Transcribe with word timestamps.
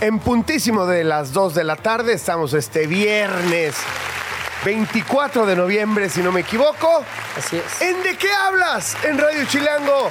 En 0.00 0.18
puntísimo 0.18 0.86
de 0.86 1.04
las 1.04 1.34
2 1.34 1.54
de 1.54 1.62
la 1.62 1.76
tarde, 1.76 2.14
estamos 2.14 2.54
este 2.54 2.86
viernes 2.86 3.74
24 4.64 5.44
de 5.44 5.54
noviembre, 5.54 6.08
si 6.08 6.22
no 6.22 6.32
me 6.32 6.40
equivoco. 6.40 7.04
Así 7.36 7.58
es. 7.58 7.82
¿En 7.82 8.02
de 8.02 8.16
qué 8.16 8.32
hablas? 8.32 8.96
En 9.04 9.18
Radio 9.18 9.44
Chilango. 9.44 10.08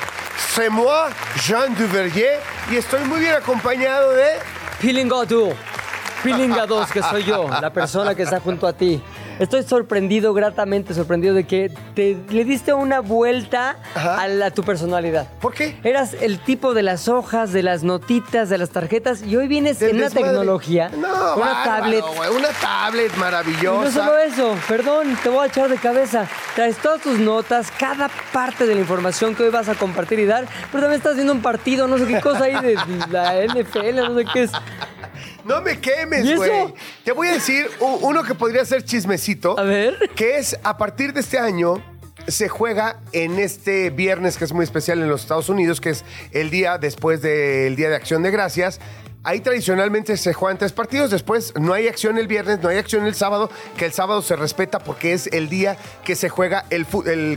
C'est 0.53 0.69
moi, 0.69 1.09
Jean 1.43 1.73
Duverger, 1.73 2.39
y 2.69 2.75
estoy 2.75 3.03
muy 3.05 3.19
bien 3.19 3.33
acompañado 3.33 4.13
de... 4.13 4.27
Pilinga 4.79 5.25
2. 5.25 5.53
Pilinga 6.23 6.67
2, 6.67 6.91
que 6.91 7.01
soy 7.01 7.23
yo, 7.23 7.49
la 7.49 7.71
persona 7.71 8.13
que 8.13 8.23
está 8.23 8.39
junto 8.39 8.67
a 8.67 8.73
ti. 8.73 9.01
Estoy 9.39 9.63
sorprendido, 9.63 10.33
gratamente 10.33 10.93
sorprendido 10.93 11.33
de 11.33 11.45
que 11.47 11.71
te 11.95 12.17
le 12.29 12.43
diste 12.43 12.73
una 12.73 12.99
vuelta 12.99 13.77
Ajá. 13.95 14.21
a, 14.21 14.27
la- 14.27 14.51
tu 14.51 14.63
personalidad. 14.63 15.27
¿Por 15.39 15.53
qué? 15.53 15.79
Eras 15.83 16.13
el 16.19 16.39
tipo 16.39 16.73
de 16.73 16.83
las 16.83 17.07
hojas, 17.07 17.53
de 17.53 17.63
las 17.63 17.83
notitas, 17.83 18.49
de 18.49 18.57
las 18.57 18.69
tarjetas, 18.71 19.21
y 19.23 19.37
hoy 19.37 19.47
vienes 19.47 19.79
Del 19.79 19.91
en 19.91 19.97
una 19.97 20.09
tecnología, 20.09 20.89
No, 20.89 21.35
una 21.37 21.45
bárbaro, 21.45 21.63
tablet. 21.63 22.03
una 22.37 22.49
tablet 22.61 23.11
Y 23.11 23.15
no 23.15 23.19
maravillosa. 23.19 23.91
solo 23.91 24.17
eso, 24.17 24.55
perdón, 24.67 25.17
te 25.23 25.29
voy 25.29 25.43
a 25.43 25.47
echar 25.47 25.69
de 25.69 25.77
cabeza. 25.77 26.27
Traes 26.55 26.77
todas 26.77 27.01
tus 27.01 27.17
notas, 27.19 27.71
cada 27.79 28.09
parte 28.33 28.65
de 28.65 28.75
la 28.75 28.81
información 28.81 29.35
que 29.35 29.43
hoy 29.43 29.49
vas 29.51 29.69
a 29.69 29.75
compartir 29.75 30.19
y 30.19 30.25
dar, 30.25 30.45
pero 30.71 30.81
también 30.83 30.97
estás 30.99 31.15
viendo 31.15 31.31
un 31.31 31.41
partido, 31.41 31.87
no 31.87 31.97
sé 31.97 32.05
qué 32.07 32.19
cosa 32.19 32.43
ahí 32.43 32.55
de 32.61 32.75
la 33.09 33.35
NFL, 33.45 33.95
no 33.95 34.15
sé 34.17 34.25
qué 34.33 34.43
es. 34.43 34.51
No 35.49 35.61
me 35.61 35.79
quemes, 35.79 36.35
güey. 36.35 36.75
Te 37.03 37.11
voy 37.11 37.27
a 37.27 37.33
decir 37.33 37.67
uno 37.79 38.23
que 38.23 38.35
podría 38.35 38.63
ser 38.65 38.85
chismecito. 38.85 39.59
A 39.59 39.63
ver. 39.63 39.97
Que 40.15 40.37
es 40.37 40.55
a 40.61 40.77
partir 40.77 41.11
de 41.11 41.21
este 41.21 41.39
año 41.39 41.83
se 42.27 42.49
juega 42.49 42.99
en 43.13 43.39
este 43.39 43.89
viernes 43.89 44.37
que 44.37 44.45
es 44.45 44.53
muy 44.53 44.63
especial 44.63 45.01
en 45.01 45.09
los 45.09 45.21
Estados 45.21 45.49
Unidos, 45.49 45.81
que 45.81 45.89
es 45.89 46.05
el 46.33 46.51
día 46.51 46.77
después 46.77 47.23
del 47.23 47.75
Día 47.75 47.89
de 47.89 47.95
Acción 47.95 48.21
de 48.21 48.29
Gracias. 48.29 48.79
Ahí 49.23 49.41
tradicionalmente 49.41 50.15
se 50.17 50.33
juegan 50.33 50.57
tres 50.57 50.71
partidos, 50.71 51.11
después 51.11 51.53
no 51.59 51.73
hay 51.73 51.87
acción 51.87 52.17
el 52.17 52.27
viernes, 52.27 52.61
no 52.61 52.69
hay 52.69 52.77
acción 52.77 53.05
el 53.05 53.15
sábado, 53.15 53.49
que 53.75 53.85
el 53.85 53.91
sábado 53.91 54.21
se 54.21 54.35
respeta 54.37 54.79
porque 54.79 55.11
es 55.13 55.27
el 55.33 55.49
día 55.49 55.77
que 56.05 56.15
se 56.15 56.29
juega 56.29 56.65
el, 56.69 56.85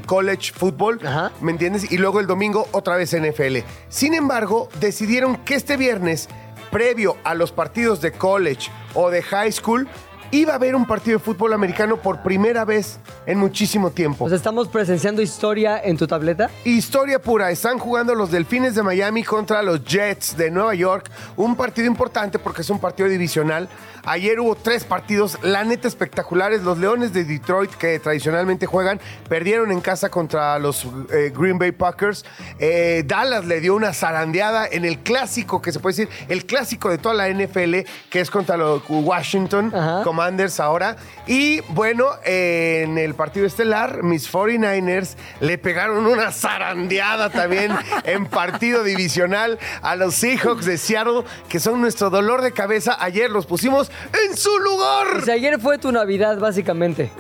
college 0.07 0.53
football, 0.55 1.01
Ajá. 1.05 1.33
¿me 1.41 1.51
entiendes? 1.51 1.91
Y 1.91 1.99
luego 1.99 2.21
el 2.21 2.29
domingo 2.29 2.69
otra 2.71 2.97
vez 2.97 3.17
NFL. 3.17 3.59
Sin 3.89 4.15
embargo, 4.15 4.69
decidieron 4.79 5.39
que 5.39 5.55
este 5.55 5.77
viernes, 5.77 6.29
previo 6.73 7.19
a 7.23 7.35
los 7.35 7.53
partidos 7.53 8.01
de 8.01 8.11
college 8.11 8.69
o 8.95 9.11
de 9.11 9.23
high 9.23 9.53
school, 9.53 9.87
iba 10.33 10.53
a 10.53 10.57
haber 10.57 10.75
un 10.75 10.87
partido 10.87 11.19
de 11.19 11.25
fútbol 11.25 11.53
americano 11.53 11.99
por 11.99 12.23
primera 12.23 12.65
vez 12.65 12.99
en 13.27 13.39
muchísimo 13.39 13.91
tiempo. 13.91 14.29
Sea, 14.29 14.37
estamos 14.37 14.67
presenciando 14.69 15.21
historia 15.21 15.81
en 15.85 15.99
tu 15.99 16.07
tableta. 16.07 16.51
Historia 16.65 17.21
pura, 17.21 17.51
están 17.51 17.79
jugando 17.79 18.15
los 18.15 18.31
Delfines 18.31 18.75
de 18.75 18.83
Miami 18.83 19.23
contra 19.25 19.63
los 19.63 19.85
Jets 19.85 20.37
de 20.37 20.51
Nueva 20.51 20.75
York. 20.75 21.11
Un 21.37 21.55
partido 21.55 21.87
importante 21.87 22.39
porque 22.39 22.63
es 22.63 22.71
un 22.71 22.81
partido 22.81 23.11
divisional. 23.11 23.69
Ayer 24.05 24.41
hubo 24.41 24.57
tres 24.57 24.85
partidos, 24.85 25.39
la 25.43 25.63
neta 25.65 25.87
espectaculares. 25.87 26.63
Los 26.63 26.79
Leones 26.79 27.13
de 27.13 27.25
Detroit, 27.25 27.71
que 27.71 27.99
tradicionalmente 28.01 28.67
juegan, 28.67 29.01
perdieron 29.29 29.71
en 29.71 29.81
casa 29.81 30.09
contra 30.09 30.59
los 30.59 30.87
eh, 31.13 31.31
Green 31.37 31.59
Bay 31.59 31.73
Packers. 31.73 32.25
Eh, 32.59 33.05
Dallas 33.07 33.45
le 33.45 33.61
dio 33.61 33.77
una 33.77 33.93
zarandeada 33.93 34.67
en 34.67 34.87
el 34.87 35.01
clásico, 35.01 35.61
que 35.61 35.73
se 35.73 35.79
puede 35.79 35.97
decir, 35.97 36.27
el 36.29 36.47
clásico 36.47 36.89
de 36.89 36.99
toda 36.99 37.15
la 37.15 37.29
NFL, 37.29 37.81
que 38.11 38.21
es 38.21 38.31
contra 38.31 38.57
los 38.57 38.83
Washington 38.89 39.73
Ajá. 39.75 40.03
Commanders 40.23 40.61
ahora. 40.61 40.97
Y 41.27 41.61
bueno, 41.71 42.07
eh, 42.25 42.83
en 42.85 42.97
el 42.97 43.15
partido 43.15 43.45
estelar, 43.45 44.05
mis 44.05 44.33
49ers 44.33 45.17
le 45.41 45.59
pegaron 45.59 46.07
una 46.07 46.31
zarandeada 46.31 47.29
también 47.31 47.73
en 48.05 48.27
partido 48.27 48.85
divisional 48.85 49.59
a 49.83 49.97
los 49.97 50.15
Seahawks 50.15 50.65
de 50.65 50.79
Seattle, 50.79 51.25
que 51.49 51.59
son 51.59 51.81
nuestro 51.81 52.09
dolor 52.09 52.41
de 52.41 52.53
cabeza. 52.53 52.97
Ayer 53.01 53.31
los 53.31 53.47
pusimos 53.47 53.91
en 54.29 54.37
su 54.37 54.57
lugar. 54.59 55.17
O 55.17 55.25
sea, 55.25 55.35
ayer 55.35 55.59
fue 55.61 55.79
tu 55.79 55.91
Navidad, 55.91 56.39
básicamente. 56.39 57.11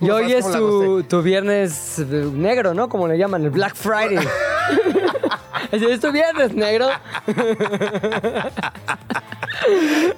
Y 0.00 0.08
hoy 0.08 0.32
es 0.32 0.50
tu, 0.50 1.02
tu 1.02 1.20
viernes 1.20 1.98
eh, 1.98 2.04
negro, 2.32 2.72
¿no? 2.72 2.88
Como 2.88 3.06
le 3.06 3.18
llaman, 3.18 3.44
el 3.44 3.50
Black 3.50 3.74
Friday. 3.74 4.26
es 5.72 5.82
es 5.82 6.00
tu 6.00 6.12
viernes 6.12 6.54
negro. 6.54 6.88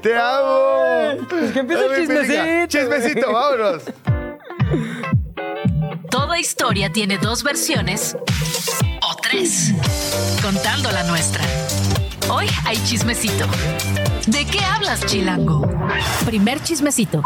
¡Te 0.02 0.16
amo! 0.16 1.26
Pues 1.28 1.52
que 1.52 1.60
empiece 1.60 1.84
el 1.86 1.96
chismecito. 1.96 2.42
Chismecito, 2.68 3.32
vámonos. 3.32 3.82
Toda 6.10 6.38
historia 6.38 6.90
tiene 6.90 7.18
dos 7.18 7.42
versiones 7.42 8.16
o 9.02 9.16
tres, 9.16 9.72
contando 10.42 10.90
la 10.90 11.02
nuestra. 11.04 11.44
Hoy 12.28 12.46
hay 12.64 12.76
chismecito. 12.84 13.46
¿De 14.26 14.46
qué 14.46 14.60
hablas, 14.60 15.04
Chilango? 15.06 15.62
Primer 16.24 16.62
chismecito. 16.62 17.22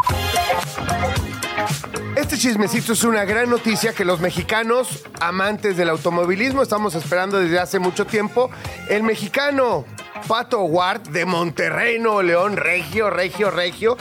Este 2.15 2.37
chismecito 2.37 2.93
es 2.93 3.03
una 3.03 3.23
gran 3.23 3.51
noticia 3.51 3.93
que 3.93 4.03
los 4.03 4.19
mexicanos, 4.19 5.03
amantes 5.19 5.77
del 5.77 5.89
automovilismo, 5.89 6.63
estamos 6.63 6.95
esperando 6.95 7.37
desde 7.37 7.59
hace 7.59 7.77
mucho 7.77 8.05
tiempo. 8.05 8.49
El 8.89 9.03
mexicano 9.03 9.85
Pato 10.27 10.63
Ward 10.63 11.09
de 11.09 11.25
Monterrey, 11.25 11.99
Nuevo 11.99 12.23
León, 12.23 12.57
regio, 12.57 13.11
regio, 13.11 13.51
regio, 13.51 13.95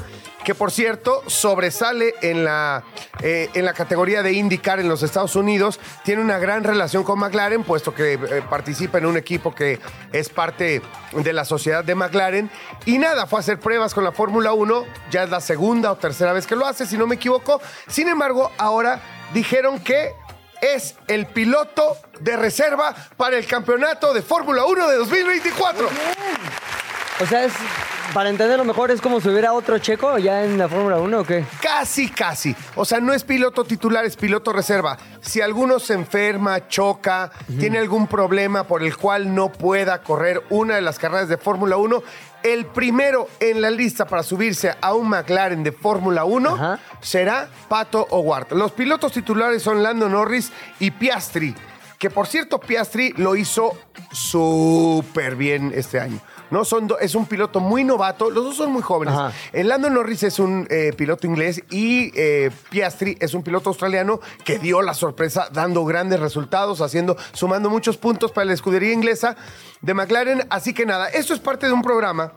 que 0.46 0.54
por 0.54 0.70
cierto 0.70 1.24
sobresale 1.26 2.14
en 2.22 2.44
la, 2.44 2.84
eh, 3.20 3.50
en 3.54 3.64
la 3.64 3.72
categoría 3.72 4.22
de 4.22 4.32
IndyCar 4.32 4.78
en 4.78 4.88
los 4.88 5.02
Estados 5.02 5.34
Unidos, 5.34 5.80
tiene 6.04 6.22
una 6.22 6.38
gran 6.38 6.62
relación 6.62 7.02
con 7.02 7.18
McLaren, 7.18 7.64
puesto 7.64 7.92
que 7.92 8.12
eh, 8.12 8.18
participa 8.48 8.98
en 8.98 9.06
un 9.06 9.16
equipo 9.16 9.52
que 9.52 9.80
es 10.12 10.28
parte 10.28 10.82
de 11.12 11.32
la 11.32 11.44
sociedad 11.44 11.82
de 11.82 11.96
McLaren. 11.96 12.48
Y 12.84 12.98
nada, 12.98 13.26
fue 13.26 13.40
a 13.40 13.40
hacer 13.40 13.58
pruebas 13.58 13.92
con 13.92 14.04
la 14.04 14.12
Fórmula 14.12 14.52
1, 14.52 14.86
ya 15.10 15.24
es 15.24 15.30
la 15.30 15.40
segunda 15.40 15.90
o 15.90 15.96
tercera 15.96 16.32
vez 16.32 16.46
que 16.46 16.54
lo 16.54 16.64
hace, 16.64 16.86
si 16.86 16.96
no 16.96 17.08
me 17.08 17.16
equivoco. 17.16 17.60
Sin 17.88 18.06
embargo, 18.06 18.52
ahora 18.56 19.00
dijeron 19.34 19.80
que 19.80 20.14
es 20.60 20.94
el 21.08 21.26
piloto 21.26 21.96
de 22.20 22.36
reserva 22.36 22.94
para 23.16 23.36
el 23.36 23.46
campeonato 23.46 24.14
de 24.14 24.22
Fórmula 24.22 24.64
1 24.64 24.88
de 24.90 24.96
2024. 24.96 25.88
O 27.18 27.24
sea, 27.24 27.44
es, 27.44 27.54
para 28.12 28.28
entenderlo 28.28 28.64
mejor, 28.64 28.90
¿es 28.90 29.00
como 29.00 29.22
si 29.22 29.30
hubiera 29.30 29.54
otro 29.54 29.78
checo 29.78 30.18
ya 30.18 30.44
en 30.44 30.58
la 30.58 30.68
Fórmula 30.68 30.98
1 30.98 31.20
o 31.20 31.24
qué? 31.24 31.46
Casi, 31.62 32.10
casi. 32.10 32.54
O 32.74 32.84
sea, 32.84 33.00
no 33.00 33.14
es 33.14 33.24
piloto 33.24 33.64
titular, 33.64 34.04
es 34.04 34.16
piloto 34.16 34.52
reserva. 34.52 34.98
Si 35.22 35.40
alguno 35.40 35.78
se 35.78 35.94
enferma, 35.94 36.68
choca, 36.68 37.30
tiene 37.58 37.78
algún 37.78 38.06
problema 38.06 38.64
por 38.64 38.82
el 38.82 38.98
cual 38.98 39.34
no 39.34 39.50
pueda 39.50 40.02
correr 40.02 40.42
una 40.50 40.74
de 40.74 40.82
las 40.82 40.98
carreras 40.98 41.30
de 41.30 41.38
Fórmula 41.38 41.78
1, 41.78 42.02
el 42.42 42.66
primero 42.66 43.28
en 43.40 43.62
la 43.62 43.70
lista 43.70 44.06
para 44.06 44.22
subirse 44.22 44.74
a 44.78 44.92
un 44.92 45.08
McLaren 45.08 45.64
de 45.64 45.72
Fórmula 45.72 46.24
1 46.24 46.54
Ajá. 46.54 46.78
será 47.00 47.48
Pato 47.68 48.06
O'Ward. 48.10 48.52
Los 48.52 48.72
pilotos 48.72 49.12
titulares 49.12 49.62
son 49.62 49.82
Lando 49.82 50.06
Norris 50.10 50.52
y 50.80 50.90
Piastri, 50.90 51.54
que 51.98 52.10
por 52.10 52.26
cierto 52.26 52.60
Piastri 52.60 53.14
lo 53.16 53.36
hizo 53.36 53.72
súper 54.12 55.34
bien 55.34 55.72
este 55.74 55.98
año. 55.98 56.20
No 56.50 56.64
son 56.64 56.86
do- 56.86 56.98
es 56.98 57.14
un 57.14 57.26
piloto 57.26 57.60
muy 57.60 57.82
novato, 57.84 58.30
los 58.30 58.44
dos 58.44 58.56
son 58.56 58.72
muy 58.72 58.82
jóvenes. 58.82 59.14
Ajá. 59.14 59.32
El 59.52 59.68
Lando 59.68 59.90
Norris 59.90 60.22
es 60.22 60.38
un 60.38 60.66
eh, 60.70 60.92
piloto 60.96 61.26
inglés 61.26 61.62
y 61.70 62.12
eh, 62.14 62.50
Piastri 62.70 63.16
es 63.20 63.34
un 63.34 63.42
piloto 63.42 63.70
australiano 63.70 64.20
que 64.44 64.58
dio 64.58 64.80
la 64.82 64.94
sorpresa 64.94 65.48
dando 65.52 65.84
grandes 65.84 66.20
resultados, 66.20 66.80
haciendo, 66.80 67.16
sumando 67.32 67.68
muchos 67.70 67.96
puntos 67.96 68.30
para 68.32 68.44
la 68.44 68.52
escudería 68.54 68.92
inglesa 68.92 69.36
de 69.80 69.94
McLaren. 69.94 70.46
Así 70.50 70.72
que 70.72 70.86
nada, 70.86 71.08
esto 71.08 71.34
es 71.34 71.40
parte 71.40 71.66
de 71.66 71.72
un 71.72 71.82
programa 71.82 72.32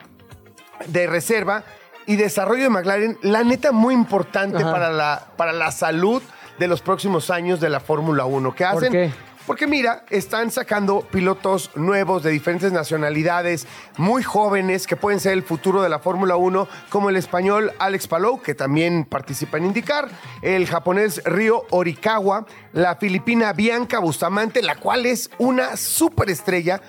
de 0.88 1.08
reserva 1.08 1.64
y 2.06 2.16
desarrollo 2.16 2.64
de 2.64 2.70
McLaren, 2.70 3.18
la 3.22 3.44
neta 3.44 3.72
muy 3.72 3.94
importante 3.94 4.58
Ajá. 4.58 4.72
para 4.72 4.90
la, 4.92 5.28
para 5.38 5.54
la 5.54 5.72
salud 5.72 6.24
de 6.58 6.68
los 6.68 6.82
próximos 6.82 7.30
años 7.30 7.60
de 7.60 7.70
la 7.70 7.80
Fórmula 7.80 8.26
1. 8.26 8.56
¿Qué 8.56 8.66
¿Por 8.66 8.78
hacen? 8.78 8.92
qué? 8.92 9.12
Porque 9.50 9.66
mira, 9.66 10.06
están 10.12 10.52
sacando 10.52 11.02
pilotos 11.02 11.72
nuevos 11.74 12.22
de 12.22 12.30
diferentes 12.30 12.72
nacionalidades, 12.72 13.66
muy 13.98 14.22
jóvenes, 14.22 14.86
que 14.86 14.96
pueden 14.96 15.20
ser 15.20 15.34
el 15.34 15.42
futuro 15.42 15.82
de 15.82 15.90
la 15.90 15.98
Fórmula 15.98 16.36
1, 16.36 16.68
como 16.90 17.10
el 17.10 17.16
español 17.16 17.74
Alex 17.80 18.08
Palou, 18.08 18.40
que 18.44 18.54
también 18.54 19.06
participa 19.06 19.58
en 19.58 19.66
IndyCar, 19.66 20.08
el 20.44 20.68
japonés 20.68 21.24
Ryo 21.26 21.64
Orikawa, 21.72 22.46
la 22.74 22.98
filipina 22.98 23.52
Bianca 23.54 23.98
Bustamante, 23.98 24.62
la 24.62 24.76
cual 24.76 25.08
es 25.08 25.32
una 25.40 25.78
superestrella, 25.78 26.84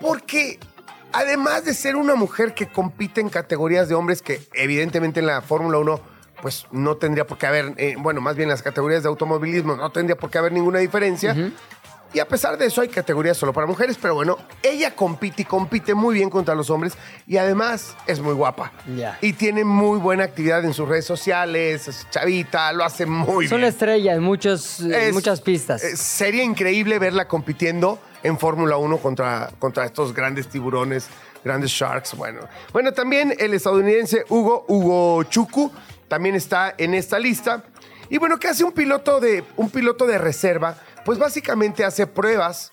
porque 0.00 0.58
además 1.12 1.66
de 1.66 1.74
ser 1.74 1.96
una 1.96 2.14
mujer 2.14 2.54
que 2.54 2.66
compite 2.66 3.20
en 3.20 3.28
categorías 3.28 3.90
de 3.90 3.94
hombres 3.94 4.22
que 4.22 4.40
evidentemente 4.54 5.20
en 5.20 5.26
la 5.26 5.42
Fórmula 5.42 5.76
1 5.76 6.00
pues 6.40 6.66
no 6.70 6.96
tendría 6.96 7.26
por 7.26 7.38
qué 7.38 7.46
haber, 7.46 7.74
eh, 7.76 7.96
bueno, 7.98 8.20
más 8.20 8.36
bien 8.36 8.48
las 8.48 8.62
categorías 8.62 9.02
de 9.02 9.08
automovilismo 9.08 9.76
no 9.76 9.90
tendría 9.90 10.16
por 10.16 10.30
qué 10.30 10.38
haber 10.38 10.52
ninguna 10.52 10.78
diferencia. 10.78 11.36
Y 12.12 12.18
a 12.18 12.26
pesar 12.26 12.58
de 12.58 12.66
eso 12.66 12.80
hay 12.80 12.88
categorías 12.88 13.36
solo 13.36 13.52
para 13.52 13.66
mujeres, 13.68 13.96
pero 14.00 14.14
bueno, 14.14 14.36
ella 14.64 14.94
compite 14.96 15.42
y 15.42 15.44
compite 15.44 15.94
muy 15.94 16.14
bien 16.14 16.28
contra 16.28 16.56
los 16.56 16.68
hombres 16.68 16.94
y 17.26 17.36
además 17.36 17.96
es 18.06 18.18
muy 18.18 18.34
guapa. 18.34 18.72
Ya. 18.96 19.16
Y 19.20 19.32
tiene 19.34 19.62
muy 19.64 19.98
buena 20.00 20.24
actividad 20.24 20.64
en 20.64 20.74
sus 20.74 20.88
redes 20.88 21.04
sociales, 21.04 21.86
es 21.86 22.06
chavita, 22.10 22.72
lo 22.72 22.84
hace 22.84 23.06
muy 23.06 23.46
Son 23.46 23.58
bien. 23.58 23.68
estrellas 23.68 24.16
en 24.16 24.22
muchos, 24.24 24.80
en 24.80 24.92
Es- 24.92 25.12
muchas 25.12 25.40
pistas. 25.40 25.84
eh, 25.84 25.96
sería 25.96 26.42
increíble 26.42 26.98
verla 26.98 27.28
compitiendo 27.28 28.00
en 28.24 28.38
Fórmula 28.38 28.76
1 28.76 28.98
contra, 28.98 29.50
contra 29.60 29.84
estos 29.84 30.12
grandes 30.12 30.48
tiburones, 30.48 31.06
grandes 31.44 31.70
sharks. 31.70 32.14
Bueno, 32.16 32.40
bueno, 32.72 32.92
también 32.92 33.34
el 33.38 33.54
estadounidense 33.54 34.24
Hugo 34.28 34.64
Hugo 34.68 35.22
Chuku 35.24 35.70
también 36.08 36.34
está 36.34 36.74
en 36.76 36.94
esta 36.94 37.20
lista. 37.20 37.62
Y 38.12 38.18
bueno, 38.18 38.38
¿qué 38.40 38.48
hace 38.48 38.64
un 38.64 38.72
piloto 38.72 39.20
de, 39.20 39.44
un 39.56 39.70
piloto 39.70 40.04
de 40.04 40.18
reserva? 40.18 40.76
Pues 41.04 41.18
básicamente 41.18 41.84
hace 41.84 42.06
pruebas. 42.06 42.72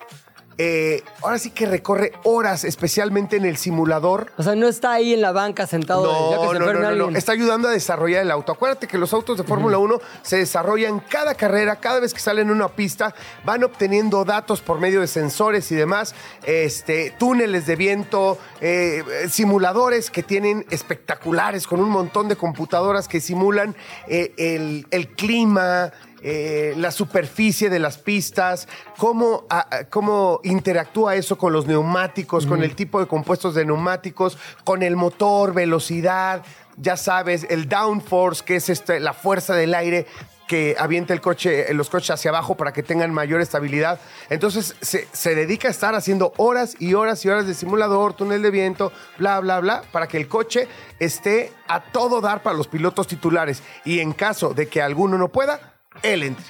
eh, 0.60 1.04
ahora 1.22 1.38
sí 1.38 1.52
que 1.52 1.68
recorre 1.68 2.14
horas, 2.24 2.64
especialmente 2.64 3.36
en 3.36 3.46
el 3.46 3.58
simulador 3.58 4.32
o 4.40 4.42
sea, 4.42 4.56
no 4.56 4.68
está 4.68 4.92
ahí 4.94 5.14
en 5.14 5.22
la 5.22 5.32
banca 5.32 5.68
sentado. 5.68 6.32
ya 6.32 6.38
que 6.38 6.46
no, 6.46 6.52
se 6.54 6.60
no, 6.60 6.74
no, 6.74 6.96
no, 6.96 7.12
no. 7.12 7.16
Está 7.18 7.34
ayudando 7.34 7.68
a 7.68 7.72
desarrollar 7.72 8.24
el 8.24 8.32
auto. 8.32 8.54
Acuérdate 8.54 8.88
que 8.88 8.98
los 8.98 9.14
autos 9.14 9.38
de 9.38 9.44
Fórmula 9.44 9.78
1 9.78 10.00
se 10.24 10.38
desarrollan 10.38 11.00
cada 11.00 11.36
carrera, 11.36 11.76
cada 11.76 12.00
vez 12.00 12.12
que 12.12 12.20
salen 12.20 12.48
en 12.48 12.56
una 12.56 12.70
pista, 12.70 13.14
van 13.46 13.64
obteniendo 13.64 14.26
datos 14.26 14.62
por 14.62 14.80
medio 14.80 15.02
de 15.02 15.06
sensores 15.08 15.72
y 15.72 15.76
demás, 15.76 16.16
este, 16.44 17.14
túneles 17.20 17.68
de 17.68 17.76
viento, 17.76 18.40
eh, 18.60 19.04
eh, 19.08 19.30
simuladores 19.30 20.10
que 20.10 20.24
tienen 20.24 20.66
espectaculares 20.72 21.68
con 21.68 21.80
un 21.82 21.92
montón 21.92 22.30
de 22.30 22.36
computadoras 22.36 23.08
que 23.08 23.22
simulan 23.22 23.76
eh, 24.08 24.34
el, 24.38 24.88
el 24.90 25.10
clima. 25.10 25.92
Eh, 26.22 26.74
la 26.78 26.92
superficie 26.92 27.70
de 27.70 27.80
las 27.80 27.98
pistas, 27.98 28.68
cómo, 28.98 29.46
a- 29.50 29.86
cómo 29.90 30.40
interactúa 30.44 31.16
eso 31.16 31.38
con 31.38 31.54
los 31.54 31.68
neumáticos, 31.68 32.46
con 32.46 32.64
el 32.64 32.76
tipo 32.76 33.00
de 33.00 33.08
compuestos 33.08 33.56
de 33.56 33.66
neumáticos, 33.66 34.38
con 34.64 34.84
el 34.84 34.96
motor, 34.96 35.54
velocidad, 35.54 36.44
ya 36.78 36.98
sabes, 36.98 37.46
el 37.50 37.68
downforce, 37.70 38.44
que 38.44 38.56
es 38.58 38.70
este, 38.70 39.00
la 39.00 39.14
fuerza 39.14 39.56
del 39.56 39.74
aire 39.74 40.06
que 40.48 40.78
avienta 40.80 41.14
el 41.14 41.20
coche, 41.20 41.74
los 41.74 41.90
coches 41.90 42.12
hacia 42.12 42.30
abajo 42.30 42.56
para 42.56 42.72
que 42.72 42.82
tengan 42.82 43.14
mayor 43.14 43.42
estabilidad. 43.42 44.00
Entonces 44.30 44.76
se, 44.80 45.06
se 45.12 45.36
dedica 45.36 45.68
a 45.68 45.72
estar 45.72 45.94
haciendo 45.94 46.32
horas 46.38 46.78
y 46.80 46.94
horas 46.94 47.26
y 47.26 47.30
horas 47.30 47.48
de 47.48 47.54
simulador, 47.54 48.14
túnel 48.14 48.42
de 48.42 48.50
viento, 48.50 48.94
bla, 49.18 49.42
bla, 49.42 49.60
bla, 49.60 49.82
para 49.92 50.08
que 50.08 50.16
el 50.16 50.30
coche 50.30 50.70
esté 51.00 51.52
a 51.68 51.82
todo 51.92 52.22
dar 52.22 52.44
para 52.44 52.56
los 52.56 52.70
pilotos 52.70 53.08
titulares. 53.08 53.62
Y 53.84 54.00
en 54.00 54.14
caso 54.14 54.54
de 54.54 54.68
que 54.70 54.82
alguno 54.82 55.18
no 55.18 55.28
pueda, 55.28 55.74
él 56.04 56.24
entre. 56.24 56.46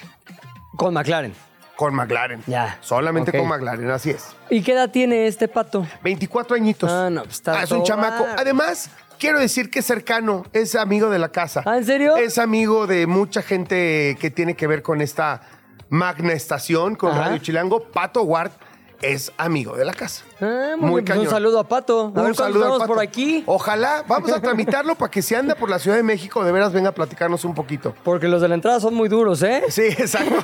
Con 0.76 0.94
McLaren. 0.94 1.34
Con 1.76 1.94
McLaren. 1.94 2.42
Ya. 2.46 2.78
Solamente 2.80 3.30
Ok. 3.30 3.38
con 3.38 3.48
McLaren, 3.48 3.90
así 3.90 4.10
es. 4.10 4.26
¿Y 4.50 4.62
qué 4.62 4.72
edad 4.72 4.90
tiene 4.90 5.26
este 5.26 5.46
pato? 5.48 5.86
24 6.02 6.56
añitos. 6.56 6.90
Ah, 6.90 7.08
no, 7.10 7.22
pues 7.22 7.36
está 7.36 7.62
es 7.62 7.70
un 7.70 7.78
todo 7.78 7.86
chamaco. 7.86 8.26
Además, 8.36 8.90
quiero 9.18 9.38
decir 9.38 9.70
que 9.70 9.78
es 9.80 9.86
cercano, 9.86 10.44
es 10.52 10.74
amigo 10.74 11.08
de 11.10 11.18
la 11.20 11.28
casa. 11.30 11.62
¿Ah, 11.66 11.76
en 11.78 11.84
serio? 11.84 12.16
Es 12.16 12.38
amigo 12.38 12.86
de 12.88 13.06
mucha 13.06 13.42
gente 13.42 14.16
que 14.20 14.30
tiene 14.30 14.54
que 14.54 14.66
ver 14.66 14.82
con 14.82 15.00
esta 15.00 15.42
magna 15.88 16.32
estación, 16.32 16.96
con 16.96 17.12
Ajá. 17.12 17.20
Radio 17.26 17.38
Chilango. 17.38 17.84
Pato 17.92 18.22
Ward 18.22 18.50
es 19.00 19.32
amigo 19.38 19.76
de 19.76 19.84
la 19.84 19.94
casa. 19.94 20.24
Ah, 20.40 20.74
muy 20.78 21.02
bien, 21.02 21.04
pues 21.06 21.18
un 21.18 21.28
saludo 21.28 21.58
a 21.58 21.64
Pato. 21.64 22.00
A 22.00 22.04
Un 22.04 22.12
ver 22.26 22.34
saludo 22.34 22.58
al 22.60 22.62
estamos 22.64 22.78
Pato. 22.78 22.92
por 22.94 23.00
aquí. 23.02 23.42
Ojalá, 23.46 24.04
vamos 24.06 24.30
a 24.32 24.40
tramitarlo 24.40 24.94
para 24.94 25.10
que 25.10 25.20
si 25.22 25.34
anda 25.34 25.54
por 25.54 25.68
la 25.68 25.78
Ciudad 25.78 25.96
de 25.96 26.02
México, 26.02 26.44
de 26.44 26.52
veras 26.52 26.72
venga 26.72 26.90
a 26.90 26.92
platicarnos 26.92 27.44
un 27.44 27.54
poquito. 27.54 27.94
Porque 28.04 28.28
los 28.28 28.40
de 28.40 28.48
la 28.48 28.54
entrada 28.54 28.78
son 28.80 28.94
muy 28.94 29.08
duros, 29.08 29.42
¿eh? 29.42 29.64
Sí, 29.68 29.82
exacto. 29.82 30.34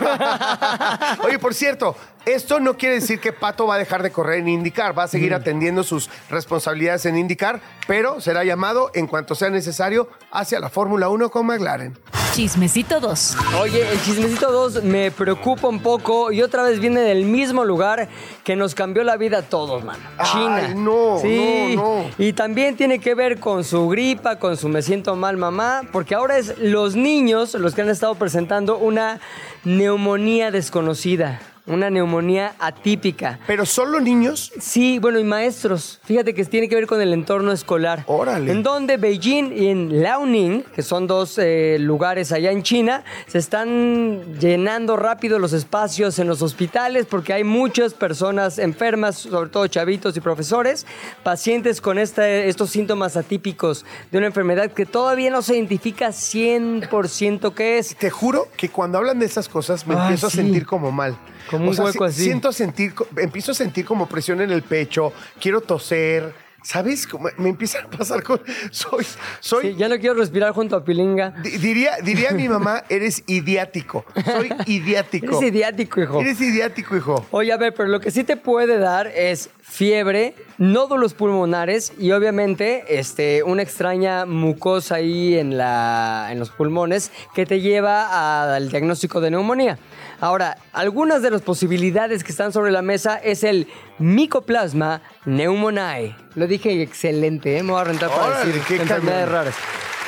Oye, 1.25 1.39
por 1.39 1.55
cierto, 1.55 1.95
esto 2.25 2.59
no 2.61 2.77
quiere 2.77 2.97
decir 2.97 3.21
que 3.21 3.33
Pato 3.33 3.67
va 3.67 3.77
a 3.77 3.79
dejar 3.79 4.03
de 4.03 4.11
correr 4.11 4.41
en 4.41 4.49
IndyCar, 4.49 4.99
va 4.99 5.05
a 5.05 5.09
seguir 5.09 5.33
atendiendo 5.35 5.83
sus 5.85 6.11
responsabilidades 6.31 7.07
en 7.07 7.17
IndyCar, 7.17 7.61
pero 7.87 8.21
será 8.21 8.45
llamado 8.45 8.91
en 8.95 9.07
cuanto 9.07 9.35
sea 9.35 9.51
necesario 9.51 10.09
hacia 10.33 10.59
la 10.59 10.71
Fórmula 10.71 11.09
1 11.09 11.31
con 11.31 11.47
McLaren. 11.47 11.99
Chismecito 12.35 12.99
2. 12.99 13.37
Oye, 13.61 13.89
el 13.93 14.03
chismecito 14.03 14.51
2 14.51 14.83
me 14.83 15.13
preocupa 15.13 15.69
un 15.69 15.81
poco 15.81 16.33
y 16.33 16.43
otra 16.43 16.65
vez 16.65 16.81
viene 16.81 17.01
del 17.01 17.25
mismo 17.27 17.65
lugar 17.65 18.09
que 18.43 18.57
nos 18.57 18.75
cambió 18.75 19.05
la 19.05 19.17
vida 19.17 19.39
a 19.39 19.43
todos, 19.43 19.84
Ay, 20.19 20.27
China. 20.33 20.75
no, 20.75 21.19
sí. 21.21 21.75
no, 21.77 22.03
no. 22.03 22.11
Y 22.19 22.33
también 22.33 22.77
tiene 22.77 22.99
que 22.99 23.15
ver 23.15 23.39
con 23.41 23.65
su 23.65 23.89
gripa, 23.89 24.39
con 24.39 24.57
su 24.57 24.69
me 24.69 24.83
siento 24.83 25.15
mal 25.17 25.37
mamá, 25.37 25.83
porque 25.93 26.15
ahora 26.15 26.39
es 26.39 26.59
los 26.59 26.97
niños 26.97 27.55
los 27.55 27.75
que 27.75 27.83
han 27.83 27.91
estado 27.91 28.15
presentando 28.15 28.79
una 28.79 29.21
neumonía 29.65 30.51
desconocida, 30.51 31.41
una 31.67 31.89
neumonía 31.89 32.55
atípica. 32.59 33.39
Pero 33.47 33.65
solo 33.65 33.99
niños. 34.01 34.53
Sí, 34.61 34.99
bueno, 34.99 35.19
y 35.19 35.25
maestros. 35.25 36.01
Fíjate 36.05 36.35
que 36.35 36.45
tiene 36.45 36.69
que 36.69 36.75
ver 36.75 36.87
con 36.87 37.01
el 37.01 37.13
entorno 37.13 37.53
escolar. 37.53 38.05
Órale. 38.07 38.53
En 38.53 38.63
donde 38.63 38.97
Beijing 38.99 39.53
y 39.57 39.69
en 39.69 40.03
Liaoning, 40.03 40.63
que 40.75 40.83
son 40.83 41.07
dos 41.07 41.39
eh, 41.39 41.79
lugares 41.81 42.33
allá 42.33 42.51
en 42.53 42.63
China, 42.63 43.03
se 43.27 43.39
están 43.39 44.39
llenando 44.39 44.97
rápido 44.97 45.39
los 45.39 45.53
espacios 45.55 46.19
en 46.19 46.29
los 46.29 46.43
hospitales 46.43 47.07
porque 47.07 47.33
hay 47.33 47.45
muchas 47.45 47.95
personas 47.95 48.59
enfermas, 48.59 49.17
sobre 49.17 49.49
todo 49.49 49.67
chavitos 49.67 50.17
y 50.17 50.21
profesores, 50.21 50.87
pacientes 51.23 51.81
con 51.81 51.99
este- 51.99 52.49
estos 52.49 52.71
síntomas 52.71 53.17
atípicos 53.17 53.87
de 54.11 54.19
una 54.19 54.27
enfermedad 54.27 54.71
que 54.73 54.85
todavía 54.85 55.31
no 55.31 55.41
se 55.41 55.55
identifica 55.55 56.13
100% 56.13 57.55
qué 57.55 57.79
es. 57.79 57.97
Te 57.97 58.11
juro 58.11 58.49
que 58.57 58.69
cuando 58.69 58.99
hablan 58.99 59.19
de 59.19 59.27
esas 59.27 59.49
cosas 59.49 59.87
me 59.87 59.95
Ay, 59.95 60.01
empiezo 60.03 60.29
sí. 60.31 60.39
a 60.41 60.43
sentir 60.43 60.67
como 60.67 60.93
mal. 60.93 61.17
Como 61.51 61.71
un 61.71 61.79
hueco 61.81 62.05
así. 62.05 62.25
Siento 62.25 62.53
sentir, 62.53 62.95
empiezo 63.17 63.53
a 63.53 63.55
sentir 63.55 63.85
como 63.85 64.07
presión 64.09 64.41
en 64.41 64.51
el 64.51 64.63
pecho, 64.63 65.13
quiero 65.41 65.61
toser. 65.61 66.45
¿Sabes? 66.67 67.07
Me 67.37 67.51
empiezan 67.51 67.85
a 67.85 67.91
pasar 67.91 68.23
con. 68.23 68.41
Soy. 68.71 69.05
soy 69.39 69.73
Sí, 69.73 69.75
ya 69.77 69.87
no 69.87 69.99
quiero 69.99 70.15
respirar 70.15 70.53
junto 70.55 70.77
a 70.77 70.83
Pilinga. 70.83 71.33
Di- 71.43 71.59
Diría, 71.59 71.99
diría 72.03 72.31
mi 72.31 72.49
mamá, 72.49 72.85
eres 72.89 73.23
idiático. 73.27 74.07
Soy 74.25 74.51
idiático. 74.65 75.27
Eres 75.27 75.43
idiático, 75.43 76.01
hijo. 76.01 76.21
Eres 76.23 76.41
idiático, 76.41 76.97
hijo. 76.97 77.27
Oye, 77.33 77.53
a 77.53 77.59
ver, 77.59 77.75
pero 77.75 77.91
lo 77.91 78.01
que 78.01 78.11
sí 78.11 78.25
te 78.25 78.39
puede 78.39 78.79
dar 78.79 79.09
es 79.09 79.51
fiebre, 79.61 80.35
nódulos 80.57 81.13
pulmonares 81.13 81.93
y 81.99 82.13
obviamente 82.13 82.85
este, 82.99 83.43
una 83.43 83.61
extraña 83.61 84.25
mucosa 84.25 84.95
ahí 84.95 85.37
en, 85.37 85.59
la, 85.59 86.29
en 86.31 86.39
los 86.39 86.49
pulmones 86.49 87.13
que 87.35 87.45
te 87.45 87.61
lleva 87.61 88.55
al 88.55 88.71
diagnóstico 88.71 89.21
de 89.21 89.33
neumonía. 89.33 89.79
Ahora, 90.25 90.57
algunas 90.73 91.21
de 91.21 91.29
las 91.31 91.43
posibilidades 91.43 92.25
que 92.25 92.33
están 92.33 92.51
sobre 92.51 92.73
la 92.73 92.81
mesa 92.81 93.17
es 93.23 93.45
el 93.45 93.69
Mycoplasma 93.99 95.03
pneumoniae. 95.27 96.17
Lo 96.35 96.47
dije 96.47 96.81
excelente, 96.81 97.59
¿eh? 97.59 97.63
me 97.63 97.73
voy 97.73 97.81
a 97.83 97.85
rentar 97.85 98.09
para 98.09 98.29
Órale, 98.29 98.47
decir 98.47 98.63
qué 98.67 98.77
enfermedades 98.77 99.27
cañón. 99.27 99.45
raras. 99.45 99.55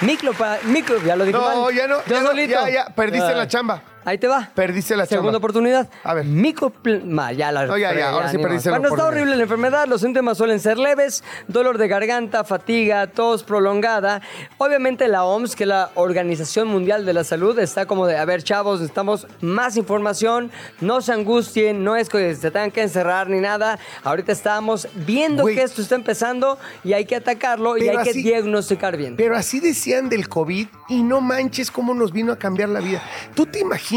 Micropa, 0.01 0.57
micro, 0.65 1.03
ya 1.05 1.17
lo 1.17 1.27
dije 1.27 1.37
No, 1.39 1.65
mal. 1.65 1.75
ya 1.75 1.87
no, 1.87 1.97
Yo 2.07 2.15
ya 2.15 2.21
no, 2.23 2.29
solito. 2.29 2.51
ya, 2.51 2.71
ya, 2.71 2.95
perdiste 2.95 3.35
la 3.35 3.47
chamba. 3.47 3.83
Ahí 4.07 4.19
te 4.19 4.29
va. 4.29 4.51
Perdiste 4.55 4.95
la 4.95 5.05
Segunda 5.05 5.33
chamba. 5.33 5.39
oportunidad. 5.39 5.91
A 6.05 6.15
ver. 6.15 6.25
Micoplasma. 6.25 7.33
Ya 7.33 7.51
la 7.51 7.67
No, 7.67 7.77
ya, 7.77 7.93
ya, 7.93 8.11
ahora 8.11 8.31
sí 8.31 8.39
perdiste 8.39 8.71
la 8.71 8.79
Cuando 8.79 8.95
está 8.95 9.09
horrible 9.09 9.35
la 9.35 9.43
enfermedad, 9.43 9.89
los 9.89 10.01
síntomas 10.01 10.39
suelen 10.39 10.61
ser 10.61 10.79
leves, 10.79 11.25
dolor 11.49 11.77
de 11.77 11.89
garganta, 11.89 12.45
fatiga, 12.45 13.09
tos 13.09 13.43
prolongada. 13.43 14.23
Obviamente 14.59 15.09
la 15.09 15.25
OMS, 15.25 15.57
que 15.57 15.65
es 15.65 15.69
la 15.69 15.91
Organización 15.97 16.69
Mundial 16.69 17.05
de 17.05 17.15
la 17.15 17.25
Salud, 17.25 17.59
está 17.59 17.87
como 17.87 18.07
de, 18.07 18.17
a 18.17 18.25
ver, 18.25 18.45
chavos, 18.45 18.79
necesitamos 18.79 19.27
más 19.41 19.77
información, 19.77 20.53
no 20.81 21.01
se 21.01 21.13
angustien, 21.13 21.83
no 21.83 21.97
es 21.97 22.09
que 22.09 22.37
se 22.37 22.53
tengan 22.53 22.71
que 22.71 22.83
encerrar 22.83 23.29
ni 23.29 23.41
nada. 23.41 23.81
Ahorita 24.05 24.31
estamos 24.31 24.87
viendo 24.95 25.45
que 25.47 25.63
esto 25.63 25.83
está 25.83 25.97
empezando 25.97 26.61
y 26.85 26.93
hay 26.93 27.07
que 27.07 27.17
atacarlo 27.17 27.77
y 27.77 27.89
hay 27.89 27.97
que 28.05 28.13
diagnosticar 28.13 28.97
bien. 28.97 29.17
Pero 29.17 29.37
así 29.37 29.59
decían 29.59 30.09
del 30.09 30.29
COVID 30.29 30.69
y 30.91 31.03
no 31.03 31.21
manches 31.21 31.73
cómo 31.73 31.93
nos 31.93 32.13
vino 32.13 32.33
a 32.33 32.37
cambiar 32.37 32.69
la 32.69 32.79
vida. 32.79 33.03
¿Tú 33.35 33.47
te 33.47 33.59
imaginas 33.59 33.96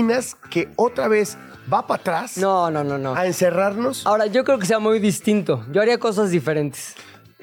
que 0.50 0.70
otra 0.76 1.08
vez 1.08 1.38
va 1.72 1.86
para 1.86 2.02
atrás 2.02 2.38
No, 2.38 2.70
no, 2.72 2.84
no, 2.84 2.98
no. 2.98 3.14
a 3.16 3.26
encerrarnos? 3.26 4.06
Ahora, 4.06 4.26
yo 4.28 4.44
creo 4.44 4.60
que 4.60 4.66
sea 4.66 4.80
muy 4.80 5.00
distinto. 5.00 5.66
Yo 5.72 5.82
haría 5.82 5.98
cosas 6.00 6.32
diferentes. 6.32 6.96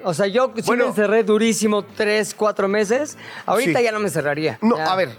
O 0.04 0.14
sea, 0.14 0.26
yo 0.26 0.52
sí 0.56 0.62
Bueno. 0.66 0.84
me 0.84 0.90
encerré 0.90 1.22
durísimo 1.24 1.84
tres, 1.84 2.34
cuatro 2.34 2.68
meses. 2.68 3.16
Ahorita 3.46 3.78
Sí. 3.78 3.84
ya 3.84 3.92
no 3.92 3.98
me 3.98 4.06
encerraría. 4.06 4.58
No, 4.62 4.76
Ya. 4.76 4.92
a 4.92 4.96
ver, 4.96 5.10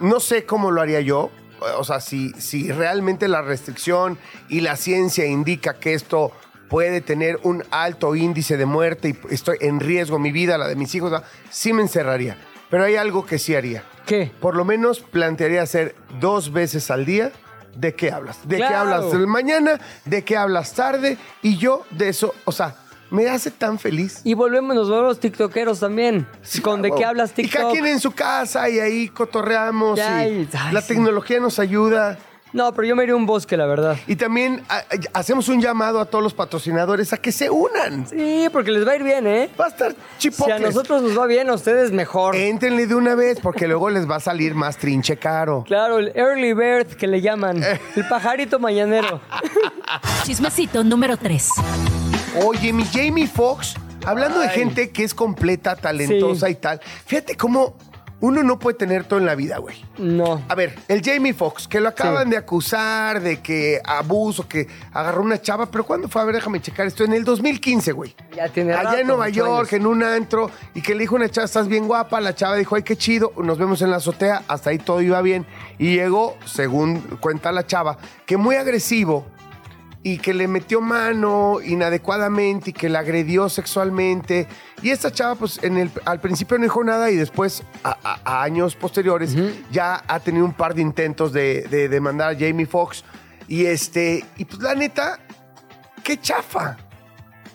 no 0.00 0.20
sé 0.20 0.44
cómo 0.44 0.70
lo 0.70 0.80
haría 0.82 1.00
yo. 1.00 1.30
O 1.78 1.84
sea, 1.84 2.00
si, 2.00 2.32
si 2.32 2.70
realmente 2.70 3.28
la 3.28 3.40
restricción 3.42 4.18
y 4.48 4.60
la 4.60 4.76
ciencia 4.76 5.24
indica 5.24 5.74
que 5.74 5.94
esto 5.94 6.32
puede 6.68 7.00
tener 7.00 7.38
un 7.44 7.64
alto 7.70 8.14
índice 8.16 8.56
de 8.56 8.66
muerte 8.66 9.10
y 9.10 9.34
estoy 9.34 9.56
en 9.60 9.80
riesgo 9.80 10.18
mi 10.18 10.32
vida, 10.32 10.58
la 10.58 10.68
de 10.68 10.76
mis 10.76 10.94
hijos, 10.94 11.22
sí 11.48 11.72
me 11.72 11.80
encerraría. 11.82 12.36
Pero 12.70 12.84
hay 12.84 12.96
algo 12.96 13.24
que 13.26 13.38
sí 13.38 13.54
haría. 13.54 13.82
¿Qué? 14.06 14.30
Por 14.40 14.54
lo 14.56 14.64
menos 14.64 15.00
plantearía 15.00 15.62
hacer 15.62 15.94
dos 16.20 16.52
veces 16.52 16.90
al 16.90 17.04
día. 17.04 17.32
¿De 17.74 17.94
qué 17.94 18.10
hablas? 18.10 18.38
¿De 18.48 18.56
qué 18.56 18.62
Claro. 18.66 18.76
hablas 18.94 19.12
de 19.12 19.26
mañana? 19.26 19.78
¿De 20.04 20.24
qué 20.24 20.36
hablas 20.36 20.72
tarde? 20.72 21.18
Y 21.42 21.58
yo 21.58 21.84
de 21.90 22.08
eso, 22.08 22.34
o 22.46 22.52
sea, 22.52 22.74
me 23.10 23.28
hace 23.28 23.50
tan 23.50 23.78
feliz. 23.78 24.20
Y 24.24 24.32
volvemos, 24.34 24.74
nos 24.74 24.88
volvemos 24.88 25.20
tiktokeros 25.20 25.80
también. 25.80 26.26
Con 26.62 26.80
de 26.82 26.90
qué 26.92 27.04
hablas 27.04 27.32
Y 27.36 27.46
cada 27.48 27.64
TikTok. 27.68 27.72
quien 27.72 27.86
en 27.86 28.00
su 28.00 28.12
casa 28.12 28.68
y 28.70 28.78
ahí 28.80 29.08
cotorreamos. 29.08 29.98
Ya, 29.98 30.26
y 30.26 30.42
y- 30.42 30.48
ay, 30.56 30.72
la 30.72 30.80
sí. 30.80 30.88
tecnología 30.88 31.38
nos 31.38 31.58
ayuda. 31.58 32.18
No, 32.52 32.72
pero 32.72 32.88
yo 32.88 32.96
me 32.96 33.02
iría 33.02 33.12
a 33.12 33.16
un 33.16 33.26
bosque, 33.26 33.56
la 33.56 33.66
verdad. 33.66 33.96
Y 34.06 34.16
también 34.16 34.62
a- 34.68 34.76
a- 34.78 34.84
hacemos 35.12 35.48
un 35.48 35.60
llamado 35.60 36.00
a 36.00 36.06
todos 36.06 36.22
los 36.24 36.32
patrocinadores 36.32 37.12
a 37.12 37.18
que 37.18 37.30
se 37.32 37.50
unan. 37.50 38.06
Sí, 38.08 38.48
porque 38.52 38.70
les 38.70 38.86
va 38.86 38.92
a 38.92 38.96
ir 38.96 39.02
bien, 39.02 39.26
¿eh? 39.26 39.50
Va 39.60 39.66
a 39.66 39.68
estar 39.68 39.94
Si 40.18 40.30
a 40.50 40.58
nosotros 40.58 41.02
nos 41.02 41.18
va 41.18 41.26
bien, 41.26 41.50
a 41.50 41.54
ustedes 41.54 41.92
mejor. 41.92 42.34
Éntrenle 42.34 42.86
de 42.86 42.94
una 42.94 43.14
vez 43.14 43.40
porque 43.40 43.66
luego 43.68 43.90
les 43.90 44.08
va 44.08 44.16
a 44.16 44.20
salir 44.20 44.54
más 44.54 44.78
trinche 44.78 45.16
caro. 45.18 45.64
Claro, 45.66 45.98
el 45.98 46.12
early 46.14 46.54
bird 46.54 46.86
que 46.96 47.06
le 47.06 47.20
llaman. 47.20 47.62
Eh. 47.62 47.80
El 47.96 48.08
pajarito 48.08 48.58
mañanero. 48.58 49.20
Chismecito 50.24 50.82
número 50.84 51.16
3. 51.16 51.48
Oye, 52.44 52.72
mi 52.72 52.84
Jamie 52.84 53.26
Foxx, 53.26 53.74
hablando 54.04 54.38
de 54.40 54.48
gente 54.50 54.90
que 54.90 55.04
es 55.04 55.14
completa, 55.14 55.76
talentosa 55.76 56.46
Sí. 56.46 56.52
y 56.52 56.54
tal, 56.56 56.80
fíjate 57.06 57.36
cómo 57.36 57.74
uno 58.20 58.42
no 58.42 58.58
puede 58.58 58.78
tener 58.78 59.04
todo 59.04 59.18
en 59.18 59.26
la 59.26 59.34
vida, 59.34 59.58
güey. 59.58 59.84
No. 59.98 60.42
A 60.48 60.54
ver, 60.54 60.74
el 60.88 61.02
Jamie 61.02 61.34
Foxx, 61.34 61.68
que 61.68 61.80
lo 61.80 61.88
acaban 61.90 62.24
Sí. 62.24 62.30
de 62.30 62.36
acusar 62.38 63.20
de 63.20 63.40
que 63.40 63.80
abuso, 63.84 64.48
que 64.48 64.66
agarró 64.92 65.22
una 65.22 65.40
chava, 65.40 65.66
pero 65.70 65.84
¿cuándo 65.84 66.08
fue? 66.08 66.22
A 66.22 66.24
ver, 66.24 66.36
déjame 66.36 66.60
checar 66.60 66.86
esto. 66.86 67.04
En 67.04 67.12
el 67.12 67.24
2015, 67.24 67.92
güey. 67.92 68.14
Ya 68.34 68.48
tiene 68.48 68.72
Allá 68.72 68.82
rato, 68.84 68.98
en 68.98 69.06
Nueva 69.06 69.28
York, 69.28 69.68
años. 69.68 69.72
en 69.74 69.86
un 69.86 70.02
antro, 70.02 70.50
y 70.74 70.80
que 70.80 70.94
le 70.94 71.00
dijo 71.00 71.14
una 71.14 71.28
chava, 71.28 71.44
estás 71.44 71.68
bien 71.68 71.86
guapa. 71.86 72.20
La 72.20 72.34
chava 72.34 72.56
dijo, 72.56 72.74
ay, 72.74 72.82
qué 72.82 72.96
chido, 72.96 73.32
nos 73.36 73.58
vemos 73.58 73.82
en 73.82 73.90
la 73.90 73.96
azotea. 73.96 74.42
Hasta 74.48 74.70
ahí 74.70 74.78
todo 74.78 75.02
iba 75.02 75.20
bien. 75.20 75.46
Y 75.78 75.94
llegó, 75.96 76.36
según 76.46 77.00
cuenta 77.20 77.52
la 77.52 77.66
chava, 77.66 77.98
que 78.24 78.36
muy 78.38 78.56
agresivo 78.56 79.26
y 80.06 80.18
que 80.18 80.32
le 80.34 80.46
metió 80.46 80.80
mano 80.80 81.58
inadecuadamente 81.60 82.70
y 82.70 82.72
que 82.72 82.88
la 82.88 83.00
agredió 83.00 83.48
sexualmente. 83.48 84.46
Y 84.80 84.90
esta 84.90 85.10
chava, 85.10 85.34
pues 85.34 85.58
en 85.64 85.76
el, 85.78 85.90
al 86.04 86.20
principio 86.20 86.56
no 86.58 86.62
dijo 86.62 86.84
nada 86.84 87.10
y 87.10 87.16
después, 87.16 87.64
a, 87.82 87.96
a- 88.04 88.20
a 88.24 88.42
años 88.44 88.76
posteriores, 88.76 89.34
ya 89.72 90.04
ha 90.06 90.20
tenido 90.20 90.44
un 90.44 90.52
par 90.52 90.74
de 90.76 90.82
intentos 90.82 91.32
de, 91.32 91.62
de 91.62 91.88
demandar 91.88 92.34
a 92.36 92.38
Jamie 92.38 92.66
Foxx. 92.66 93.02
Y 93.48 93.64
este, 93.66 94.24
y 94.36 94.44
pues 94.44 94.62
la 94.62 94.76
neta, 94.76 95.18
qué 96.04 96.20
chafa. 96.20 96.76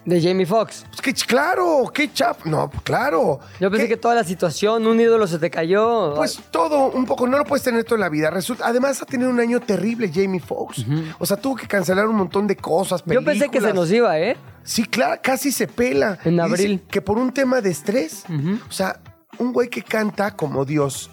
De 0.04 0.20
Jamie 0.20 0.48
Foxx. 0.48 0.84
Pues 0.90 1.02
que 1.02 1.14
claro, 1.14 1.92
qué 1.94 2.12
chafa. 2.12 2.50
No, 2.50 2.72
claro. 2.84 3.40
Yo 3.60 3.70
pensé 3.70 3.86
¿Qué? 3.86 3.90
que 3.90 3.98
toda 3.98 4.16
la 4.16 4.24
situación, 4.24 4.88
un 4.88 5.00
ídolo 5.00 5.28
se 5.28 5.38
te 5.38 5.52
cayó. 5.52 6.16
Pues 6.16 6.40
todo, 6.50 6.88
un 6.90 7.06
poco, 7.06 7.28
no 7.28 7.38
lo 7.38 7.46
puedes 7.46 7.64
tener 7.64 7.84
todo 7.84 7.96
en 7.96 8.02
la 8.02 8.10
vida. 8.10 8.32
Resulta, 8.32 8.66
además 8.66 9.00
ha 9.02 9.06
tenido 9.06 9.30
un 9.30 9.40
año 9.40 9.60
terrible 9.60 10.10
Jamie 10.12 10.40
Foxx. 10.40 10.86
O 11.20 11.26
sea, 11.26 11.38
tuvo 11.38 11.56
que 11.56 11.68
cancelar 11.68 12.08
un 12.08 12.16
montón 12.16 12.48
de 12.48 12.56
cosas, 12.56 13.02
Yo 13.02 13.06
películas. 13.06 13.38
pensé 13.38 13.50
que 13.52 13.62
se 13.62 13.74
nos 13.74 13.92
iba, 13.92 14.18
¿eh? 14.20 14.38
Sí, 14.64 14.86
claro, 14.86 15.20
casi 15.24 15.52
se 15.52 15.68
pela. 15.68 16.18
En 16.26 16.40
abril. 16.40 16.84
Que 16.90 17.02
por 17.02 17.20
un 17.20 17.32
tema 17.32 17.62
de 17.62 17.70
estrés. 17.70 18.24
O 18.68 18.72
sea, 18.72 19.00
un 19.38 19.54
güey 19.54 19.70
que 19.70 19.84
canta 19.84 20.36
como 20.36 20.66
Dios, 20.66 21.12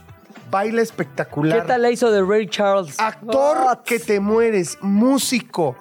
baila 0.50 0.80
espectacular. 0.80 1.61
¿Qué 1.61 1.66
tal 1.68 1.83
la 1.83 1.90
hizo 1.90 2.11
de 2.11 2.23
Ray 2.23 2.47
Charles? 2.49 2.99
Actor 2.99 3.59
What? 3.59 3.78
que 3.85 3.99
te 3.99 4.18
mueres, 4.18 4.78
músico, 4.80 5.76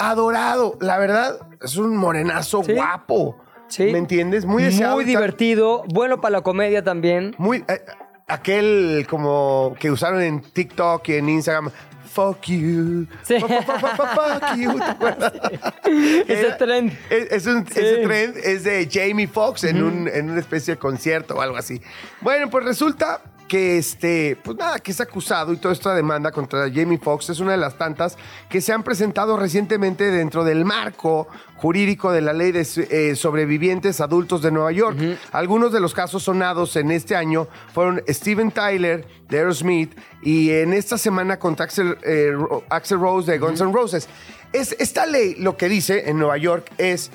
adorado. 0.00 0.76
La 0.80 0.98
verdad, 0.98 1.38
es 1.62 1.76
un 1.76 1.96
morenazo 1.96 2.62
Sí. 2.64 2.72
guapo. 2.74 3.36
Sí. 3.68 3.84
¿Me 3.92 3.98
entiendes? 3.98 4.44
Muy 4.44 4.64
deseado. 4.64 4.96
Muy 4.96 5.04
divertido. 5.04 5.84
Bueno 5.92 6.20
para 6.20 6.32
la 6.38 6.40
comedia 6.42 6.82
también. 6.82 7.34
Muy. 7.38 7.64
eh, 7.68 7.80
aquel 8.26 9.06
como 9.08 9.74
que 9.78 9.90
usaron 9.90 10.20
en 10.22 10.40
TikTok 10.40 11.08
y 11.08 11.14
en 11.14 11.28
Instagram. 11.28 11.70
Fuck 12.12 12.42
you. 12.46 13.06
Sí. 13.22 13.38
Fu- 13.38 13.46
fu- 13.46 13.62
fu- 13.62 13.86
fu- 13.96 14.02
Fuck 14.02 14.56
you. 14.56 14.76
¿te 14.78 14.82
acuerdas? 14.84 15.32
Ese 15.84 16.46
Era- 16.46 16.56
tren. 16.56 16.98
Es, 17.08 17.30
es 17.30 17.46
un- 17.46 17.64
Sí. 17.68 17.78
Ese 17.78 17.96
tren 17.98 18.34
es 18.42 18.64
de 18.64 18.88
Jamie 18.90 19.28
Foxx 19.28 19.62
en, 19.64 19.80
un- 19.82 20.08
en 20.08 20.28
una 20.30 20.40
especie 20.40 20.74
de 20.74 20.78
concierto 20.80 21.36
o 21.36 21.40
algo 21.40 21.56
así. 21.56 21.80
Bueno, 22.20 22.50
pues 22.50 22.64
resulta 22.64 23.20
que 23.50 23.78
este, 23.78 24.38
pues 24.44 24.56
nada, 24.56 24.78
que 24.78 24.92
es 24.92 25.00
acusado 25.00 25.52
y 25.52 25.56
toda 25.56 25.74
esta 25.74 25.92
demanda 25.92 26.30
contra 26.30 26.70
Jamie 26.72 26.98
Foxx 26.98 27.30
es 27.30 27.40
una 27.40 27.50
de 27.50 27.56
las 27.56 27.76
tantas 27.76 28.16
que 28.48 28.60
se 28.60 28.72
han 28.72 28.84
presentado 28.84 29.36
recientemente 29.36 30.08
dentro 30.12 30.44
del 30.44 30.64
marco 30.64 31.26
jurídico 31.56 32.12
de 32.12 32.20
la 32.20 32.32
ley 32.32 32.52
de 32.52 32.60
eh, 32.60 33.16
sobrevivientes 33.16 34.00
adultos 34.00 34.40
de 34.42 34.52
Nueva 34.52 34.70
York. 34.70 34.96
Algunos 35.32 35.72
de 35.72 35.80
los 35.80 35.94
casos 35.94 36.22
sonados 36.22 36.76
en 36.76 36.92
este 36.92 37.16
año 37.16 37.48
fueron 37.74 38.04
Steven 38.08 38.52
Tyler 38.52 39.04
de 39.28 39.38
Aerosmith 39.38 39.98
y 40.22 40.50
en 40.50 40.72
esta 40.72 40.96
semana 40.96 41.40
contra 41.40 41.64
Axel, 41.64 41.98
eh, 42.04 42.32
Axl 42.68 43.00
Rose 43.00 43.32
de 43.32 43.38
Guns 43.38 43.60
N' 43.60 43.72
Roses. 43.72 44.08
Es, 44.52 44.76
esta 44.78 45.06
ley 45.06 45.34
lo 45.34 45.56
que 45.56 45.68
dice 45.68 46.08
en 46.08 46.20
Nueva 46.20 46.36
York 46.36 46.70
es 46.78 47.10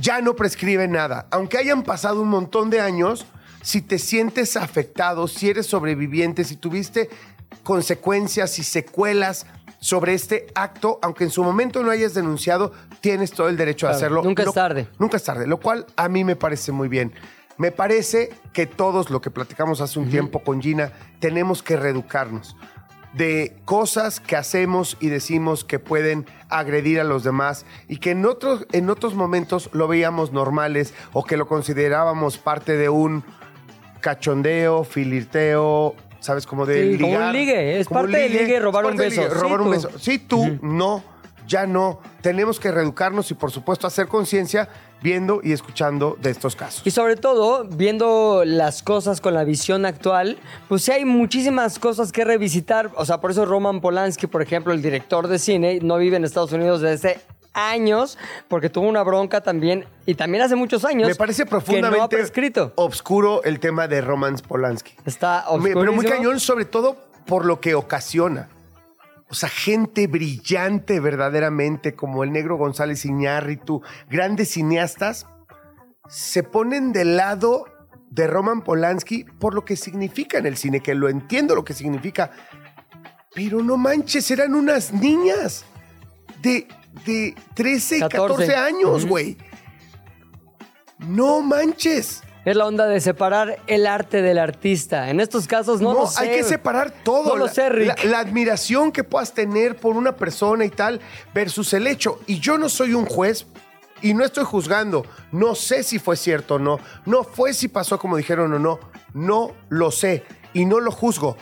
ya 0.00 0.20
no 0.20 0.34
prescribe 0.34 0.88
nada. 0.88 1.28
Aunque 1.30 1.58
hayan 1.58 1.84
pasado 1.84 2.22
un 2.22 2.28
montón 2.28 2.70
de 2.70 2.80
años, 2.80 3.24
si 3.64 3.80
te 3.80 3.98
sientes 3.98 4.56
afectado, 4.56 5.26
si 5.26 5.48
eres 5.48 5.66
sobreviviente, 5.66 6.44
si 6.44 6.56
tuviste 6.56 7.08
consecuencias 7.62 8.58
y 8.58 8.62
secuelas 8.62 9.46
sobre 9.80 10.14
este 10.14 10.46
acto, 10.54 10.98
aunque 11.02 11.24
en 11.24 11.30
su 11.30 11.42
momento 11.42 11.82
no 11.82 11.90
hayas 11.90 12.14
denunciado, 12.14 12.72
tienes 13.00 13.32
todo 13.32 13.48
el 13.48 13.56
derecho 13.56 13.86
a 13.86 13.90
Claro, 13.90 13.96
hacerlo. 13.96 14.22
nunca 14.22 14.42
es 14.42 14.52
tarde. 14.52 14.88
Nunca 14.98 15.16
es 15.16 15.24
tarde, 15.24 15.46
lo 15.46 15.58
cual 15.60 15.86
a 15.96 16.08
mí 16.08 16.24
me 16.24 16.36
parece 16.36 16.72
muy 16.72 16.88
bien. 16.88 17.12
Me 17.56 17.72
parece 17.72 18.30
que 18.52 18.66
todos 18.66 19.08
lo 19.10 19.20
que 19.20 19.30
platicamos 19.30 19.80
hace 19.80 19.98
un 19.98 20.10
tiempo 20.10 20.40
con 20.40 20.60
Gina, 20.60 20.92
tenemos 21.20 21.62
que 21.62 21.76
reeducarnos 21.76 22.56
de 23.14 23.56
cosas 23.64 24.18
que 24.20 24.36
hacemos 24.36 24.96
y 25.00 25.08
decimos 25.08 25.64
que 25.64 25.78
pueden 25.78 26.26
agredir 26.48 26.98
a 27.00 27.04
los 27.04 27.22
demás 27.22 27.64
y 27.88 27.98
que 27.98 28.10
en 28.10 28.26
otros, 28.26 28.66
en 28.72 28.90
otros 28.90 29.14
momentos 29.14 29.70
lo 29.72 29.86
veíamos 29.86 30.32
normales 30.32 30.92
o 31.12 31.24
que 31.24 31.36
lo 31.36 31.46
considerábamos 31.46 32.38
parte 32.38 32.76
de 32.76 32.88
un 32.88 33.24
cachondeo, 34.04 34.84
filirteo, 34.84 35.94
¿sabes? 36.20 36.46
Como 36.46 36.66
de 36.66 36.92
Sí, 36.92 36.98
como 37.00 37.16
un 37.16 37.32
ligue, 37.32 37.80
es 37.80 37.88
Como 37.88 38.00
parte 38.02 38.18
del 38.18 38.32
ligue 38.32 38.60
robar 38.60 38.84
un 38.84 38.96
beso. 38.96 39.22
ligue, 39.22 39.32
Sí, 39.34 39.40
robar 39.40 39.60
un 39.62 39.66
tú. 39.66 39.70
beso. 39.72 39.90
Sí, 39.98 40.18
tú, 40.18 40.58
no, 40.60 41.02
ya 41.46 41.66
no. 41.66 42.00
Tenemos 42.20 42.60
que 42.60 42.70
reeducarnos 42.70 43.30
y, 43.30 43.34
por 43.34 43.50
supuesto, 43.50 43.86
hacer 43.86 44.06
conciencia 44.08 44.68
viendo 45.02 45.40
y 45.42 45.52
escuchando 45.52 46.16
de 46.20 46.30
estos 46.30 46.54
casos. 46.54 46.82
Y 46.86 46.90
sobre 46.90 47.16
todo, 47.16 47.64
viendo 47.64 48.42
las 48.46 48.82
cosas 48.82 49.20
con 49.22 49.32
la 49.34 49.44
visión 49.44 49.84
actual, 49.86 50.36
pues 50.68 50.82
sí 50.82 50.92
hay 50.92 51.04
muchísimas 51.06 51.78
cosas 51.78 52.12
que 52.12 52.24
revisitar. 52.24 52.90
O 52.96 53.04
sea, 53.06 53.20
por 53.22 53.30
eso 53.30 53.44
Roman 53.46 53.80
Polanski, 53.80 54.26
por 54.26 54.42
ejemplo, 54.42 54.72
el 54.74 54.82
director 54.82 55.28
de 55.28 55.38
cine, 55.38 55.78
no 55.82 55.96
vive 55.98 56.16
en 56.16 56.24
Estados 56.24 56.52
Unidos 56.52 56.80
desde 56.82 57.20
años, 57.54 58.18
porque 58.48 58.68
tuvo 58.68 58.88
una 58.88 59.02
bronca 59.02 59.40
también, 59.40 59.86
y 60.06 60.14
también 60.16 60.42
hace 60.42 60.56
muchos 60.56 60.84
años. 60.84 61.08
Me 61.08 61.14
parece 61.14 61.44
Que 61.44 61.50
no 61.50 61.56
ha 61.56 61.60
profundamente 61.60 62.16
prescrito. 62.16 62.72
obscuro 62.76 63.42
el 63.44 63.60
tema 63.60 63.88
de 63.88 64.00
Roman 64.00 64.36
Polanski. 64.36 64.92
Está 65.06 65.44
Me- 65.58 65.68
Pero 65.70 65.76
muy 65.80 65.88
oscurísimo. 65.88 66.16
cañón, 66.16 66.40
sobre 66.40 66.64
todo 66.64 66.96
por 67.26 67.44
lo 67.46 67.60
que 67.60 67.74
ocasiona. 67.74 68.48
O 69.30 69.34
sea, 69.34 69.48
gente 69.48 70.06
brillante 70.06 71.00
verdaderamente, 71.00 71.94
como 71.94 72.22
el 72.24 72.32
negro 72.32 72.56
González 72.56 73.04
Iñárritu, 73.04 73.82
grandes 74.10 74.50
cineastas, 74.50 75.26
se 76.08 76.42
ponen 76.42 76.92
del 76.92 77.16
lado 77.16 77.64
de 78.10 78.26
Roman 78.26 78.62
Polanski 78.62 79.24
por 79.24 79.54
lo 79.54 79.64
que 79.64 79.74
significa 79.76 80.38
en 80.38 80.46
el 80.46 80.56
cine, 80.56 80.80
que 80.80 80.94
lo 80.94 81.08
entiendo 81.08 81.54
lo 81.54 81.64
que 81.64 81.72
significa. 81.72 82.30
Pero 83.34 83.62
no 83.62 83.76
manches, 83.76 84.30
eran 84.30 84.54
unas 84.54 84.92
niñas 84.92 85.64
de, 86.42 86.68
de 87.04 87.34
13, 87.54 88.00
14, 88.00 88.16
14 88.16 88.54
años, 88.56 89.06
güey. 89.06 89.36
No 90.98 91.40
manches. 91.42 92.22
Es 92.44 92.56
la 92.56 92.66
onda 92.66 92.86
de 92.86 93.00
separar 93.00 93.58
el 93.66 93.86
arte 93.86 94.20
del 94.20 94.38
artista. 94.38 95.08
En 95.08 95.18
estos 95.20 95.46
casos 95.46 95.80
no, 95.80 95.94
No, 95.94 96.00
lo 96.02 96.06
sé. 96.06 96.22
hay 96.24 96.36
que 96.36 96.44
separar 96.44 96.90
todo. 96.90 97.30
No 97.30 97.36
lo 97.36 97.48
sé, 97.48 97.70
Rick. 97.70 98.04
La, 98.04 98.10
la 98.10 98.18
admiración 98.18 98.92
que 98.92 99.02
puedas 99.02 99.32
tener 99.32 99.76
por 99.76 99.96
una 99.96 100.14
persona 100.14 100.64
y 100.64 100.70
tal 100.70 101.00
versus 101.32 101.72
el 101.72 101.86
hecho. 101.86 102.20
Y 102.26 102.40
yo 102.40 102.58
no 102.58 102.68
soy 102.68 102.92
un 102.92 103.06
juez 103.06 103.46
y 104.02 104.12
no 104.12 104.24
estoy 104.24 104.44
juzgando. 104.44 105.06
No 105.32 105.54
sé 105.54 105.82
si 105.82 105.98
fue 105.98 106.16
cierto 106.16 106.56
o 106.56 106.58
no. 106.58 106.78
No 107.06 107.24
fue 107.24 107.54
si 107.54 107.68
pasó 107.68 107.98
como 107.98 108.18
dijeron 108.18 108.52
o 108.52 108.58
no. 108.58 108.78
No 109.14 109.52
lo 109.70 109.90
sé 109.90 110.24
y 110.52 110.66
no 110.66 110.80
lo 110.80 110.90
juzgo. 110.90 111.38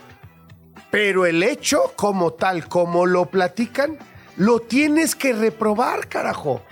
Pero 0.93 1.27
el 1.27 1.43
hecho 1.43 1.95
como 1.97 2.35
tal, 2.35 2.69
como 2.69 3.07
lo 3.07 3.27
platican, 3.27 3.99
lo 4.37 4.61
tienes 4.61 5.15
que 5.15 5.33
reprobar, 5.33 6.09
carajo. 6.09 6.63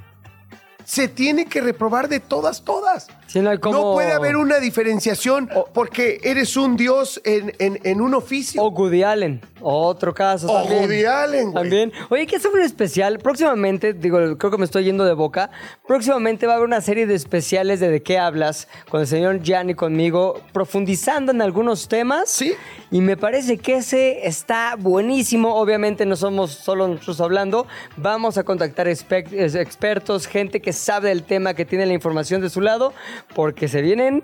Se 0.91 1.07
tiene 1.07 1.47
que 1.47 1.61
reprobar 1.61 2.09
de 2.09 2.19
todas, 2.19 2.63
todas. 2.65 3.07
Sí, 3.29 3.39
no 3.39 3.61
como- 3.61 3.93
puede 3.93 4.11
haber 4.11 4.35
una 4.37 4.59
diferenciación 4.59 5.49
porque 5.73 6.19
eres 6.25 6.57
un 6.57 6.77
dios 6.77 7.21
en, 7.25 7.53
en- 7.61 7.79
en 7.85 8.01
un 8.01 8.13
oficio. 8.15 8.61
O 8.61 8.71
Woody 8.71 9.05
Allen, 9.05 9.41
otro 9.61 10.13
caso 10.13 10.51
O 10.51 10.63
también. 10.63 10.81
Woody 10.83 11.05
Allen, 11.05 11.53
güey. 11.53 11.55
También. 11.63 11.93
Oye, 12.09 12.27
¿qué 12.27 12.35
es 12.35 12.45
un 12.45 12.61
especial? 12.61 13.21
Próximamente, 13.21 13.93
digo, 13.93 14.19
creo 14.37 14.51
que 14.51 14.59
me 14.59 14.65
estoy 14.65 14.83
yendo 14.83 15.05
de 15.05 15.13
boca. 15.13 15.51
Próximamente 15.87 16.49
va 16.49 16.55
a 16.55 16.57
haber 16.57 16.67
una 16.67 16.81
serie 16.81 17.07
de 17.07 17.15
especiales 17.15 17.79
de 17.79 17.89
De 17.89 18.03
qué 18.03 18.19
hablas 18.19 18.67
con 18.89 19.01
el 19.01 19.07
señor 19.07 19.41
y 19.47 19.75
conmigo, 19.75 20.41
profundizando 20.53 21.31
en 21.31 21.41
algunos 21.41 21.87
temas. 21.87 22.29
Sí. 22.31 22.53
Y 22.91 23.01
me 23.01 23.17
parece 23.17 23.59
que 23.59 23.77
ese 23.77 24.27
está 24.27 24.75
buenísimo. 24.77 25.55
Obviamente 25.55 26.05
no 26.05 26.17
somos 26.17 26.51
solo 26.51 26.89
nosotros 26.89 27.21
hablando. 27.21 27.69
Vamos 27.97 28.39
a 28.39 28.43
contactar 28.43 28.89
expertos, 28.89 30.27
gente 30.27 30.61
que 30.61 30.80
sabe 30.81 31.11
del 31.11 31.23
tema, 31.23 31.55
que 31.55 31.65
tiene 31.65 31.87
la 31.87 31.93
información 31.93 32.41
de 32.41 32.51
su 32.51 32.61
lado, 32.61 32.93
porque 33.35 33.69
se 33.69 33.83
vienen 33.83 34.23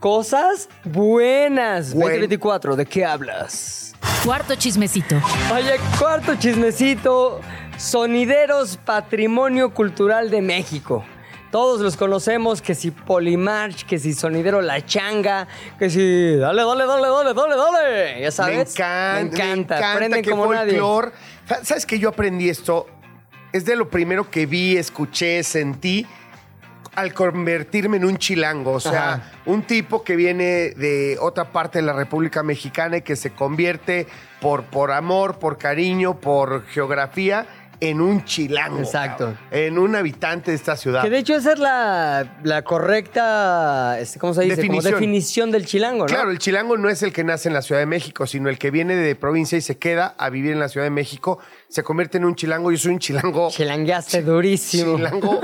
cosas 0.00 0.68
buenas. 0.84 1.92
Buen- 1.94 2.02
2024, 2.20 2.76
¿de 2.76 2.86
qué 2.86 3.04
hablas? 3.04 3.94
Cuarto 4.24 4.54
chismecito. 4.54 5.16
Oye, 5.54 5.76
cuarto 5.98 6.34
chismecito. 6.36 7.40
Sonideros 7.76 8.76
Patrimonio 8.76 9.74
Cultural 9.74 10.30
de 10.30 10.40
México. 10.40 11.04
Todos 11.50 11.80
los 11.80 11.96
conocemos, 11.96 12.60
que 12.60 12.74
si 12.74 12.90
Polimarch, 12.90 13.84
que 13.86 13.98
si 14.00 14.12
Sonidero 14.12 14.60
La 14.60 14.84
Changa, 14.84 15.46
que 15.78 15.88
si... 15.88 16.34
Dale, 16.36 16.64
dale, 16.64 16.84
dale, 16.86 17.08
dale, 17.08 17.32
dale, 17.34 17.56
dale. 17.56 18.20
Ya 18.22 18.30
sabes. 18.32 18.56
Me 18.56 18.62
encanta, 18.62 19.14
Me 19.14 19.20
encanta. 19.20 19.44
me 19.46 19.52
encanta 19.78 19.94
Prenden 19.96 20.22
que 20.22 20.30
como 20.30 20.52
nadie. 20.52 20.80
¿Sabes 21.62 21.86
que 21.86 21.98
yo 22.00 22.08
aprendí 22.08 22.48
esto? 22.48 22.86
Es 23.54 23.64
de 23.64 23.76
lo 23.76 23.88
primero 23.88 24.28
que 24.32 24.46
vi, 24.46 24.76
escuché, 24.76 25.44
sentí 25.44 26.04
al 26.96 27.14
convertirme 27.14 27.98
en 27.98 28.04
un 28.04 28.18
chilango. 28.18 28.72
O 28.72 28.80
sea, 28.80 29.12
Ajá. 29.12 29.32
un 29.46 29.62
tipo 29.62 30.02
que 30.02 30.16
viene 30.16 30.70
de 30.70 31.18
otra 31.20 31.52
parte 31.52 31.78
de 31.78 31.82
la 31.82 31.92
República 31.92 32.42
Mexicana 32.42 32.96
y 32.96 33.02
que 33.02 33.14
se 33.14 33.30
convierte 33.30 34.08
por, 34.40 34.64
por 34.64 34.90
amor, 34.90 35.38
por 35.38 35.56
cariño, 35.56 36.18
por 36.20 36.66
geografía, 36.66 37.46
en 37.80 38.00
un 38.00 38.24
chilango. 38.24 38.78
Exacto. 38.78 39.26
cabrón. 39.26 39.38
En 39.50 39.78
un 39.78 39.94
habitante 39.94 40.50
de 40.50 40.56
esta 40.56 40.76
ciudad. 40.76 41.02
Que 41.02 41.10
de 41.10 41.18
hecho 41.18 41.34
esa 41.34 41.52
es 41.52 41.58
la, 41.58 42.38
la 42.42 42.62
correcta, 42.62 43.98
este, 44.00 44.18
¿cómo 44.18 44.34
se 44.34 44.42
dice? 44.42 44.56
Como 44.56 44.80
Definición. 44.80 44.94
definición 44.94 45.50
del 45.50 45.66
chilango, 45.66 46.00
¿no? 46.00 46.06
Claro, 46.06 46.30
el 46.30 46.38
chilango 46.38 46.76
no 46.76 46.88
es 46.88 47.02
el 47.02 47.12
que 47.12 47.24
nace 47.24 47.48
en 47.48 47.54
la 47.54 47.62
Ciudad 47.62 47.80
de 47.80 47.86
México, 47.86 48.26
sino 48.26 48.48
el 48.48 48.58
que 48.58 48.70
viene 48.70 48.96
de 48.96 49.14
provincia 49.14 49.58
y 49.58 49.60
se 49.60 49.78
queda 49.78 50.14
a 50.18 50.30
vivir 50.30 50.52
en 50.52 50.60
la 50.60 50.68
Ciudad 50.68 50.86
de 50.86 50.90
México, 50.90 51.38
se 51.74 51.82
convierte 51.82 52.18
en 52.18 52.24
un 52.24 52.36
chilango. 52.36 52.70
Yo 52.70 52.78
soy 52.78 52.92
un 52.92 52.98
chilango. 53.00 53.50
Chilangueaste 53.50 54.22
durísimo. 54.22 54.96
Chilango. 54.96 55.40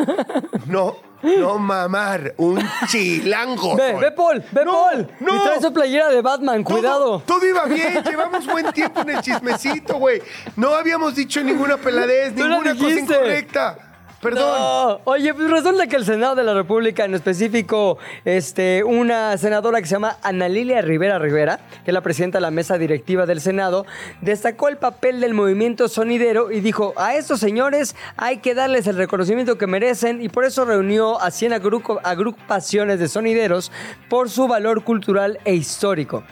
No, 0.66 0.96
no 1.24 1.58
mamar. 1.58 2.34
Un 2.36 2.62
chilango. 2.88 3.74
Ve, 3.74 3.90
soy. 3.94 4.00
ve 4.00 4.10
Paul, 4.12 4.44
ve 4.52 4.64
No, 4.64 4.72
Paul. 4.72 5.08
no. 5.18 5.34
Y 5.36 5.38
trae 5.40 5.60
su 5.60 5.72
playera 5.72 6.08
de 6.08 6.22
Batman, 6.22 6.62
Todo- 6.62 6.74
cuidado. 6.76 7.22
Todo, 7.26 7.44
iba 7.44 7.64
bien, 7.64 8.04
llevamos 8.04 8.46
buen 8.46 8.70
tiempo 8.72 9.00
en 9.00 9.10
el 9.10 9.20
chismecito, 9.20 9.94
güey. 9.98 10.22
No 10.54 10.72
habíamos 10.76 11.16
dicho 11.16 11.42
ninguna 11.42 11.76
peladez, 11.78 12.32
ninguna 12.32 12.76
cosa 12.76 12.90
incorrecta. 13.00 13.89
Perdón. 14.20 14.98
Oye, 15.04 15.32
pues 15.32 15.50
resulta 15.50 15.86
que 15.86 15.96
el 15.96 16.04
Senado 16.04 16.34
de 16.34 16.44
la 16.44 16.52
República, 16.52 17.04
en 17.06 17.14
específico, 17.14 17.96
este, 18.26 18.84
una 18.84 19.36
senadora 19.38 19.80
que 19.80 19.86
se 19.86 19.92
llama 19.94 20.18
Ana 20.22 20.46
Lilia 20.48 20.82
Rivera 20.82 21.18
Rivera, 21.18 21.58
que 21.84 21.90
es 21.90 21.94
la 21.94 22.02
presidenta 22.02 22.36
de 22.38 22.42
la 22.42 22.50
mesa 22.50 22.76
directiva 22.76 23.24
del 23.24 23.40
Senado, 23.40 23.86
destacó 24.20 24.68
el 24.68 24.76
papel 24.76 25.20
del 25.20 25.32
movimiento 25.32 25.88
sonidero 25.88 26.50
y 26.52 26.60
dijo, 26.60 26.92
a 26.96 27.14
estos 27.14 27.40
señores 27.40 27.96
hay 28.18 28.38
que 28.38 28.54
darles 28.54 28.86
el 28.86 28.96
reconocimiento 28.96 29.56
que 29.56 29.66
merecen 29.66 30.20
y 30.20 30.28
por 30.28 30.44
eso 30.44 30.66
reunió 30.66 31.20
a 31.20 31.30
100 31.30 31.52
agru- 31.52 32.00
agrupaciones 32.04 32.98
de 32.98 33.08
sonideros 33.08 33.72
por 34.10 34.28
su 34.28 34.46
valor 34.46 34.84
cultural 34.84 35.38
e 35.46 35.54
histórico. 35.54 36.24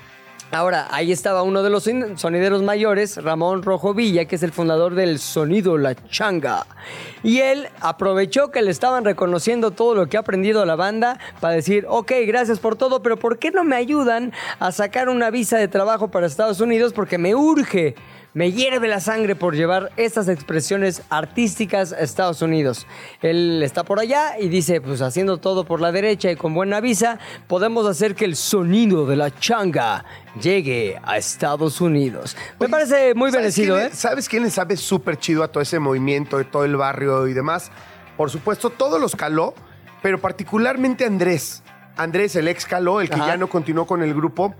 Ahora, 0.51 0.89
ahí 0.91 1.13
estaba 1.13 1.43
uno 1.43 1.63
de 1.63 1.69
los 1.69 1.85
son- 1.85 2.17
sonideros 2.17 2.63
mayores, 2.63 3.23
Ramón 3.23 3.63
Rojo 3.63 3.93
Villa, 3.93 4.25
que 4.25 4.37
es 4.37 4.43
el 4.43 4.51
fundador 4.51 4.95
del 4.95 5.19
Sonido 5.19 5.77
La 5.77 5.95
Changa. 6.09 6.67
Y 7.23 7.41
él 7.41 7.69
aprovechó 7.81 8.51
que 8.51 8.63
le 8.63 8.71
estaban 8.71 9.05
reconociendo 9.05 9.73
todo 9.73 9.95
lo 9.95 10.07
que 10.07 10.17
ha 10.17 10.21
aprendido 10.21 10.65
la 10.65 10.75
banda 10.75 11.19
para 11.41 11.53
decir, 11.53 11.85
ok, 11.87 12.13
gracias 12.27 12.61
por 12.61 12.77
todo, 12.77 13.03
pero 13.03 13.19
¿por 13.19 13.39
qué 13.39 13.51
no 13.51 13.63
me 13.63 13.77
ayudan 13.77 14.33
a 14.59 14.73
sacar 14.73 15.11
una 15.11 15.29
visa 15.31 15.59
de 15.59 15.69
trabajo 15.69 16.09
para 16.09 16.27
Estados 16.27 16.61
Unidos? 16.61 16.95
Porque 16.95 17.19
me 17.19 17.35
urge. 17.35 17.95
Me 18.39 18.53
hierve 18.53 18.87
la 18.87 19.01
sangre 19.01 19.35
por 19.35 19.57
llevar 19.57 19.91
estas 19.97 20.29
expresiones 20.29 21.03
artísticas 21.11 21.93
a 21.93 21.99
Estados 21.99 22.41
Unidos. 22.41 22.87
Él 23.21 23.61
está 23.65 23.83
por 23.83 23.99
allá 23.99 24.39
y 24.39 24.49
dice, 24.49 24.81
pues 24.81 25.03
haciendo 25.03 25.39
todo 25.39 25.65
por 25.65 25.81
la 25.81 25.91
derecha 25.91 26.31
y 26.31 26.37
con 26.37 26.55
buena 26.55 26.81
visa, 26.81 27.19
podemos 27.49 27.85
hacer 27.85 28.15
que 28.15 28.25
el 28.25 28.37
sonido 28.37 29.07
de 29.07 29.17
la 29.17 29.35
changa 29.35 30.05
llegue 30.41 31.01
a 31.03 31.17
Estados 31.17 31.81
Unidos. 31.81 32.37
Me 32.61 32.67
Oye, 32.67 32.71
parece 32.71 33.15
muy 33.17 33.33
¿sabes 33.33 33.57
bendecido, 33.57 33.75
quién 33.75 33.89
¿eh? 33.89 33.91
¿Sabes 33.93 34.29
quién 34.29 34.45
le 34.45 34.51
sabe 34.51 34.77
súper 34.77 35.17
chido 35.17 35.43
a 35.43 35.49
todo 35.49 35.61
ese 35.61 35.81
movimiento, 35.81 36.39
de 36.39 36.45
todo 36.45 36.65
el 36.65 36.77
barrio 36.77 37.27
y 37.27 37.35
demás? 37.35 37.73
Por 38.17 38.31
supuesto, 38.31 38.71
todos 38.71 39.01
los 39.01 39.17
caló, 39.17 39.53
pero 40.01 40.21
particularmente 40.21 41.05
Andrés. 41.05 41.65
Andrés, 41.97 42.37
el 42.37 42.47
ex 42.47 42.65
caló, 42.67 43.01
el 43.01 43.09
que 43.09 43.17
Ajá. 43.17 43.27
ya 43.27 43.37
no 43.37 43.49
continuó 43.49 43.85
con 43.85 44.05
el 44.05 44.15
grupo, 44.15 44.55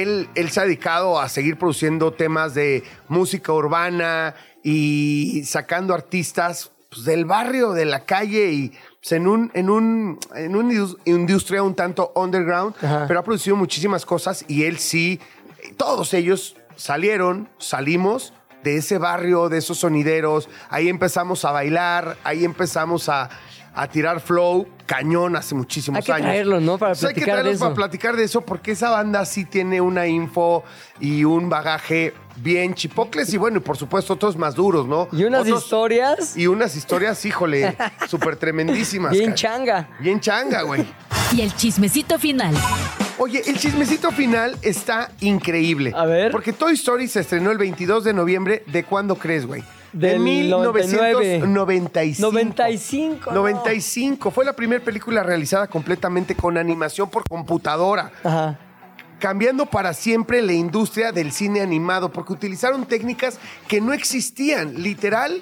él, 0.00 0.28
él 0.34 0.50
se 0.50 0.60
ha 0.60 0.64
dedicado 0.64 1.20
a 1.20 1.28
seguir 1.28 1.58
produciendo 1.58 2.12
temas 2.12 2.54
de 2.54 2.82
música 3.08 3.52
urbana 3.52 4.34
y 4.62 5.42
sacando 5.44 5.92
artistas 5.92 6.70
pues, 6.88 7.04
del 7.04 7.24
barrio, 7.24 7.72
de 7.72 7.84
la 7.84 8.04
calle 8.04 8.52
y 8.52 8.72
pues, 9.00 9.12
en 9.12 9.26
un, 9.26 9.50
en 9.54 9.68
un, 9.70 10.18
en 10.34 10.56
una 10.56 10.72
indus- 10.72 10.96
industria 11.04 11.62
un 11.62 11.74
tanto 11.74 12.12
underground, 12.14 12.74
Ajá. 12.82 13.04
pero 13.08 13.20
ha 13.20 13.22
producido 13.24 13.56
muchísimas 13.56 14.06
cosas 14.06 14.44
y 14.48 14.64
él 14.64 14.78
sí, 14.78 15.20
todos 15.76 16.14
ellos 16.14 16.56
salieron, 16.76 17.48
salimos 17.58 18.32
de 18.62 18.76
ese 18.76 18.98
barrio, 18.98 19.48
de 19.48 19.58
esos 19.58 19.78
sonideros, 19.78 20.48
ahí 20.70 20.88
empezamos 20.88 21.44
a 21.44 21.50
bailar, 21.50 22.16
ahí 22.22 22.44
empezamos 22.44 23.08
a, 23.08 23.28
a 23.74 23.88
tirar 23.88 24.20
flow, 24.20 24.66
cañón 24.86 25.34
hace 25.36 25.54
muchísimos 25.54 25.98
Hay 25.98 26.02
que 26.04 26.12
años. 26.12 26.26
traerlos, 26.26 26.62
¿no? 26.62 26.76
Para 26.78 26.92
hay 26.92 26.98
que 26.98 27.00
platicar 27.06 27.26
de 27.26 27.32
traerlos 27.32 27.54
eso. 27.54 27.64
para 27.64 27.74
platicar 27.74 28.16
de 28.16 28.24
eso, 28.24 28.40
porque 28.42 28.72
esa 28.72 28.90
banda 28.90 29.24
sí 29.24 29.44
tiene 29.46 29.80
una 29.80 30.06
info 30.06 30.62
y 31.00 31.24
un 31.24 31.48
bagaje 31.48 32.12
bien 32.36 32.74
chipocles 32.74 33.32
y 33.32 33.38
bueno, 33.38 33.58
y 33.58 33.60
por 33.60 33.76
supuesto 33.78 34.12
otros 34.14 34.36
más 34.36 34.54
duros, 34.54 34.86
¿no? 34.86 35.08
Y 35.12 35.24
unas 35.24 35.42
Otros- 35.42 35.62
historias 35.64 36.36
Y 36.36 36.46
unas 36.46 36.76
historias, 36.76 37.24
híjole, 37.24 37.74
súper 38.08 38.36
tremendísimas. 38.36 39.12
bien 39.12 39.24
cara. 39.30 39.34
changa. 39.36 39.88
Bien 40.00 40.20
changa, 40.20 40.62
güey. 40.62 40.84
Y 41.34 41.40
el 41.40 41.54
chismecito 41.56 42.18
final. 42.18 42.54
Oye, 43.18 43.42
el 43.46 43.56
chismecito 43.58 44.10
final 44.10 44.56
está 44.62 45.10
increíble. 45.20 45.92
A 45.96 46.04
ver. 46.04 46.30
Porque 46.32 46.52
Toy 46.52 46.74
Story 46.74 47.08
se 47.08 47.20
estrenó 47.20 47.50
el 47.52 47.58
22 47.58 48.04
de 48.04 48.12
noviembre. 48.12 48.64
¿De 48.66 48.84
cuándo 48.84 49.14
crees, 49.16 49.46
güey? 49.46 49.62
De 49.92 50.08
Del 50.08 50.20
1995. 50.20 51.46
95, 52.26 53.30
no. 53.30 53.36
95. 53.36 54.30
Fue 54.30 54.44
la 54.44 54.54
primera 54.54 54.82
película 54.82 55.22
realizada 55.22 55.66
completamente 55.66 56.34
con 56.34 56.56
animación 56.56 57.10
por 57.10 57.24
computadora. 57.28 58.10
Ajá. 58.24 58.58
Cambiando 59.18 59.66
para 59.66 59.94
siempre 59.94 60.42
la 60.42 60.52
industria 60.52 61.12
del 61.12 61.30
cine 61.30 61.60
animado, 61.60 62.10
porque 62.10 62.32
utilizaron 62.32 62.86
técnicas 62.86 63.38
que 63.68 63.80
no 63.80 63.92
existían. 63.92 64.82
Literal, 64.82 65.40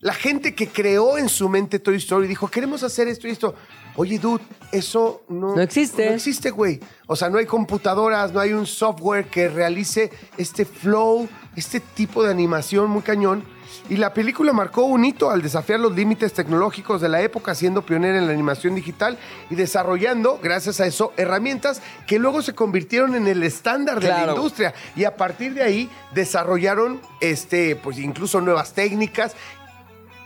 la 0.00 0.14
gente 0.14 0.54
que 0.54 0.68
creó 0.68 1.16
en 1.16 1.28
su 1.28 1.48
mente 1.48 1.78
Toy 1.78 1.96
Story 1.96 2.26
dijo, 2.26 2.48
queremos 2.48 2.82
hacer 2.82 3.06
esto 3.06 3.28
y 3.28 3.30
esto. 3.30 3.54
Oye, 3.96 4.18
dude, 4.18 4.42
eso 4.72 5.22
no, 5.28 5.54
No 5.54 5.62
existe. 5.62 6.06
No 6.06 6.14
existe, 6.14 6.50
güey. 6.50 6.80
O 7.06 7.14
sea, 7.14 7.30
no 7.30 7.38
hay 7.38 7.46
computadoras, 7.46 8.32
no 8.32 8.40
hay 8.40 8.52
un 8.52 8.66
software 8.66 9.26
que 9.26 9.48
realice 9.48 10.10
este 10.36 10.64
flow, 10.64 11.28
este 11.54 11.78
tipo 11.78 12.24
de 12.24 12.30
animación 12.32 12.90
muy 12.90 13.02
cañón. 13.02 13.44
Y 13.88 13.96
la 13.96 14.14
película 14.14 14.52
marcó 14.52 14.84
un 14.84 15.04
hito 15.04 15.30
al 15.30 15.42
desafiar 15.42 15.80
los 15.80 15.94
límites 15.94 16.32
tecnológicos 16.32 17.00
de 17.00 17.08
la 17.08 17.20
época, 17.20 17.54
siendo 17.54 17.82
pionera 17.82 18.18
en 18.18 18.26
la 18.26 18.32
animación 18.32 18.74
digital 18.74 19.18
y 19.50 19.54
desarrollando, 19.54 20.38
gracias 20.42 20.80
a 20.80 20.86
eso, 20.86 21.12
herramientas 21.16 21.82
que 22.06 22.18
luego 22.18 22.42
se 22.42 22.54
convirtieron 22.54 23.14
en 23.14 23.26
el 23.26 23.42
estándar 23.42 24.00
de 24.00 24.08
la 24.08 24.26
industria. 24.28 24.74
Y 24.96 25.04
a 25.04 25.16
partir 25.16 25.54
de 25.54 25.62
ahí 25.62 25.90
desarrollaron 26.14 27.00
este, 27.20 27.76
pues 27.76 27.98
incluso 27.98 28.40
nuevas 28.40 28.72
técnicas. 28.72 29.34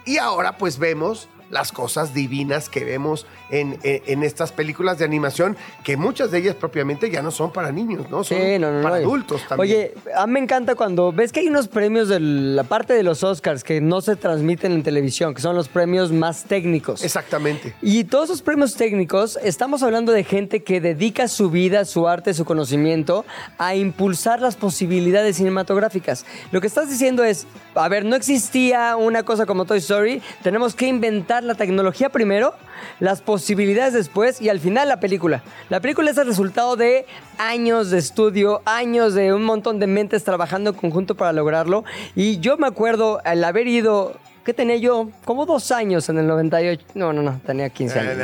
Y 0.04 0.18
ahora 0.18 0.56
pues 0.56 0.78
vemos 0.78 1.28
las 1.50 1.72
cosas 1.72 2.12
divinas 2.14 2.68
que 2.68 2.84
vemos 2.84 3.26
en, 3.50 3.78
en- 3.82 4.02
en 4.06 4.22
estas 4.22 4.52
películas 4.52 4.98
de 4.98 5.04
animación, 5.04 5.56
que 5.84 5.96
muchas 5.96 6.30
de 6.30 6.38
ellas 6.38 6.54
propiamente 6.54 7.10
ya 7.10 7.22
no 7.22 7.30
son 7.30 7.52
para 7.52 7.72
niños, 7.72 8.10
¿no? 8.10 8.24
Son 8.24 8.36
Sí, 8.38 8.58
no, 8.58 8.70
no, 8.70 8.82
para 8.82 8.96
no. 8.98 9.02
adultos 9.06 9.42
también. 9.48 9.60
Oye, 9.78 9.94
a 10.16 10.26
mí 10.26 10.32
me 10.34 10.40
encanta 10.40 10.74
cuando 10.74 11.12
ves 11.12 11.32
que 11.32 11.40
hay 11.40 11.48
unos 11.48 11.68
premios 11.68 12.08
de 12.08 12.20
la 12.20 12.64
parte 12.64 12.92
de 12.94 13.02
los 13.02 13.22
Oscars 13.24 13.64
que 13.64 13.80
no 13.80 14.00
se 14.00 14.16
transmiten 14.16 14.72
en 14.72 14.82
televisión, 14.82 15.34
que 15.34 15.40
son 15.40 15.56
los 15.56 15.68
premios 15.68 16.12
más 16.12 16.44
técnicos. 16.44 17.02
Exactamente. 17.04 17.74
Y 17.82 18.04
todos 18.04 18.26
esos 18.26 18.42
premios 18.42 18.74
técnicos, 18.74 19.38
estamos 19.42 19.82
hablando 19.82 20.12
de 20.12 20.24
gente 20.24 20.62
que 20.62 20.80
dedica 20.80 21.28
su 21.28 21.50
vida, 21.50 21.84
su 21.84 22.08
arte, 22.08 22.34
su 22.34 22.44
conocimiento 22.44 23.24
a 23.58 23.74
impulsar 23.74 24.40
las 24.40 24.56
posibilidades 24.56 25.36
cinematográficas. 25.36 26.26
Lo 26.52 26.60
que 26.60 26.66
estás 26.66 26.90
diciendo 26.90 27.24
es, 27.24 27.46
a 27.74 27.88
ver, 27.88 28.04
no 28.04 28.16
existía 28.16 28.96
una 28.96 29.22
cosa 29.22 29.46
como 29.46 29.64
Toy 29.64 29.78
Story, 29.78 30.20
tenemos 30.42 30.74
que 30.74 30.86
inventar 30.86 31.37
la 31.44 31.54
tecnología 31.54 32.08
primero, 32.10 32.54
las 33.00 33.20
posibilidades 33.22 33.92
después 33.94 34.40
y 34.40 34.48
al 34.48 34.60
final 34.60 34.88
la 34.88 35.00
película. 35.00 35.42
La 35.68 35.80
película 35.80 36.10
es 36.10 36.18
el 36.18 36.26
resultado 36.26 36.76
de 36.76 37.06
años 37.38 37.90
de 37.90 37.98
estudio, 37.98 38.62
años 38.64 39.14
de 39.14 39.32
un 39.32 39.44
montón 39.44 39.78
de 39.78 39.86
mentes 39.86 40.24
trabajando 40.24 40.70
en 40.70 40.76
conjunto 40.76 41.14
para 41.14 41.32
lograrlo. 41.32 41.84
Y 42.14 42.38
yo 42.40 42.56
me 42.58 42.66
acuerdo 42.66 43.20
al 43.24 43.42
haber 43.44 43.66
ido 43.68 44.16
¿Qué 44.44 44.54
tenía 44.54 44.76
yo? 44.76 45.10
Como 45.26 45.44
dos 45.44 45.70
años 45.72 46.08
en 46.08 46.16
el 46.16 46.26
98. 46.26 46.82
No, 46.94 47.12
no, 47.12 47.20
no, 47.20 47.38
tenía 47.44 47.68
15 47.68 47.98
años. 48.00 48.16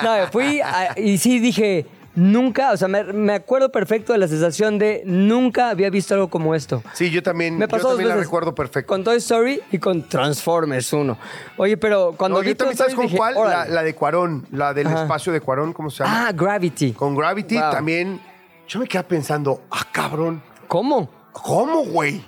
No, 0.00 0.28
fui 0.30 0.60
a- 0.60 0.94
y 0.96 1.18
sí 1.18 1.40
dije, 1.40 1.86
nunca, 2.16 2.72
o 2.72 2.76
sea, 2.76 2.88
me, 2.88 3.04
me 3.04 3.34
acuerdo 3.34 3.70
perfecto 3.70 4.12
de 4.12 4.18
la 4.18 4.26
sensación 4.26 4.78
de 4.78 5.02
nunca 5.06 5.70
había 5.70 5.88
visto 5.90 6.14
algo 6.14 6.28
como 6.28 6.54
esto. 6.54 6.82
Sí, 6.94 7.10
yo 7.10 7.22
también, 7.22 7.56
Me 7.56 7.68
pasó 7.68 7.82
yo 7.84 7.88
dos 7.90 7.92
también 7.98 8.08
la 8.08 8.16
recuerdo 8.16 8.54
perfecto. 8.54 8.88
Con 8.88 9.04
Toy 9.04 9.18
Story 9.18 9.60
y 9.70 9.78
con 9.78 10.02
Transformers 10.08 10.92
1. 10.92 11.16
Oye, 11.58 11.76
pero 11.76 12.14
cuando 12.16 12.38
No, 12.38 12.42
vi 12.42 12.48
yo 12.48 12.56
también, 12.56 12.76
¿sabes 12.78 12.94
con 12.94 13.08
cuál? 13.08 13.34
La, 13.68 13.82
de 13.82 13.94
Cuarón, 13.94 14.46
la 14.50 14.74
del 14.74 14.88
Ajá. 14.88 15.02
espacio 15.02 15.32
de 15.32 15.40
Cuarón, 15.40 15.72
¿cómo 15.72 15.90
se 15.90 16.02
llama? 16.02 16.28
Ah, 16.28 16.32
Gravity. 16.32 16.92
Con 16.92 17.14
Gravity 17.14 17.56
Wow. 17.58 17.70
también. 17.70 18.20
Yo 18.66 18.80
me 18.80 18.86
quedé 18.88 19.04
pensando, 19.04 19.62
ah, 19.70 19.86
cabrón, 19.92 20.42
¿Cómo? 20.66 21.08
¿cómo, 21.32 21.84
güey? 21.84 22.24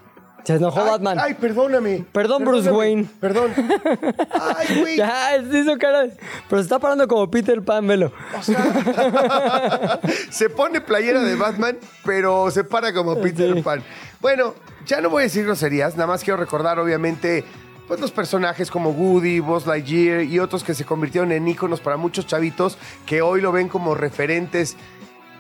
Se 0.49 0.55
enojó 0.55 0.81
Ay, 0.81 0.89
Batman. 0.89 1.19
Ay, 1.21 1.35
perdóname. 1.35 2.07
Perdón, 2.11 2.43
Bruce 2.43 2.71
Wayne. 2.73 3.07
Perdón. 3.21 3.53
Ay, 4.31 4.81
güey. 4.81 4.97
Ya, 4.97 5.33
se 5.47 5.59
hizo 5.59 5.77
cara. 5.77 6.07
Pero 6.49 6.63
se 6.63 6.65
está 6.65 6.79
parando 6.79 7.07
como 7.07 7.31
Peter 7.31 7.61
Pan, 7.61 7.87
velo. 7.87 8.11
O 8.35 8.43
sea, 8.43 10.01
se 10.31 10.49
pone 10.49 10.81
playera 10.81 11.21
de 11.23 11.35
Batman, 11.35 11.77
pero 12.03 12.51
se 12.51 12.65
para 12.65 12.95
como 12.95 13.21
Peter 13.21 13.53
Sí. 13.53 13.61
Pan. 13.61 13.83
Bueno, 14.23 14.55
ya 14.87 15.03
no 15.03 15.11
voy 15.11 15.21
a 15.21 15.25
decir 15.25 15.45
groserías, 15.45 15.97
nada 15.97 16.07
más 16.07 16.25
quiero 16.25 16.39
recordar, 16.39 16.79
obviamente, 16.79 17.45
pues 17.87 18.01
los 18.01 18.11
personajes 18.11 18.71
como 18.71 18.89
Woody, 18.93 19.41
Buzz 19.41 19.67
Lightyear 19.67 20.23
y 20.23 20.39
otros 20.39 20.65
que 20.65 20.73
se 20.73 20.87
convirtieron 20.87 21.31
en 21.31 21.47
íconos 21.47 21.83
para 21.83 21.99
muchos 21.99 22.27
chavitos 22.27 22.79
que 23.05 23.21
hoy 23.21 23.43
lo 23.43 23.53
ven 23.53 23.69
como 23.69 23.95
referentes. 23.95 24.79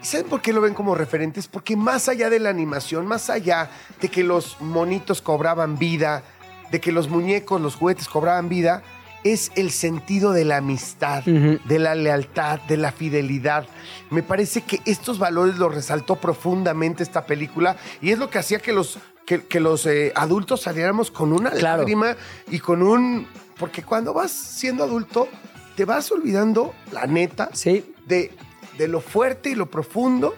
¿Y 0.02 0.06
saben 0.06 0.26
por 0.26 0.40
qué 0.40 0.52
lo 0.52 0.60
ven 0.60 0.74
como 0.74 0.94
referentes? 0.94 1.48
Porque 1.48 1.76
más 1.76 2.08
allá 2.08 2.30
de 2.30 2.38
la 2.38 2.50
animación, 2.50 3.06
más 3.06 3.30
allá 3.30 3.70
de 4.00 4.08
que 4.08 4.22
los 4.22 4.60
monitos 4.60 5.20
cobraban 5.22 5.78
vida, 5.78 6.22
de 6.70 6.80
que 6.80 6.92
los 6.92 7.08
muñecos, 7.08 7.60
los 7.60 7.74
juguetes 7.74 8.08
cobraban 8.08 8.48
vida, 8.48 8.82
es 9.24 9.50
el 9.56 9.72
sentido 9.72 10.30
de 10.32 10.44
la 10.44 10.58
amistad, 10.58 11.24
de 11.24 11.78
la 11.80 11.96
lealtad, 11.96 12.60
de 12.68 12.76
la 12.76 12.92
fidelidad. 12.92 13.66
Me 14.10 14.22
parece 14.22 14.60
que 14.62 14.80
estos 14.84 15.18
valores 15.18 15.56
los 15.58 15.74
resaltó 15.74 16.16
profundamente 16.16 17.02
esta 17.02 17.26
película 17.26 17.76
y 18.00 18.12
es 18.12 18.18
lo 18.18 18.30
que 18.30 18.38
hacía 18.38 18.60
que 18.60 18.72
los, 18.72 18.98
que, 19.26 19.44
que 19.44 19.58
los 19.58 19.84
eh, 19.86 20.12
adultos 20.14 20.62
saliéramos 20.62 21.10
con 21.10 21.32
una 21.32 21.50
Claro. 21.50 21.78
lágrima 21.78 22.14
y 22.48 22.60
con 22.60 22.82
un... 22.82 23.26
Porque 23.58 23.82
cuando 23.82 24.14
vas 24.14 24.30
siendo 24.30 24.84
adulto, 24.84 25.26
te 25.74 25.84
vas 25.84 26.12
olvidando, 26.12 26.72
la 26.92 27.06
neta, 27.06 27.50
Sí. 27.52 27.92
de, 28.06 28.30
de 28.78 28.88
lo 28.88 29.00
fuerte 29.00 29.50
y 29.50 29.54
lo 29.54 29.66
profundo 29.66 30.34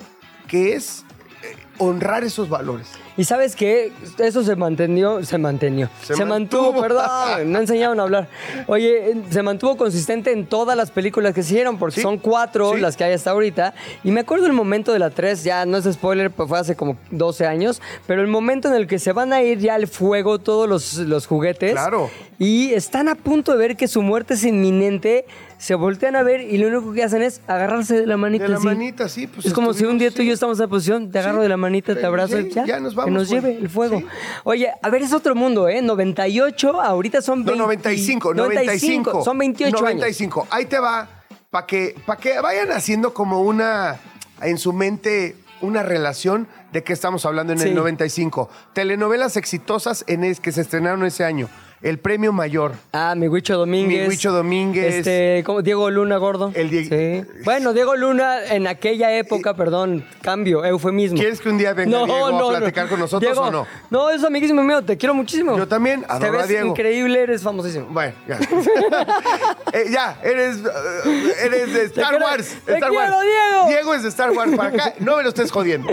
que 0.48 0.74
es 0.74 1.04
eh, 1.42 1.54
honrar 1.78 2.24
esos 2.24 2.48
valores. 2.48 2.88
Y 3.16 3.24
sabes 3.24 3.54
qué? 3.54 3.92
Eso 4.18 4.42
se 4.42 4.56
mantenió, 4.56 5.22
se 5.24 5.36
mantenió. 5.36 5.90
Se 6.02 6.14
Se, 6.14 6.24
mantuvo, 6.24 6.72
mantuvo. 6.72 6.80
perdón, 6.80 7.52
no 7.52 7.58
enseñaron 7.58 8.00
a 8.00 8.04
hablar. 8.04 8.28
Oye, 8.66 9.14
se 9.30 9.42
mantuvo 9.42 9.76
consistente 9.76 10.32
en 10.32 10.46
todas 10.46 10.74
las 10.74 10.90
películas 10.90 11.34
que 11.34 11.42
se 11.42 11.52
hicieron, 11.52 11.76
porque 11.78 11.96
Sí, 11.96 12.00
son 12.02 12.16
cuatro 12.16 12.72
sí. 12.74 12.80
las 12.80 12.96
que 12.96 13.04
hay 13.04 13.12
hasta 13.12 13.32
ahorita. 13.32 13.74
Y 14.04 14.10
me 14.10 14.20
acuerdo 14.20 14.46
el 14.46 14.54
momento 14.54 14.92
de 14.94 15.00
la 15.00 15.10
3, 15.10 15.44
ya 15.44 15.66
no 15.66 15.76
es 15.76 15.84
spoiler, 15.92 16.30
pues 16.30 16.48
fue 16.48 16.58
hace 16.58 16.76
como 16.76 16.96
12 17.10 17.46
años, 17.46 17.82
pero 18.06 18.22
el 18.22 18.28
momento 18.28 18.68
en 18.68 18.74
el 18.74 18.86
que 18.86 18.98
se 18.98 19.12
van 19.12 19.34
a 19.34 19.42
ir 19.42 19.58
ya 19.58 19.74
al 19.74 19.86
fuego 19.86 20.38
todos 20.38 20.66
los, 20.66 20.94
los 20.96 21.26
juguetes. 21.26 21.72
Claro. 21.72 22.08
Y 22.38 22.72
están 22.72 23.08
a 23.08 23.16
punto 23.16 23.52
de 23.52 23.58
ver 23.58 23.76
que 23.76 23.86
su 23.86 24.00
muerte 24.00 24.32
es 24.34 24.44
inminente. 24.44 25.26
Se 25.60 25.74
voltean 25.74 26.16
a 26.16 26.22
ver 26.22 26.40
y 26.40 26.56
lo 26.56 26.68
único 26.68 26.92
que 26.94 27.04
hacen 27.04 27.20
es 27.20 27.42
agarrarse 27.46 28.00
de 28.00 28.06
la 28.06 28.16
manita. 28.16 28.44
De 28.44 28.48
la 28.50 28.56
así. 28.56 28.64
manita, 28.66 29.08
sí. 29.10 29.26
Pues 29.26 29.44
es 29.44 29.52
como 29.52 29.74
si 29.74 29.84
un 29.84 29.98
día 29.98 30.10
tú 30.10 30.22
y 30.22 30.26
yo 30.28 30.32
estamos 30.32 30.58
en 30.58 30.62
la 30.62 30.68
posición, 30.68 31.10
te 31.12 31.18
agarro 31.18 31.36
Sí. 31.38 31.42
de 31.42 31.48
la 31.50 31.58
manita, 31.58 31.92
te 31.94 32.00
Sí, 32.00 32.06
abrazo 32.06 32.40
y 32.40 32.48
ya, 32.50 32.64
ya 32.64 32.80
nos 32.80 32.94
que 32.94 32.96
vamos, 32.96 33.12
nos 33.12 33.28
güey. 33.28 33.40
lleve 33.42 33.56
el 33.58 33.68
fuego. 33.68 33.98
Sí. 34.00 34.06
Oye, 34.44 34.72
a 34.82 34.88
ver, 34.88 35.02
es 35.02 35.12
otro 35.12 35.34
mundo, 35.34 35.68
¿eh? 35.68 35.82
98, 35.82 36.80
ahorita 36.80 37.20
son 37.20 37.40
No, 37.44 37.44
20 37.44 37.58
95, 37.90 38.32
95. 38.34 39.22
Son 39.22 39.36
28 39.36 39.76
años. 39.76 39.82
95. 39.82 40.46
Ahí 40.50 40.64
te 40.64 40.78
va, 40.78 41.06
para 41.50 41.66
que, 41.66 41.94
pa' 42.06 42.16
que 42.16 42.40
vayan 42.40 42.72
haciendo 42.72 43.12
como 43.12 43.42
una, 43.42 43.96
en 44.40 44.56
su 44.56 44.72
mente, 44.72 45.36
una 45.60 45.82
relación 45.82 46.48
de 46.72 46.82
qué 46.84 46.94
estamos 46.94 47.26
hablando 47.26 47.52
en 47.52 47.60
el 47.60 47.74
95. 47.74 48.48
Telenovelas 48.72 49.36
exitosas 49.36 50.04
en 50.06 50.24
es, 50.24 50.40
que 50.40 50.52
se 50.52 50.62
estrenaron 50.62 51.04
ese 51.04 51.24
año. 51.24 51.50
El 51.82 51.98
premio 51.98 52.30
mayor. 52.30 52.72
Ah, 52.92 53.14
mi 53.16 53.26
Huicho 53.26 53.56
Domínguez. 53.56 54.02
Mi 54.02 54.08
Huicho 54.08 54.32
Domínguez. 54.32 54.96
Este, 54.96 55.42
¿cómo? 55.46 55.62
Diego 55.62 55.88
Luna 55.90 56.18
Gordo. 56.18 56.52
El 56.54 56.68
Die- 56.68 56.84
Sí. 57.24 57.26
Bueno, 57.44 57.72
Diego 57.72 57.96
Luna 57.96 58.44
en 58.46 58.66
aquella 58.66 59.16
época, 59.16 59.54
perdón, 59.54 60.04
cambio, 60.20 60.62
eufemismo. 60.64 61.16
¿Quieres 61.18 61.40
que 61.40 61.48
un 61.48 61.56
día 61.56 61.72
venga 61.72 62.04
Diego 62.04 62.26
a 62.26 62.58
platicar 62.58 62.86
con 62.88 62.98
nosotros 63.00 63.32
Diego, 63.32 63.46
o 63.46 63.50
no? 63.50 63.66
No, 63.88 64.10
es 64.10 64.22
amiguísimo 64.22 64.62
mío, 64.62 64.82
te 64.84 64.98
quiero 64.98 65.14
muchísimo. 65.14 65.56
Yo 65.56 65.66
también, 65.66 66.02
Te 66.02 66.06
adoro 66.12 66.34
a 66.34 66.36
ves 66.38 66.48
Diego. 66.48 66.68
increíble, 66.68 67.22
eres 67.22 67.42
famosísimo. 67.42 67.86
Bueno, 67.90 68.12
ya. 68.28 68.38
Eh, 69.72 69.84
ya, 69.90 70.18
eres, 70.24 70.56
eh, 70.58 71.32
eres 71.44 71.72
de 71.72 71.84
Star 71.84 72.20
Wars. 72.20 72.56
te 72.66 72.74
Star 72.74 72.90
quiero, 72.90 72.94
Wars. 73.14 73.22
Diego. 73.22 73.68
Diego 73.68 73.94
es 73.94 74.02
de 74.02 74.08
Star 74.08 74.32
Wars 74.32 74.52
para 74.56 74.68
acá. 74.70 74.94
No 74.98 75.16
me 75.16 75.22
lo 75.22 75.28
estés 75.28 75.50
jodiendo. 75.52 75.88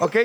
¿Ok? 0.00 0.16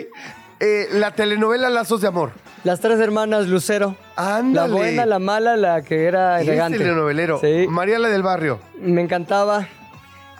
Eh, 0.59 0.87
la 0.93 1.11
telenovela 1.11 1.69
Lazos 1.69 2.01
de 2.01 2.07
Amor. 2.07 2.31
Las 2.63 2.79
tres 2.79 2.99
hermanas 2.99 3.47
Lucero. 3.47 3.95
Ándale. 4.15 4.69
La 4.69 4.73
buena, 4.75 5.05
la 5.05 5.19
mala, 5.19 5.57
la 5.57 5.81
que 5.81 6.05
era 6.05 6.37
Eres 6.37 6.47
elegante. 6.47 6.77
telenovelero. 6.77 7.39
Sí. 7.39 7.65
Mariala 7.69 8.07
del 8.09 8.23
Barrio. 8.23 8.59
Me 8.79 9.01
encantaba. 9.01 9.67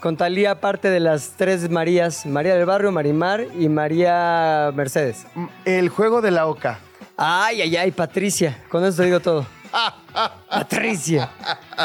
Con 0.02 0.18
Talía, 0.18 0.60
parte 0.62 0.90
de 0.90 1.00
las 1.00 1.32
tres 1.36 1.70
Marías: 1.70 2.26
María 2.26 2.56
del 2.56 2.66
Barrio, 2.66 2.92
Marimar 2.92 3.46
y 3.60 3.70
María 3.70 4.72
Mercedes. 4.76 5.26
M- 5.36 5.50
El 5.66 5.90
juego 5.90 6.22
de 6.22 6.32
la 6.32 6.46
Oca. 6.48 6.80
Ay, 7.18 7.62
ay, 7.62 7.76
ay, 7.78 7.92
Patricia. 7.92 8.64
Con 8.70 8.84
eso 8.86 8.98
te 8.98 9.04
digo 9.06 9.20
todo. 9.20 9.46
Patricia. 10.50 11.30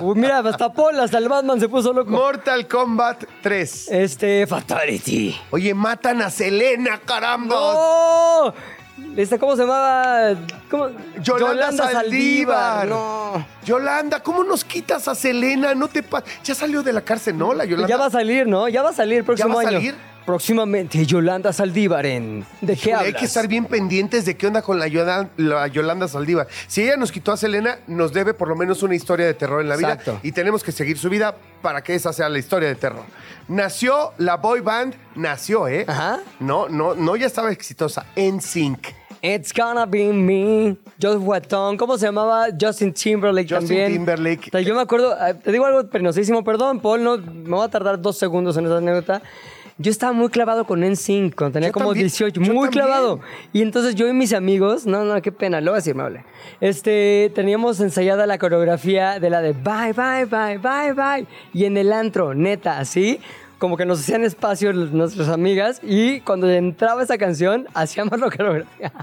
Uy, 0.03 0.15
mira, 0.17 0.39
hasta 0.39 0.73
Paul, 0.73 0.99
hasta 1.01 1.19
el 1.19 1.29
Batman 1.29 1.59
se 1.61 1.69
puso 1.69 1.93
loco. 1.93 2.11
Mortal 2.11 2.67
Kombat 2.69 3.25
3. 3.43 3.89
Este, 3.91 4.47
Fatality. 4.47 5.37
Oye, 5.51 5.75
matan 5.75 6.23
a 6.23 6.31
Selena, 6.31 6.99
caramba. 7.05 7.57
¡Oh! 7.59 8.53
Este, 9.17 9.39
¿Cómo 9.39 9.57
se 9.57 9.63
llamaba? 9.63 10.35
¿Cómo? 10.71 10.89
Yolanda 11.23 11.91
Saldívar. 11.91 12.87
No. 12.87 13.45
Yolanda, 13.65 14.21
¿cómo 14.23 14.45
nos 14.45 14.65
quitas 14.65 15.09
a 15.09 15.15
Selena? 15.15 15.75
No 15.75 15.89
te 15.89 16.03
pa- 16.03 16.23
Ya 16.45 16.55
salió 16.55 16.83
de 16.83 16.93
la 16.93 17.01
cárcel, 17.01 17.37
¿no? 17.37 17.53
La 17.55 17.65
Yolanda. 17.65 17.89
Ya 17.89 17.97
va 17.97 18.07
a 18.07 18.11
salir, 18.11 18.47
¿no? 18.47 18.69
Ya 18.69 18.83
va 18.83 18.91
a 18.91 18.93
salir 18.93 19.19
el 19.19 19.25
próximo 19.25 19.57
va 19.57 19.63
a 19.63 19.69
año. 19.69 19.95
Próximamente, 20.31 21.05
Yolanda 21.05 21.53
Saldívar 21.53 22.07
en 22.07 22.47
¿De 22.61 22.77
qué 22.77 22.95
hablas? 22.95 23.09
Hay 23.09 23.15
que 23.15 23.25
estar 23.25 23.49
bien 23.49 23.65
pendientes 23.65 24.25
de 24.25 24.37
qué 24.37 24.47
onda 24.47 24.63
con 24.63 24.79
la 24.79 24.87
Yolanda, 24.87 25.29
la 25.37 25.67
Yolanda 25.67 26.07
Saldívar. 26.07 26.47
Si 26.69 26.83
ella 26.83 26.97
nos 26.97 27.11
quitó 27.11 27.33
a 27.33 27.37
Selena, 27.37 27.81
nos 27.89 28.13
debe 28.13 28.33
por 28.33 28.47
lo 28.47 28.55
menos 28.55 28.85
una 28.85 28.95
historia 28.95 29.27
de 29.27 29.35
terror 29.35 29.61
en 29.61 29.69
la 29.69 29.77
vida. 29.77 29.95
Exacto. 29.95 30.21
Y 30.23 30.31
tenemos 30.31 30.63
que 30.63 30.71
seguir 30.71 30.99
su 30.99 31.11
vida 31.11 31.35
para 31.63 31.83
que 31.83 31.97
esa 31.97 32.13
sea 32.13 32.29
la 32.29 32.39
historia 32.39 32.69
de 32.69 32.77
terror. 32.77 33.03
Nació 33.49 34.13
la 34.19 34.37
boy 34.37 34.61
band, 34.61 34.95
nació, 35.17 35.67
¿eh? 35.67 35.85
Ajá. 35.89 36.21
No, 36.39 36.69
no, 36.69 36.95
no 36.95 37.17
ya 37.17 37.27
estaba 37.27 37.51
exitosa. 37.51 38.07
En 38.15 38.41
Sync. 38.41 38.87
It's 39.23 39.53
gonna 39.53 39.85
be 39.85 40.13
me. 40.13 40.77
Joe 41.03 41.17
Watton. 41.17 41.77
¿Cómo 41.77 41.99
se 41.99 42.07
llamaba? 42.07 42.47
Justin 42.59 42.95
Timberlake 42.95 43.49
Justin 43.53 43.69
también. 43.69 43.93
Timberlake. 43.95 44.47
O 44.47 44.51
sea, 44.53 44.61
yo 44.61 44.77
me 44.77 44.81
acuerdo, 44.81 45.13
eh, 45.27 45.35
te 45.35 45.51
digo 45.51 45.67
algo 45.67 45.91
penosísimo, 45.91 46.45
perdón, 46.45 46.79
Paul, 46.79 47.03
no, 47.03 47.19
me 47.19 47.51
voy 47.51 47.65
a 47.65 47.69
tardar 47.69 48.01
dos 48.01 48.17
segundos 48.17 48.57
en 48.57 48.67
esa 48.67 48.79
anécdota. 48.79 49.21
Yo 49.81 49.91
estaba 49.91 50.13
muy 50.13 50.29
clavado 50.29 50.67
con 50.67 50.81
NSYNC 50.81 51.35
cuando 51.35 51.55
tenía 51.55 51.71
Yo 51.71 51.73
como 51.73 51.87
también, 51.87 52.09
18, 52.09 52.39
yo 52.39 52.53
muy 52.53 52.69
clavado. 52.69 53.21
Y 53.55 53.63
entonces 53.63 53.95
yo 53.95 54.07
y 54.07 54.13
mis 54.13 54.35
amigos, 54.35 54.85
no, 54.85 55.05
no, 55.05 55.23
qué 55.23 55.33
pena, 55.33 55.63
lo 55.63 55.71
voy 55.71 55.77
a 55.77 55.81
decir, 55.81 55.95
me 55.95 56.03
hablé. 56.03 56.23
Este, 56.61 57.33
teníamos 57.35 57.81
ensayada 57.81 58.27
la 58.27 58.37
coreografía 58.37 59.19
de 59.19 59.31
la 59.31 59.41
de 59.41 59.55
bye, 59.55 59.95
bye, 59.95 60.27
bye, 60.27 60.59
bye, 60.59 60.93
bye. 60.93 61.27
Y 61.55 61.65
en 61.65 61.79
el 61.79 61.95
antro, 61.95 62.35
neta, 62.35 62.79
así, 62.79 63.21
como 63.57 63.79
que 63.79 63.87
nos 63.87 64.01
hacían 64.01 64.23
espacio 64.23 64.75
nuestras 64.75 65.31
amigas 65.31 65.81
y 65.83 66.21
cuando 66.21 66.51
entraba 66.51 67.03
esa 67.03 67.17
canción, 67.17 67.67
hacíamos 67.73 68.21
la 68.21 68.31
coreografía. 68.31 68.93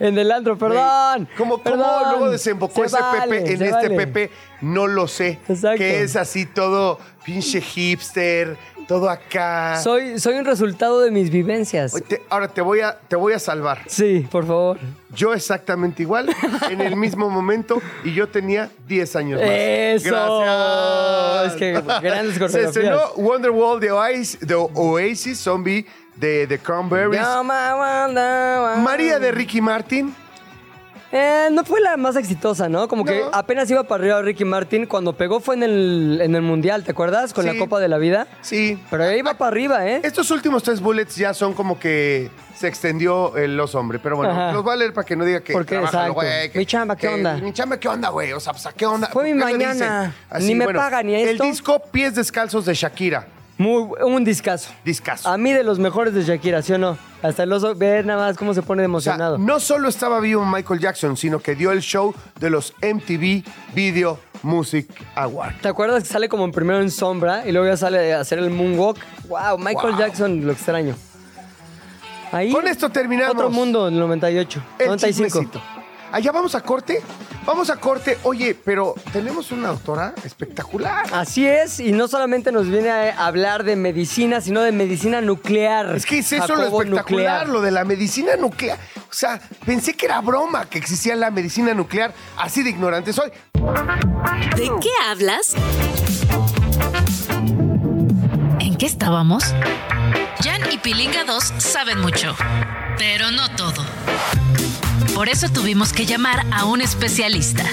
En 0.00 0.18
el 0.18 0.32
antro, 0.32 0.58
perdón. 0.58 1.28
¿Cómo, 1.38 1.62
cómo 1.62 1.76
luego 2.10 2.28
desembocó 2.28 2.80
Se 2.80 2.86
ese 2.86 3.00
vale, 3.00 3.38
Pepe 3.38 3.52
en 3.52 3.62
este 3.62 3.70
vale. 3.70 3.96
Pepe? 3.96 4.30
No 4.62 4.88
lo 4.88 5.06
sé. 5.06 5.38
Exacto. 5.48 5.78
Que 5.78 6.02
es 6.02 6.16
así 6.16 6.44
todo 6.44 6.98
pinche 7.24 7.60
hipster, 7.60 8.56
todo 8.90 9.08
acá. 9.08 9.80
Soy, 9.80 10.18
soy 10.18 10.34
un 10.34 10.44
resultado 10.44 11.00
de 11.00 11.12
mis 11.12 11.30
vivencias. 11.30 11.94
Oye, 11.94 12.02
te- 12.08 12.22
ahora 12.28 12.48
te 12.48 12.60
voy, 12.60 12.80
a, 12.80 12.98
te 13.06 13.14
voy 13.14 13.32
a 13.34 13.38
salvar. 13.38 13.82
Sí, 13.86 14.26
por 14.32 14.44
favor. 14.44 14.78
Yo 15.14 15.32
exactamente 15.32 16.02
igual, 16.02 16.28
en 16.70 16.80
el 16.80 16.96
mismo 16.96 17.30
momento, 17.30 17.80
y 18.02 18.12
yo 18.14 18.28
tenía 18.28 18.68
10 18.88 19.14
años 19.14 19.40
más. 19.40 19.48
¡Eso! 19.48 20.10
Gracias. 20.10 21.52
Es 21.52 21.58
que 21.58 21.72
grandes 22.02 22.34
Se 22.34 22.40
coreografías. 22.40 22.66
estrenó 22.66 23.00
Wonderwall 23.14 23.78
de 23.78 23.92
Oasis, 23.92 24.40
de 24.40 24.54
Oasis 24.56 25.38
Zombie 25.38 25.86
de 26.16 26.48
The 26.48 26.58
Cranberries. 26.58 27.22
María 28.78 29.20
de 29.20 29.30
Ricky 29.30 29.60
Martin. 29.60 30.12
Eh, 31.12 31.48
no 31.50 31.64
fue 31.64 31.80
la 31.80 31.96
más 31.96 32.14
exitosa, 32.14 32.68
¿no? 32.68 32.86
Como 32.86 33.04
que 33.04 33.18
No. 33.20 33.30
apenas 33.32 33.68
iba 33.68 33.82
para 33.82 34.00
arriba 34.04 34.22
Ricky 34.22 34.44
Martin. 34.44 34.86
Cuando 34.86 35.12
pegó 35.12 35.40
fue 35.40 35.56
en 35.56 35.64
el, 35.64 36.20
en 36.22 36.36
el 36.36 36.42
Mundial, 36.42 36.84
¿te 36.84 36.92
acuerdas? 36.92 37.32
Con 37.34 37.44
Sí. 37.44 37.52
la 37.52 37.58
Copa 37.58 37.80
de 37.80 37.88
la 37.88 37.98
Vida. 37.98 38.28
Sí. 38.42 38.80
Pero 38.90 39.02
ahí 39.04 39.18
iba 39.18 39.34
para 39.34 39.48
arriba, 39.48 39.86
¿eh? 39.88 40.00
Estos 40.04 40.30
últimos 40.30 40.62
tres 40.62 40.80
bullets 40.80 41.16
ya 41.16 41.34
son 41.34 41.52
como 41.54 41.80
que 41.80 42.30
se 42.54 42.68
extendió 42.68 43.36
el 43.36 43.56
los 43.56 43.74
hombres, 43.74 44.00
pero 44.02 44.16
bueno, 44.16 44.32
Ajá. 44.32 44.52
los 44.52 44.62
voy 44.62 44.74
a 44.74 44.76
leer 44.76 44.92
para 44.94 45.04
que 45.04 45.16
no 45.16 45.24
diga 45.24 45.40
que 45.40 45.52
Porque, 45.52 45.76
exacto. 45.78 46.12
güey, 46.12 46.50
que- 46.52 46.58
Mi 46.60 46.66
chamba, 46.66 46.94
¿qué 46.94 47.08
que- 47.08 47.14
onda? 47.14 47.36
Mi 47.38 47.52
chamba, 47.52 47.80
¿qué 47.80 47.88
onda, 47.88 48.08
güey? 48.10 48.32
O 48.32 48.38
sea, 48.38 48.52
pues, 48.52 48.68
¿qué 48.76 48.86
onda? 48.86 49.08
Fue 49.08 49.24
mi 49.24 49.30
¿Por 49.40 49.48
qué 49.48 49.52
lo 49.54 49.58
mañana. 49.58 50.14
dicen? 50.30 50.46
Ni 50.46 50.54
me 50.54 50.72
pagan, 50.72 51.06
ni 51.06 51.14
esto. 51.16 51.30
El 51.44 51.50
disco 51.50 51.82
Pies 51.90 52.14
Descalzos 52.14 52.66
de 52.66 52.74
Shakira. 52.74 53.26
Muy, 53.60 53.90
un 54.06 54.24
discazo. 54.24 54.70
Discazo. 54.86 55.28
A 55.28 55.36
mí 55.36 55.52
de 55.52 55.62
los 55.62 55.78
mejores 55.78 56.14
de 56.14 56.22
Shakira, 56.22 56.62
¿sí 56.62 56.72
o 56.72 56.78
no? 56.78 56.96
Hasta 57.22 57.42
el 57.42 57.52
oso, 57.52 57.74
ver 57.74 58.06
nada 58.06 58.28
más 58.28 58.38
cómo 58.38 58.54
se 58.54 58.62
pone 58.62 58.80
O 58.80 58.84
sea, 58.84 58.86
emocionado. 58.86 59.36
no 59.36 59.60
solo 59.60 59.90
estaba 59.90 60.18
vivo 60.18 60.46
Michael 60.46 60.80
Jackson, 60.80 61.14
sino 61.14 61.40
que 61.40 61.54
dio 61.54 61.70
el 61.70 61.82
show 61.82 62.14
de 62.38 62.48
los 62.48 62.72
MTV 62.80 63.44
Video 63.74 64.18
Music 64.42 64.88
Awards. 65.14 65.60
¿Te 65.60 65.68
acuerdas 65.68 66.04
que 66.04 66.08
sale 66.08 66.30
como 66.30 66.50
primero 66.50 66.80
en 66.80 66.90
sombra 66.90 67.46
y 67.46 67.52
luego 67.52 67.68
ya 67.68 67.76
sale 67.76 68.14
a 68.14 68.20
hacer 68.20 68.38
el 68.38 68.48
moonwalk? 68.48 68.96
Wow, 69.28 69.58
Michael 69.58 69.90
Wow. 69.92 69.98
Jackson, 69.98 70.46
lo 70.46 70.52
extraño. 70.52 70.96
Ahí. 72.32 72.50
Con 72.52 72.66
esto 72.66 72.88
terminamos. 72.88 73.34
Otro 73.34 73.50
mundo, 73.50 73.88
el 73.88 73.98
98. 73.98 74.62
El 74.78 74.86
95. 74.86 75.28
chismecito. 75.28 75.79
Allá 76.12 76.32
vamos 76.32 76.54
a 76.54 76.60
corte. 76.62 77.02
Vamos 77.46 77.70
a 77.70 77.76
corte. 77.76 78.18
Oye, 78.24 78.54
pero 78.54 78.94
tenemos 79.12 79.50
una 79.50 79.68
autora 79.68 80.14
espectacular. 80.24 81.06
Así 81.12 81.46
es, 81.46 81.80
y 81.80 81.92
no 81.92 82.08
solamente 82.08 82.52
nos 82.52 82.68
viene 82.68 82.90
a 82.90 83.26
hablar 83.26 83.64
de 83.64 83.76
medicina, 83.76 84.40
sino 84.40 84.60
de 84.62 84.72
medicina 84.72 85.20
nuclear. 85.20 85.94
Es 85.94 86.06
que 86.06 86.18
es 86.18 86.32
eso 86.32 86.54
lo 86.54 86.64
espectacular, 86.64 86.96
nuclear. 86.96 87.48
lo 87.48 87.60
de 87.60 87.70
la 87.70 87.84
medicina 87.84 88.36
nuclear. 88.36 88.78
O 89.10 89.14
sea, 89.14 89.40
pensé 89.64 89.94
que 89.94 90.06
era 90.06 90.20
broma 90.20 90.66
que 90.68 90.78
existía 90.78 91.16
la 91.16 91.30
medicina 91.30 91.74
nuclear. 91.74 92.12
Así 92.36 92.62
de 92.62 92.70
ignorante 92.70 93.12
soy. 93.12 93.30
¿De 94.56 94.70
qué 94.80 94.90
hablas? 95.08 95.54
¿En 98.58 98.76
qué 98.76 98.86
estábamos? 98.86 99.54
Jan 100.42 100.62
y 100.70 100.78
Pilinga 100.78 101.24
2 101.24 101.54
saben 101.58 102.00
mucho, 102.00 102.34
pero 102.98 103.30
no 103.30 103.50
todo. 103.56 103.82
Por 105.14 105.28
eso 105.28 105.48
tuvimos 105.48 105.92
que 105.92 106.06
llamar 106.06 106.46
a 106.52 106.64
un 106.64 106.80
especialista. 106.80 107.64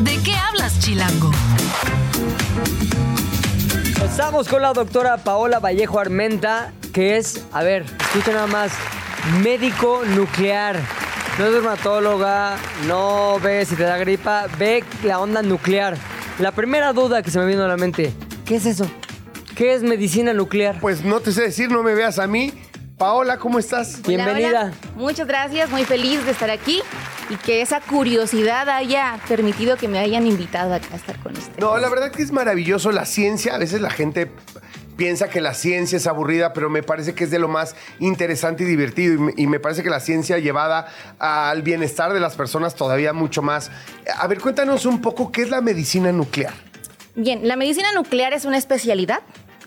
¿De 0.00 0.18
qué 0.22 0.34
hablas, 0.34 0.78
Chilango? 0.78 1.30
Estamos 4.04 4.48
con 4.48 4.62
la 4.62 4.72
doctora 4.72 5.18
Paola 5.18 5.58
Vallejo 5.58 5.98
Armenta, 5.98 6.72
que 6.92 7.16
es, 7.16 7.44
a 7.52 7.62
ver, 7.62 7.84
escucha 8.00 8.32
nada 8.32 8.46
más, 8.46 8.72
médico 9.42 10.02
nuclear. 10.14 10.80
No 11.38 11.46
es 11.46 11.52
dermatóloga, 11.52 12.56
no 12.86 13.38
ve 13.40 13.64
si 13.64 13.74
te 13.74 13.84
da 13.84 13.96
gripa, 13.96 14.46
ve 14.58 14.84
la 15.02 15.18
onda 15.18 15.42
nuclear. 15.42 15.96
La 16.38 16.52
primera 16.52 16.92
duda 16.92 17.22
que 17.22 17.30
se 17.30 17.38
me 17.38 17.46
vino 17.46 17.64
a 17.64 17.68
la 17.68 17.76
mente, 17.76 18.12
¿qué 18.44 18.56
es 18.56 18.66
eso? 18.66 18.90
¿Qué 19.56 19.74
es 19.74 19.82
medicina 19.82 20.32
nuclear? 20.32 20.78
Pues 20.80 21.04
no 21.04 21.20
te 21.20 21.32
sé 21.32 21.42
decir, 21.42 21.70
no 21.70 21.82
me 21.82 21.94
veas 21.94 22.18
a 22.18 22.26
mí. 22.26 22.52
Paola, 22.98 23.38
¿cómo 23.38 23.58
estás? 23.58 23.94
Hola, 23.96 24.08
Bienvenida. 24.08 24.48
hola. 24.48 24.72
Muchas 24.96 25.26
gracias, 25.26 25.70
muy 25.70 25.84
feliz 25.84 26.24
de 26.24 26.30
estar 26.32 26.50
aquí 26.50 26.80
y 27.30 27.36
que 27.36 27.60
esa 27.62 27.80
curiosidad 27.80 28.68
haya 28.68 29.18
permitido 29.26 29.76
que 29.76 29.88
me 29.88 29.98
hayan 29.98 30.26
invitado 30.26 30.74
acá 30.74 30.88
a 30.92 30.96
estar 30.96 31.18
con 31.18 31.32
ustedes. 31.32 31.58
No, 31.58 31.76
la 31.78 31.88
verdad 31.88 32.12
que 32.12 32.22
es 32.22 32.30
maravilloso 32.30 32.92
la 32.92 33.04
ciencia. 33.06 33.54
A 33.54 33.58
veces 33.58 33.80
la 33.80 33.90
gente 33.90 34.30
piensa 34.96 35.28
que 35.28 35.40
la 35.40 35.54
ciencia 35.54 35.96
es 35.96 36.06
aburrida, 36.06 36.52
pero 36.52 36.70
me 36.70 36.82
parece 36.84 37.14
que 37.14 37.24
es 37.24 37.30
de 37.30 37.38
lo 37.40 37.48
más 37.48 37.74
interesante 37.98 38.62
y 38.62 38.66
divertido. 38.66 39.14
Y 39.14 39.18
me, 39.18 39.34
y 39.36 39.46
me 39.48 39.58
parece 39.58 39.82
que 39.82 39.90
la 39.90 40.00
ciencia 40.00 40.38
llevada 40.38 40.86
al 41.18 41.62
bienestar 41.62 42.12
de 42.12 42.20
las 42.20 42.36
personas 42.36 42.76
todavía 42.76 43.12
mucho 43.12 43.42
más. 43.42 43.70
A 44.16 44.26
ver, 44.28 44.40
cuéntanos 44.40 44.86
un 44.86 45.00
poco 45.00 45.32
qué 45.32 45.42
es 45.42 45.50
la 45.50 45.60
medicina 45.60 46.12
nuclear. 46.12 46.52
Bien, 47.16 47.48
la 47.48 47.56
medicina 47.56 47.90
nuclear 47.92 48.32
es 48.32 48.44
una 48.44 48.58
especialidad 48.58 49.20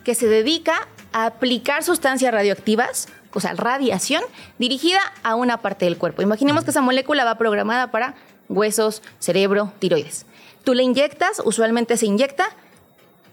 que 0.03 0.15
se 0.15 0.27
dedica 0.27 0.87
a 1.13 1.27
aplicar 1.27 1.83
sustancias 1.83 2.31
radioactivas, 2.33 3.07
o 3.35 3.39
sea, 3.39 3.53
radiación, 3.53 4.23
dirigida 4.57 4.99
a 5.23 5.35
una 5.35 5.57
parte 5.61 5.85
del 5.85 5.97
cuerpo. 5.97 6.21
Imaginemos 6.23 6.63
que 6.63 6.71
esa 6.71 6.81
molécula 6.81 7.23
va 7.25 7.35
programada 7.37 7.91
para 7.91 8.15
huesos, 8.49 9.01
cerebro, 9.19 9.71
tiroides. 9.79 10.25
Tú 10.63 10.73
le 10.73 10.81
inyectas, 10.83 11.41
usualmente 11.45 11.97
se 11.97 12.07
inyecta, 12.07 12.45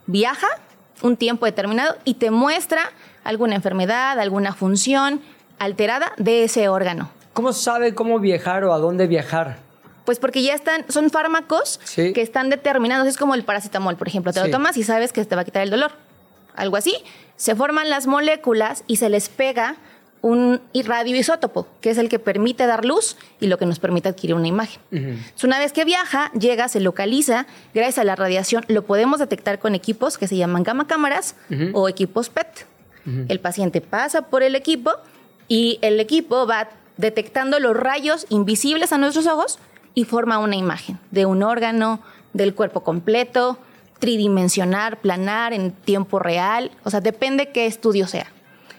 viaja 0.07 0.47
un 1.03 1.17
tiempo 1.17 1.47
determinado 1.47 1.97
y 2.05 2.15
te 2.15 2.31
muestra 2.31 2.83
alguna 3.25 3.55
enfermedad, 3.55 4.19
alguna 4.21 4.53
función 4.55 5.21
alterada 5.59 6.13
de 6.17 6.45
ese 6.45 6.69
órgano. 6.69 7.11
¿Cómo 7.33 7.53
sabe 7.53 7.95
cómo 7.95 8.19
viajar 8.19 8.65
o 8.65 8.73
a 8.75 8.79
dónde 8.79 9.07
viajar? 9.07 9.59
Pues 10.05 10.19
porque 10.19 10.43
ya 10.43 10.55
están, 10.55 10.85
son 10.89 11.11
fármacos 11.11 11.81
Sí. 11.85 12.13
que 12.13 12.23
están 12.23 12.51
determinados. 12.51 13.07
Es 13.07 13.17
como 13.17 13.35
el 13.35 13.45
paracetamol, 13.45 13.97
por 13.97 14.09
ejemplo. 14.09 14.33
Te 14.33 14.41
Sí. 14.41 14.47
lo 14.47 14.51
tomas 14.53 14.77
y 14.77 14.83
sabes 14.83 15.13
que 15.13 15.25
te 15.25 15.35
va 15.37 15.43
a 15.43 15.45
quitar 15.45 15.63
el 15.63 15.71
dolor. 15.71 15.93
Algo 16.57 16.77
así. 16.77 16.97
Se 17.37 17.55
forman 17.55 17.89
las 17.89 18.07
moléculas 18.07 18.85
y 18.87 18.97
se 18.97 19.09
les 19.09 19.29
pega 19.29 19.77
un 20.23 20.61
radioisótopo, 20.73 21.67
que 21.81 21.91
es 21.91 21.99
el 21.99 22.09
que 22.09 22.19
permite 22.19 22.67
dar 22.67 22.85
luz 22.85 23.17
y 23.41 23.49
lo 23.49 23.59
que 23.59 23.67
nos 23.67 23.81
permite 23.81 24.09
adquirir 24.09 24.37
una 24.37 24.47
imagen. 24.47 24.81
Entonces, 24.93 25.45
una 25.45 25.59
vez 25.59 25.73
que 25.73 25.85
viaja, 25.85 26.31
llega, 26.33 26.69
se 26.69 26.81
localiza, 26.81 27.47
gracias 27.75 27.99
a 27.99 28.05
la 28.05 28.15
radiación 28.15 28.65
lo 28.69 28.85
podemos 28.85 29.19
detectar 29.19 29.59
con 29.59 29.75
equipos 29.75 30.19
que 30.19 30.29
se 30.29 30.37
llaman 30.37 30.63
gamma 30.63 30.87
cámaras 30.87 31.35
o 31.75 31.89
equipos 31.89 32.31
PET. 32.31 32.67
El 33.29 33.41
paciente 33.41 33.81
pasa 33.81 34.23
por 34.29 34.45
el 34.45 34.55
equipo 34.55 34.93
y 35.49 35.79
el 35.83 35.99
equipo 35.99 36.47
va 36.47 36.69
detectando 36.97 37.59
los 37.59 37.77
rayos 37.77 38.27
invisibles 38.29 38.93
a 38.93 38.99
nuestros 38.99 39.27
ojos 39.27 39.59
y 39.95 40.05
forma 40.05 40.39
una 40.39 40.57
imagen 40.57 40.99
de 41.11 41.27
un 41.27 41.43
órgano, 41.43 42.01
del 42.33 42.55
cuerpo 42.55 42.83
completo, 42.83 43.59
tridimensional, 43.99 44.97
planar, 44.97 45.53
en 45.53 45.73
tiempo 45.73 46.19
real, 46.19 46.71
o 46.85 46.91
sea, 46.91 47.01
depende 47.01 47.51
qué 47.51 47.67
estudio 47.67 48.07
sea. 48.07 48.27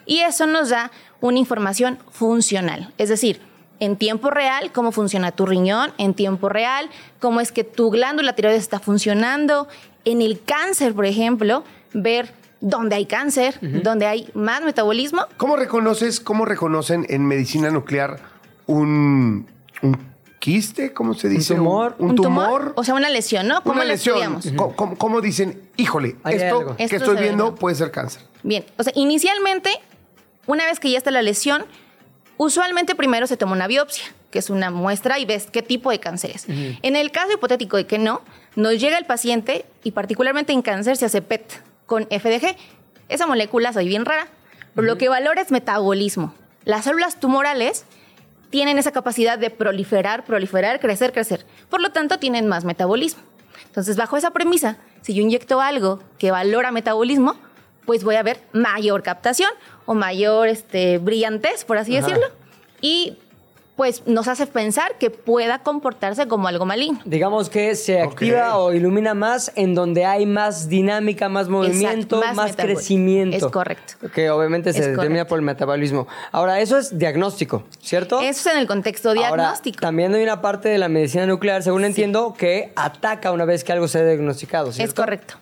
Y 0.06 0.20
eso 0.20 0.46
nos 0.48 0.70
da 0.70 0.92
una 1.22 1.40
información 1.40 2.00
funcional, 2.12 2.94
es 2.98 3.10
decir, 3.10 3.42
en 3.80 3.98
tiempo 3.98 4.30
real 4.30 4.72
cómo 4.72 4.92
funciona 4.92 5.32
tu 5.32 5.46
riñón, 5.46 5.92
en 5.98 6.14
tiempo 6.14 6.48
real 6.50 6.90
cómo 7.20 7.42
es 7.42 7.52
que 7.52 7.64
tu 7.64 7.90
glándula 7.90 8.34
tiroides 8.34 8.62
está 8.62 8.80
funcionando, 8.80 9.68
en 10.06 10.22
el 10.22 10.42
cáncer, 10.44 10.94
por 10.94 11.06
ejemplo, 11.06 11.64
ver 11.94 12.34
dónde 12.62 12.96
hay 12.96 13.06
cáncer, 13.06 13.58
dónde 13.62 14.06
hay 14.06 14.30
más 14.34 14.62
metabolismo 14.64 15.26
¿Cómo 15.38 15.56
reconoces, 15.58 16.20
cómo 16.22 16.46
reconocen 16.46 17.06
en 17.10 17.26
medicina 17.26 17.72
nuclear 17.72 18.20
un, 18.68 19.48
un 19.82 19.98
quiste? 20.40 20.94
¿Cómo 20.94 21.14
se 21.14 21.28
dice? 21.30 21.56
tumor? 21.56 21.96
Un, 22.00 22.16
tumor. 22.16 22.74
O 22.76 22.84
sea, 22.84 22.94
una 22.96 23.10
lesión, 23.10 23.48
¿no? 23.48 23.62
¿Cómo 23.64 23.76
una 23.76 23.86
lesión. 23.86 24.16
estudiamos? 24.16 24.46
¿Cómo, 24.56 24.76
cómo- 24.76 24.98
cómo 24.98 25.22
dicen, 25.22 25.62
híjole, 25.78 26.16
esto 26.26 26.60
algo. 26.60 26.76
que 26.78 26.84
Esto 26.84 26.98
estoy 26.98 27.18
viendo 27.18 27.52
ve. 27.54 27.58
puede 27.60 27.76
ser 27.76 27.92
cáncer? 27.92 28.24
Bien, 28.44 28.66
o 28.78 28.84
sea, 28.84 28.94
inicialmente, 28.96 29.70
una 30.48 30.66
vez 30.66 30.80
que 30.80 30.92
ya 30.92 30.98
está 30.98 31.12
la 31.12 31.22
lesión, 31.22 31.66
usualmente 32.38 32.96
primero 32.96 33.28
se 33.28 33.38
toma 33.38 33.54
una 33.54 33.68
biopsia, 33.68 34.06
que 34.32 34.40
es 34.40 34.50
una 34.50 34.72
muestra 34.72 35.20
y 35.20 35.26
ves 35.26 35.48
qué 35.52 35.62
tipo 35.62 35.92
de 35.92 36.00
cáncer 36.00 36.32
es. 36.32 36.46
En 36.48 36.96
el 36.96 37.12
caso 37.12 37.34
hipotético 37.34 37.78
de 37.78 37.86
que 37.86 37.98
no, 37.98 38.22
nos 38.56 38.80
llega 38.80 38.98
el 38.98 39.06
paciente 39.06 39.66
y 39.84 39.92
particularmente 39.92 40.54
en 40.54 40.62
cáncer 40.62 40.98
se 40.98 41.06
hace 41.06 41.22
PET 41.22 41.62
con 41.86 42.04
FDG. 42.06 42.56
Esa 43.10 43.28
molécula 43.28 43.74
soy 43.74 43.88
bien 43.88 44.06
rara, 44.06 44.28
pero 44.76 44.88
lo 44.88 44.98
que 44.98 45.10
valora 45.10 45.42
es 45.42 45.52
metabolismo. 45.52 46.34
Las 46.66 46.86
células 46.86 47.20
tumorales 47.20 47.86
tienen 48.50 48.78
esa 48.78 48.92
capacidad 48.92 49.38
de 49.38 49.50
proliferar, 49.50 50.26
proliferar, 50.26 50.80
crecer, 50.80 51.12
crecer. 51.12 51.46
Por 51.70 51.82
lo 51.82 51.92
tanto, 51.92 52.20
tienen 52.20 52.48
más 52.48 52.66
metabolismo. 52.66 53.24
Entonces, 53.66 53.98
bajo 53.98 54.18
esa 54.18 54.32
premisa, 54.32 54.78
si 55.02 55.14
yo 55.14 55.24
inyecto 55.24 55.60
algo 55.60 56.00
que 56.20 56.32
valora 56.32 56.72
metabolismo, 56.72 57.36
pues 57.86 58.04
voy 58.04 58.16
a 58.16 58.24
ver 58.24 58.40
mayor 58.52 59.04
captación 59.04 59.50
o 59.86 59.94
mayor 59.94 60.48
este, 60.48 60.98
brillantez, 60.98 61.66
por 61.66 61.78
así 61.78 61.96
Ajá. 61.98 62.08
decirlo. 62.08 62.28
Y 62.82 63.18
pues 63.76 64.06
nos 64.06 64.28
hace 64.28 64.46
pensar 64.46 64.98
que 65.00 65.10
pueda 65.10 65.60
comportarse 65.60 66.28
como 66.28 66.48
algo 66.48 66.66
maligno. 66.66 67.00
Digamos 67.06 67.50
que 67.50 67.76
se 67.76 68.02
activa 68.02 68.58
o 68.58 68.72
ilumina 68.72 69.16
más 69.16 69.52
en 69.56 69.74
donde 69.74 70.06
hay 70.06 70.26
más 70.26 70.70
dinámica, 70.70 71.28
más 71.28 71.50
movimiento, 71.50 72.22
más 72.36 72.56
crecimiento. 72.56 73.36
es 73.36 73.52
correcto. 73.52 74.10
Que 74.14 74.30
obviamente 74.30 74.74
se 74.74 74.90
determina 74.92 75.26
por 75.26 75.40
el 75.40 75.46
metabolismo. 75.46 76.08
Ahora, 76.32 76.60
eso 76.60 76.78
es 76.78 76.98
diagnóstico, 76.98 77.64
¿cierto? 77.82 78.20
Eso 78.22 78.48
es 78.50 78.56
en 78.56 78.62
el 78.62 78.68
contexto 78.68 79.10
Ahora, 79.10 79.22
diagnóstico. 79.22 79.80
también 79.80 80.14
hay 80.14 80.22
una 80.24 80.42
parte 80.42 80.70
de 80.70 80.78
la 80.78 80.88
medicina 80.88 81.26
nuclear, 81.26 81.64
según 81.64 81.84
entiendo, 81.84 82.36
que 82.38 82.72
ataca 82.76 83.32
una 83.32 83.46
vez 83.46 83.64
que 83.64 83.72
algo 83.72 83.88
se 83.88 84.00
ha 84.00 84.06
diagnosticado, 84.06 84.72
¿cierto? 84.72 84.92
Es 84.92 84.94
correcto. 84.94 85.36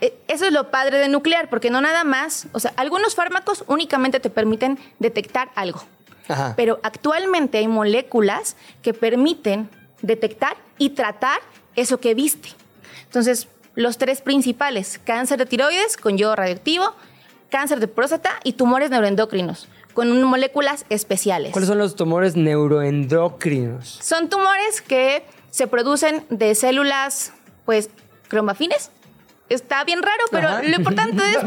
Eh, 0.00 0.14
Eso 0.28 0.46
es 0.46 0.52
lo 0.52 0.70
padre 0.70 0.98
de 0.98 1.08
nuclear, 1.08 1.48
porque 1.48 1.70
no 1.70 1.80
nada 1.80 2.04
más, 2.04 2.46
o 2.52 2.60
sea, 2.60 2.72
algunos 2.76 3.14
fármacos 3.14 3.64
únicamente 3.66 4.20
te 4.20 4.30
permiten 4.30 4.78
detectar 4.98 5.50
algo. 5.54 5.82
Ajá. 6.28 6.54
Pero 6.56 6.80
actualmente 6.82 7.58
hay 7.58 7.68
moléculas 7.68 8.56
que 8.82 8.94
permiten 8.94 9.68
detectar 10.02 10.56
y 10.78 10.90
tratar 10.90 11.40
eso 11.76 11.98
que 12.00 12.14
viste. 12.14 12.50
Entonces, 13.04 13.48
los 13.74 13.98
tres 13.98 14.20
principales, 14.20 15.00
cáncer 15.04 15.38
de 15.38 15.46
tiroides 15.46 15.96
con 15.96 16.16
yodo 16.16 16.36
radioactivo, 16.36 16.94
cáncer 17.50 17.80
de 17.80 17.88
próstata 17.88 18.30
y 18.44 18.52
tumores 18.54 18.90
neuroendocrinos 18.90 19.68
con 19.94 20.22
moléculas 20.22 20.86
especiales. 20.88 21.52
¿Cuáles 21.52 21.68
son 21.68 21.78
los 21.78 21.96
tumores 21.96 22.36
neuroendocrinos? 22.36 23.98
Son 24.00 24.28
tumores 24.28 24.80
que 24.82 25.24
se 25.50 25.66
producen 25.66 26.24
de 26.30 26.54
células, 26.54 27.32
pues, 27.64 27.90
cromafines. 28.28 28.90
Está 29.50 29.84
bien 29.84 30.00
raro, 30.00 30.24
pero 30.30 30.48
Ajá. 30.48 30.62
lo 30.62 30.76
importante 30.76 31.22
de 31.22 31.30
esto, 31.32 31.46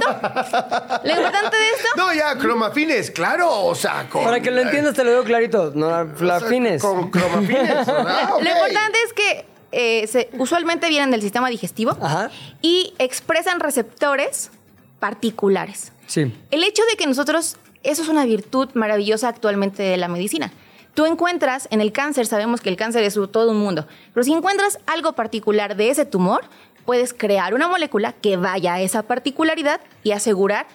lo 1.03 1.15
importante 1.15 1.57
de 1.57 1.69
esto, 1.69 1.87
No, 1.97 2.13
ya, 2.13 2.37
cromafines, 2.37 3.09
claro, 3.09 3.49
o 3.65 3.73
sea, 3.73 4.07
con... 4.09 4.23
Para 4.25 4.39
que 4.41 4.51
lo 4.51 4.61
entiendas 4.61 4.93
te 4.93 5.03
lo 5.03 5.09
digo 5.11 5.23
clarito. 5.23 5.71
No, 5.73 5.87
o 5.87 5.89
sea, 5.89 6.05
flafines. 6.15 6.81
Con 6.81 7.09
cromafines, 7.09 7.87
lo 7.87 8.39
importante 8.49 8.97
es 9.07 9.13
que 9.13 9.45
eh, 9.71 10.05
se- 10.07 10.29
usualmente 10.37 10.89
vienen 10.89 11.09
del 11.11 11.21
sistema 11.21 11.49
digestivo 11.49 11.97
Ajá. 12.01 12.29
y 12.61 12.93
expresan 12.99 13.59
receptores 13.61 14.51
particulares. 14.99 15.91
Sí. 16.07 16.33
El 16.51 16.63
hecho 16.63 16.83
de 16.89 16.97
que 16.97 17.07
nosotros, 17.07 17.57
eso 17.83 18.01
es 18.03 18.07
una 18.09 18.25
virtud 18.25 18.69
maravillosa 18.73 19.29
actualmente 19.29 19.81
de 19.83 19.97
la 19.97 20.07
medicina. 20.07 20.51
Tú 20.93 21.05
encuentras 21.07 21.67
en 21.71 21.81
el 21.81 21.91
cáncer, 21.91 22.27
sabemos 22.27 22.61
que 22.61 22.69
el 22.69 22.75
cáncer 22.77 23.03
es 23.03 23.15
todo 23.31 23.49
un 23.49 23.57
mundo, 23.57 23.87
pero 24.13 24.23
si 24.23 24.31
encuentras 24.31 24.77
algo 24.85 25.13
particular 25.13 25.75
de 25.75 25.89
ese 25.89 26.05
tumor, 26.05 26.41
puedes 26.85 27.13
crear 27.13 27.53
una 27.53 27.67
molécula 27.67 28.13
que 28.13 28.37
vaya 28.37 28.75
a 28.75 28.81
esa 28.81 29.03
particularidad 29.03 29.81
y 30.03 30.11
asegurar 30.11 30.65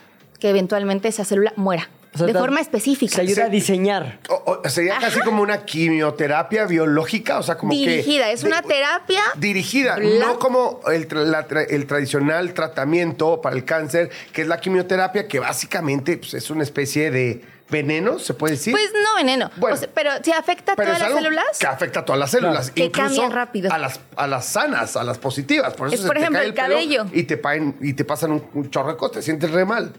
que 0.41 0.51
eventualmente 0.51 1.09
esa 1.09 1.25
célula 1.25 1.53
muera. 1.57 1.89
O 2.15 2.19
sea, 2.19 2.27
de 2.27 2.33
forma 2.33 2.61
específica. 2.61 3.17
Se 3.17 3.21
ayuda 3.21 3.45
a 3.45 3.49
diseñar. 3.51 4.19
O- 4.31 4.59
o 4.65 4.69
sería 4.69 4.99
casi 4.99 5.21
como 5.21 5.43
una 5.43 5.65
quimioterapia 5.67 6.65
biológica, 6.65 7.39
o 7.39 7.43
sea, 7.43 7.57
como 7.59 7.71
que... 7.73 7.77
Dirigida, 7.79 8.31
es 8.31 8.45
una 8.45 8.63
terapia 8.63 9.21
Dirigida, 9.37 9.99
no 9.99 10.39
como 10.39 10.81
la 11.13 11.47
el 11.69 11.87
tradicional 11.87 12.55
tratamiento 12.55 13.41
para 13.43 13.55
el 13.57 13.65
cáncer, 13.65 14.11
que 14.33 14.41
es 14.43 14.49
la 14.49 14.59
quimioterapia, 14.59 15.29
que 15.29 15.39
básicamente 15.39 16.17
pues, 16.17 16.33
es 16.35 16.49
una 16.51 16.63
especie 16.63 17.11
de 17.11 17.45
veneno, 17.71 18.19
se 18.19 18.35
puede 18.35 18.55
decir. 18.55 18.73
Pues 18.73 18.91
no 18.95 19.17
veneno, 19.17 19.51
Bueno. 19.57 19.77
O 19.77 19.79
sea, 19.79 19.89
pero 19.95 20.11
si 20.23 20.33
afecta 20.33 20.73
a 20.73 20.77
Pero 20.77 20.89
todas 20.93 21.03
es 21.03 21.09
las 21.15 21.23
células. 21.23 21.59
Que 21.59 21.67
afecta 21.67 22.01
a 22.01 22.05
todas 22.05 22.19
las 22.19 22.31
células. 22.31 22.71
Que 22.71 22.85
incluso 22.87 23.09
cambian 23.09 23.33
rápido. 23.33 23.73
A 23.73 23.79
las, 23.79 24.01
a 24.17 24.27
las 24.27 24.47
sanas, 24.47 24.97
a 24.97 25.05
las 25.05 25.19
positivas. 25.19 25.75
Por 25.75 25.89
eso 25.89 25.97
Es, 25.97 26.01
se 26.03 26.07
por 26.07 26.17
te 26.17 26.21
ejemplo, 26.23 26.39
cae 26.41 26.49
el 26.49 26.55
pelo 26.55 26.69
cabello. 26.69 27.07
Y 27.13 27.25
te, 27.25 27.37
paen- 27.43 27.77
y 27.81 27.93
te 27.93 28.05
pasan 28.05 28.33
un, 28.33 28.45
un 28.55 28.69
cosas, 28.97 29.13
te 29.13 29.23
sientes 29.23 29.51
re 29.51 29.65
mal. 29.65 29.93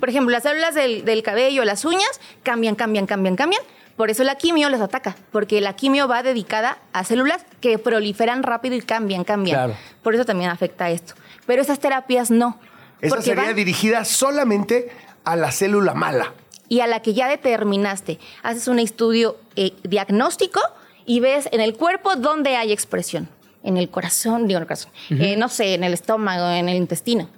Por 0.00 0.08
ejemplo, 0.08 0.30
las 0.32 0.42
células 0.42 0.74
del, 0.74 1.04
del 1.04 1.22
cabello, 1.22 1.64
las 1.64 1.84
uñas, 1.84 2.20
cambian, 2.42 2.74
cambian, 2.74 3.06
cambian, 3.06 3.36
cambian. 3.36 3.62
Por 3.96 4.08
eso 4.10 4.24
la 4.24 4.36
quimio 4.36 4.70
los 4.70 4.80
ataca, 4.80 5.14
porque 5.30 5.60
la 5.60 5.74
quimio 5.76 6.08
va 6.08 6.22
dedicada 6.22 6.78
a 6.94 7.04
células 7.04 7.44
que 7.60 7.78
proliferan 7.78 8.42
rápido 8.42 8.74
y 8.74 8.80
cambian, 8.80 9.24
cambian. 9.24 9.56
Claro. 9.56 9.74
Por 10.02 10.14
eso 10.14 10.24
también 10.24 10.48
afecta 10.50 10.86
a 10.86 10.90
esto. 10.90 11.14
Pero 11.46 11.60
esas 11.60 11.80
terapias 11.80 12.30
no. 12.30 12.58
Esa 13.02 13.20
sería 13.20 13.44
van- 13.44 13.54
dirigida 13.54 14.04
solamente 14.06 14.90
a 15.24 15.36
la 15.36 15.52
célula 15.52 15.92
mala. 15.94 16.32
Y 16.70 16.80
a 16.80 16.86
la 16.86 17.02
que 17.02 17.12
ya 17.12 17.28
determinaste. 17.28 18.18
Haces 18.42 18.68
un 18.68 18.78
estudio 18.78 19.36
eh, 19.56 19.72
diagnóstico 19.82 20.60
y 21.04 21.20
ves 21.20 21.48
en 21.52 21.60
el 21.60 21.76
cuerpo 21.76 22.14
dónde 22.16 22.56
hay 22.56 22.72
expresión. 22.72 23.28
En 23.62 23.76
el 23.76 23.90
corazón, 23.90 24.46
digo 24.46 24.56
en 24.56 24.62
el 24.62 24.66
corazón, 24.68 24.92
eh, 25.10 25.36
no 25.36 25.48
sé, 25.50 25.74
en 25.74 25.84
el 25.84 25.92
estómago, 25.92 26.48
en 26.48 26.70
el 26.70 26.76
intestino. 26.76 27.28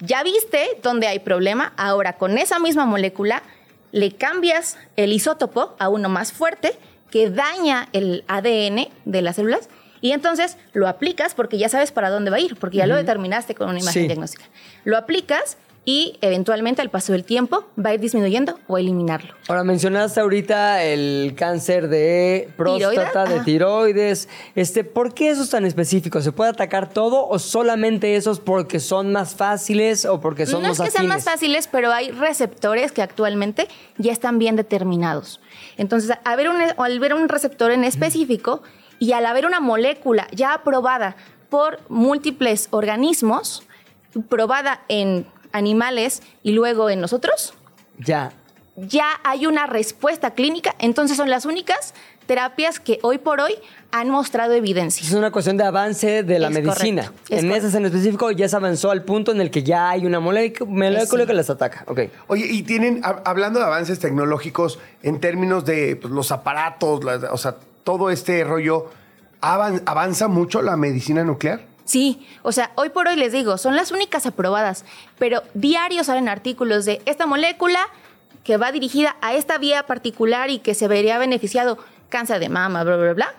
Ya 0.00 0.24
viste 0.24 0.78
dónde 0.82 1.06
hay 1.06 1.20
problema, 1.20 1.72
ahora 1.76 2.14
con 2.14 2.36
esa 2.38 2.58
misma 2.58 2.84
molécula 2.86 3.42
le 3.92 4.12
cambias 4.12 4.76
el 4.96 5.12
isótopo 5.12 5.76
a 5.78 5.88
uno 5.88 6.08
más 6.08 6.32
fuerte 6.32 6.76
que 7.10 7.30
daña 7.30 7.88
el 7.92 8.24
ADN 8.26 8.88
de 9.04 9.22
las 9.22 9.36
células 9.36 9.68
y 10.00 10.12
entonces 10.12 10.56
lo 10.72 10.88
aplicas 10.88 11.34
porque 11.34 11.58
ya 11.58 11.68
sabes 11.68 11.90
para 11.92 12.10
dónde 12.10 12.30
va 12.30 12.36
a 12.38 12.40
ir, 12.40 12.56
porque 12.56 12.78
ya 12.78 12.86
lo 12.86 12.96
determinaste 12.96 13.54
con 13.54 13.68
una 13.68 13.78
imagen 13.80 14.02
Sí. 14.02 14.06
diagnóstica. 14.06 14.44
Lo 14.84 14.96
aplicas 14.96 15.58
y 15.88 16.18
eventualmente 16.20 16.82
al 16.82 16.90
paso 16.90 17.14
del 17.14 17.24
tiempo 17.24 17.64
va 17.82 17.88
a 17.88 17.94
ir 17.94 18.00
disminuyendo 18.00 18.60
o 18.66 18.76
eliminarlo. 18.76 19.32
Ahora 19.48 19.64
mencionaste 19.64 20.20
ahorita 20.20 20.84
el 20.84 21.32
cáncer 21.34 21.88
de 21.88 22.50
próstata, 22.58 23.24
de 23.24 23.40
tiroides. 23.40 24.28
Este, 24.54 24.84
¿por 24.84 25.14
qué 25.14 25.30
esos 25.30 25.48
tan 25.48 25.64
específicos? 25.64 26.24
¿Se 26.24 26.30
puede 26.30 26.50
atacar 26.50 26.90
todo 26.90 27.26
o 27.26 27.38
solamente 27.38 28.16
esos 28.16 28.38
porque 28.38 28.80
son 28.80 29.12
más 29.12 29.34
fáciles 29.34 30.04
o 30.04 30.20
porque 30.20 30.44
son 30.44 30.60
no 30.60 30.68
más 30.68 30.78
es 30.78 30.84
que 30.84 30.90
sean 30.90 31.06
más 31.06 31.22
afines? 31.22 31.32
fáciles, 31.32 31.68
pero 31.68 31.90
hay 31.90 32.10
receptores 32.10 32.92
que 32.92 33.00
actualmente 33.00 33.66
ya 33.96 34.12
están 34.12 34.38
bien 34.38 34.56
determinados. 34.56 35.40
Entonces, 35.78 36.18
al 36.22 36.36
ver 36.36 36.50
un, 36.50 36.56
al 36.76 37.00
ver 37.00 37.14
un 37.14 37.30
receptor 37.30 37.70
en 37.70 37.84
específico 37.84 38.62
y 38.98 39.12
al 39.12 39.24
haber 39.24 39.46
una 39.46 39.60
molécula 39.60 40.28
ya 40.32 40.52
aprobada 40.52 41.16
por 41.48 41.80
múltiples 41.88 42.68
organismos, 42.72 43.62
probada 44.28 44.82
en 44.88 45.26
animales 45.52 46.22
y 46.42 46.52
luego 46.52 46.90
en 46.90 47.00
nosotros, 47.00 47.54
Ya. 47.98 48.32
ya 48.76 49.06
hay 49.24 49.46
una 49.46 49.66
respuesta 49.66 50.32
clínica, 50.32 50.74
entonces 50.78 51.16
son 51.16 51.30
las 51.30 51.44
únicas 51.46 51.94
terapias 52.26 52.78
que 52.78 52.98
hoy 53.02 53.16
por 53.16 53.40
hoy 53.40 53.54
han 53.90 54.10
mostrado 54.10 54.52
evidencia. 54.52 55.02
Es 55.06 55.14
una 55.14 55.30
cuestión 55.30 55.56
de 55.56 55.64
avance 55.64 56.22
de 56.22 56.38
la 56.38 56.48
Es 56.48 56.54
medicina. 56.54 57.04
correcto, 57.06 57.22
es 57.34 57.38
en 57.42 57.48
correcto. 57.48 57.66
esas 57.68 57.74
en 57.78 57.86
específico 57.86 58.30
ya 58.32 58.46
se 58.50 58.56
avanzó 58.56 58.90
al 58.90 59.02
punto 59.02 59.32
en 59.32 59.40
el 59.40 59.50
que 59.50 59.62
ya 59.62 59.88
hay 59.88 60.04
una 60.04 60.20
molécula, 60.20 61.06
Sí. 61.06 61.26
que 61.26 61.32
las 61.32 61.48
ataca. 61.48 61.84
Ok. 61.88 62.00
Oye, 62.26 62.44
y 62.46 62.62
tienen, 62.64 63.02
hab- 63.02 63.22
hablando 63.24 63.58
de 63.60 63.64
avances 63.64 63.98
tecnológicos 63.98 64.78
en 65.02 65.20
términos 65.20 65.64
de 65.64 65.96
pues, 65.96 66.12
los 66.12 66.30
aparatos, 66.30 67.02
la- 67.02 67.32
o 67.32 67.38
sea, 67.38 67.56
todo 67.82 68.10
este 68.10 68.44
rollo, 68.44 68.90
avan- 69.40 69.82
¿avanza 69.86 70.28
mucho 70.28 70.60
la 70.60 70.76
medicina 70.76 71.24
nuclear? 71.24 71.62
Sí, 71.88 72.20
o 72.42 72.52
sea, 72.52 72.70
hoy 72.74 72.90
por 72.90 73.08
hoy 73.08 73.16
les 73.16 73.32
digo, 73.32 73.56
son 73.56 73.74
las 73.74 73.92
únicas 73.92 74.26
aprobadas, 74.26 74.84
pero 75.18 75.42
diarios 75.54 76.08
salen 76.08 76.28
artículos 76.28 76.84
de 76.84 77.00
esta 77.06 77.24
molécula 77.24 77.80
que 78.44 78.58
va 78.58 78.72
dirigida 78.72 79.16
a 79.22 79.32
esta 79.32 79.56
vía 79.56 79.86
particular 79.86 80.50
y 80.50 80.58
que 80.58 80.74
se 80.74 80.86
vería 80.86 81.16
beneficiado 81.16 81.78
cáncer 82.10 82.40
de 82.40 82.50
mama, 82.50 82.84
bla, 82.84 82.98
bla, 82.98 83.14
bla. 83.14 83.34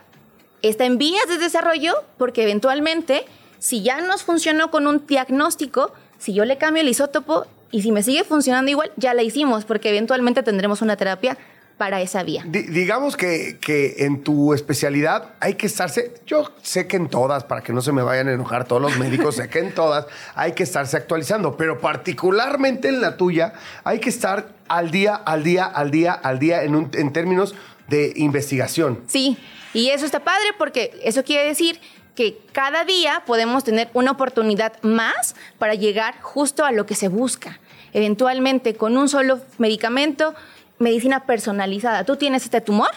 Está 0.63 0.85
en 0.85 0.97
vías 0.97 1.27
de 1.27 1.37
desarrollo 1.37 1.93
porque 2.17 2.41
eventualmente, 2.41 3.23
si 3.59 3.83
ya 3.83 4.01
nos 4.01 4.23
funcionó 4.23 4.71
con 4.71 4.87
un 4.87 5.05
diagnóstico, 5.05 5.93
si 6.17 6.33
yo 6.33 6.43
le 6.43 6.57
cambio 6.57 6.81
el 6.81 6.89
isótopo 6.89 7.45
y 7.69 7.83
si 7.83 7.91
me 7.91 8.01
sigue 8.01 8.23
funcionando 8.23 8.71
igual, 8.71 8.91
ya 8.95 9.13
la 9.13 9.21
hicimos 9.21 9.63
porque 9.63 9.89
eventualmente 9.89 10.41
tendremos 10.41 10.81
una 10.81 10.97
terapia 10.97 11.37
para 11.79 11.99
esa 12.01 12.21
vía. 12.21 12.43
Di- 12.45 12.63
digamos 12.67 13.17
que, 13.17 13.57
que 13.59 13.95
en 14.05 14.21
tu 14.21 14.53
especialidad 14.53 15.29
hay 15.39 15.55
que 15.55 15.65
estarse, 15.65 16.13
yo 16.27 16.51
sé 16.61 16.85
que 16.87 16.97
en 16.97 17.07
todas, 17.09 17.45
para 17.45 17.61
que 17.61 17.73
no 17.73 17.81
se 17.81 17.91
me 17.91 18.03
vayan 18.03 18.27
a 18.27 18.33
enojar 18.33 18.65
todos 18.65 18.81
los 18.81 18.99
médicos, 18.99 19.37
sé 19.37 19.49
que 19.49 19.57
en 19.59 19.73
todas 19.73 20.05
hay 20.35 20.51
que 20.51 20.61
estarse 20.63 20.97
actualizando, 20.97 21.57
pero 21.57 21.79
particularmente 21.79 22.89
en 22.89 23.01
la 23.01 23.17
tuya 23.17 23.53
hay 23.83 23.99
que 23.99 24.09
estar 24.09 24.49
al 24.67 24.91
día, 24.91 25.15
al 25.15 25.43
día, 25.43 25.65
al 25.65 25.89
día, 25.89 26.11
al 26.13 26.37
día 26.37 26.63
en, 26.63 26.75
un- 26.75 26.91
en 26.93 27.11
términos 27.13 27.55
de 27.87 28.13
investigación. 28.17 28.99
Sí, 29.07 29.37
y 29.73 29.89
eso 29.89 30.05
está 30.05 30.19
padre 30.19 30.47
porque 30.57 30.99
eso 31.03 31.23
quiere 31.23 31.47
decir 31.47 31.79
que 32.13 32.37
cada 32.51 32.83
día 32.83 33.23
podemos 33.25 33.63
tener 33.63 33.89
una 33.93 34.11
oportunidad 34.11 34.73
más 34.83 35.33
para 35.57 35.73
llegar 35.75 36.15
justo 36.21 36.65
a 36.65 36.71
lo 36.73 36.85
que 36.85 36.93
se 36.93 37.07
busca. 37.07 37.59
Eventualmente, 37.93 38.75
con 38.75 38.97
un 38.97 39.09
solo 39.09 39.39
medicamento, 39.57 40.35
medicina 40.79 41.25
personalizada. 41.25 42.03
Tú 42.05 42.15
tienes 42.15 42.43
este 42.45 42.61
tumor 42.61 42.89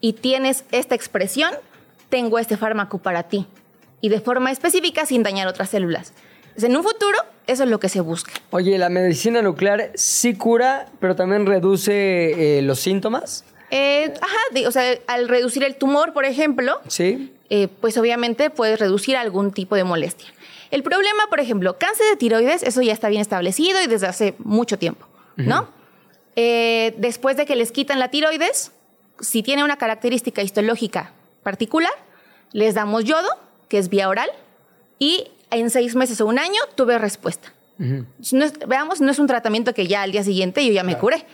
y 0.00 0.14
tienes 0.14 0.64
esta 0.70 0.94
expresión, 0.94 1.50
tengo 2.08 2.38
este 2.38 2.56
fármaco 2.56 2.98
para 2.98 3.24
ti. 3.24 3.46
Y 4.00 4.08
de 4.08 4.20
forma 4.20 4.50
específica 4.50 5.04
sin 5.06 5.22
dañar 5.22 5.46
otras 5.48 5.70
células. 5.70 6.12
Entonces, 6.48 6.64
en 6.70 6.76
un 6.76 6.82
futuro, 6.82 7.18
eso 7.46 7.64
es 7.64 7.70
lo 7.70 7.78
que 7.80 7.88
se 7.88 8.00
busca. 8.00 8.32
Oye, 8.50 8.76
¿la 8.78 8.88
medicina 8.88 9.42
nuclear 9.42 9.90
sí 9.94 10.34
cura, 10.34 10.86
pero 11.00 11.14
también 11.16 11.46
reduce 11.46 12.58
eh, 12.58 12.62
los 12.62 12.80
síntomas? 12.80 13.44
Eh, 13.70 14.12
ajá, 14.20 14.36
de- 14.52 14.66
o 14.66 14.72
sea, 14.72 14.98
al 15.06 15.28
reducir 15.28 15.62
el 15.64 15.76
tumor, 15.76 16.12
por 16.12 16.24
ejemplo, 16.24 16.80
Sí. 16.88 17.32
eh, 17.50 17.68
pues 17.80 17.96
obviamente 17.98 18.50
puedes 18.50 18.78
reducir 18.80 19.16
algún 19.16 19.52
tipo 19.52 19.76
de 19.76 19.84
molestia. 19.84 20.28
El 20.70 20.82
problema, 20.82 21.24
por 21.28 21.40
ejemplo, 21.40 21.76
cáncer 21.78 22.06
de 22.10 22.16
tiroides, 22.16 22.62
eso 22.62 22.80
ya 22.82 22.92
está 22.92 23.08
bien 23.08 23.20
establecido 23.20 23.80
y 23.82 23.86
desde 23.86 24.06
hace 24.06 24.34
mucho 24.38 24.78
tiempo, 24.78 25.06
¿no? 25.36 25.68
Eh, 26.36 26.94
después 26.98 27.36
de 27.36 27.44
que 27.46 27.56
les 27.56 27.72
quitan 27.72 27.98
la 27.98 28.08
tiroides, 28.08 28.72
si 29.20 29.42
tiene 29.42 29.64
una 29.64 29.76
característica 29.76 30.42
histológica 30.42 31.12
particular, 31.42 31.90
les 32.52 32.74
damos 32.74 33.04
yodo, 33.04 33.28
que 33.68 33.78
es 33.78 33.88
vía 33.88 34.08
oral, 34.08 34.30
y 34.98 35.28
en 35.50 35.70
seis 35.70 35.94
meses 35.96 36.20
o 36.20 36.26
un 36.26 36.38
año 36.38 36.60
tuve 36.74 36.98
respuesta. 36.98 37.52
No 37.78 38.44
es- 38.44 38.58
veamos, 38.68 39.00
no 39.00 39.10
es 39.10 39.18
un 39.18 39.26
tratamiento 39.26 39.72
que 39.72 39.86
ya 39.86 40.02
al 40.02 40.12
día 40.12 40.22
siguiente 40.22 40.64
yo 40.66 40.72
ya 40.72 40.84
me 40.84 40.98
curé, 40.98 41.24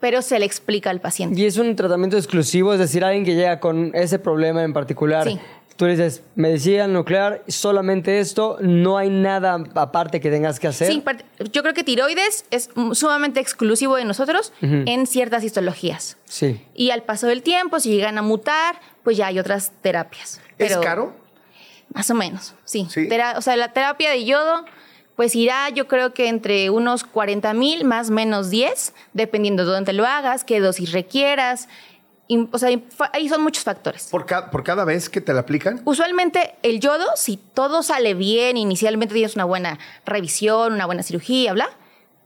pero 0.00 0.20
se 0.20 0.38
le 0.38 0.44
explica 0.44 0.90
al 0.90 1.00
paciente. 1.00 1.40
Y 1.40 1.46
es 1.46 1.56
un 1.56 1.74
tratamiento 1.76 2.16
exclusivo, 2.18 2.74
es 2.74 2.78
decir, 2.78 3.02
alguien 3.04 3.24
que 3.24 3.34
llega 3.34 3.58
con 3.58 3.90
ese 3.94 4.18
problema 4.18 4.62
en 4.62 4.74
particular. 4.74 5.26
Sí. 5.26 5.40
Tú 5.76 5.86
le 5.86 5.92
dices, 5.92 6.22
medicina 6.36 6.86
nuclear, 6.86 7.42
solamente 7.48 8.20
esto, 8.20 8.58
no 8.60 8.96
hay 8.96 9.10
nada 9.10 9.58
aparte 9.74 10.20
que 10.20 10.30
tengas 10.30 10.60
que 10.60 10.68
hacer. 10.68 10.86
Sí, 10.86 11.02
yo 11.52 11.62
creo 11.62 11.74
que 11.74 11.82
tiroides 11.82 12.44
es 12.52 12.70
sumamente 12.92 13.40
exclusivo 13.40 13.96
de 13.96 14.04
nosotros 14.04 14.52
en 14.60 15.06
ciertas 15.08 15.42
histologías. 15.42 16.16
Sí. 16.26 16.64
Y 16.74 16.90
al 16.90 17.02
paso 17.02 17.26
del 17.26 17.42
tiempo, 17.42 17.80
si 17.80 17.90
llegan 17.90 18.18
a 18.18 18.22
mutar, 18.22 18.76
pues 19.02 19.16
ya 19.16 19.26
hay 19.26 19.40
otras 19.40 19.72
terapias. 19.82 20.40
¿Es 20.58 20.76
caro? 20.76 21.12
Más 21.92 22.08
o 22.10 22.14
menos, 22.14 22.54
sí. 22.64 22.86
Sí. 22.88 23.08
Tera- 23.08 23.34
o 23.36 23.42
sea, 23.42 23.56
la 23.56 23.72
terapia 23.72 24.10
de 24.10 24.24
yodo 24.24 24.64
pues 25.16 25.36
irá 25.36 25.68
yo 25.70 25.86
creo 25.86 26.12
que 26.12 26.26
entre 26.28 26.70
unos 26.70 27.04
40 27.04 27.54
mil 27.54 27.84
más 27.84 28.10
menos 28.10 28.50
10, 28.50 28.94
dependiendo 29.12 29.64
de 29.64 29.70
dónde 29.70 29.92
lo 29.92 30.04
hagas, 30.06 30.42
qué 30.42 30.58
dosis 30.58 30.90
requieras. 30.90 31.68
O 32.52 32.58
sea, 32.58 32.70
ahí 33.12 33.28
son 33.28 33.42
muchos 33.42 33.64
factores. 33.64 34.08
¿Por, 34.10 34.24
ca- 34.24 34.50
por 34.50 34.64
cada 34.64 34.84
vez 34.84 35.10
que 35.10 35.20
te 35.20 35.34
la 35.34 35.40
aplican? 35.40 35.82
Usualmente 35.84 36.54
el 36.62 36.80
yodo, 36.80 37.04
si 37.16 37.36
todo 37.36 37.82
sale 37.82 38.14
bien, 38.14 38.56
inicialmente 38.56 39.14
tienes 39.14 39.34
una 39.34 39.44
buena 39.44 39.78
revisión, 40.06 40.72
una 40.72 40.86
buena 40.86 41.02
cirugía, 41.02 41.52
bla, 41.52 41.68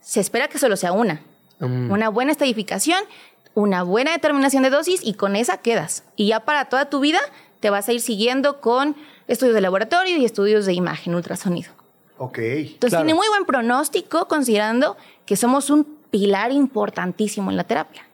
se 0.01 0.21
espera 0.21 0.49
que 0.49 0.59
solo 0.59 0.77
sea 0.77 0.93
una. 0.93 1.23
Una 1.61 2.09
buena 2.09 2.31
estadificación, 2.31 3.01
una 3.55 3.83
buena 3.83 4.13
determinación 4.13 4.63
de 4.63 4.71
dosis 4.71 5.01
y 5.03 5.15
con 5.15 5.35
esa 5.35 5.57
quedas. 5.57 6.05
Y 6.15 6.29
ya 6.29 6.41
para 6.45 6.67
toda 6.67 6.89
tu 6.89 7.01
vida 7.01 7.19
te 7.59 7.71
vas 7.71 7.89
a 7.89 7.93
ir 7.93 8.01
siguiendo 8.01 8.61
con 8.61 8.95
estudios 9.27 9.57
de 9.57 9.61
laboratorio 9.61 10.17
y 10.17 10.25
estudios 10.25 10.65
de 10.67 10.75
imagen, 10.75 11.17
ultrasonido. 11.17 11.73
Ok. 12.19 12.39
Entonces 12.39 12.91
Claro. 12.91 13.05
tiene 13.05 13.15
muy 13.15 13.27
buen 13.29 13.45
pronóstico 13.45 14.29
considerando 14.29 14.97
que 15.27 15.35
somos 15.37 15.69
un 15.71 15.85
pilar 16.13 16.53
importantísimo 16.53 17.51
en 17.51 17.57
la 17.57 17.65
terapia. 17.65 18.05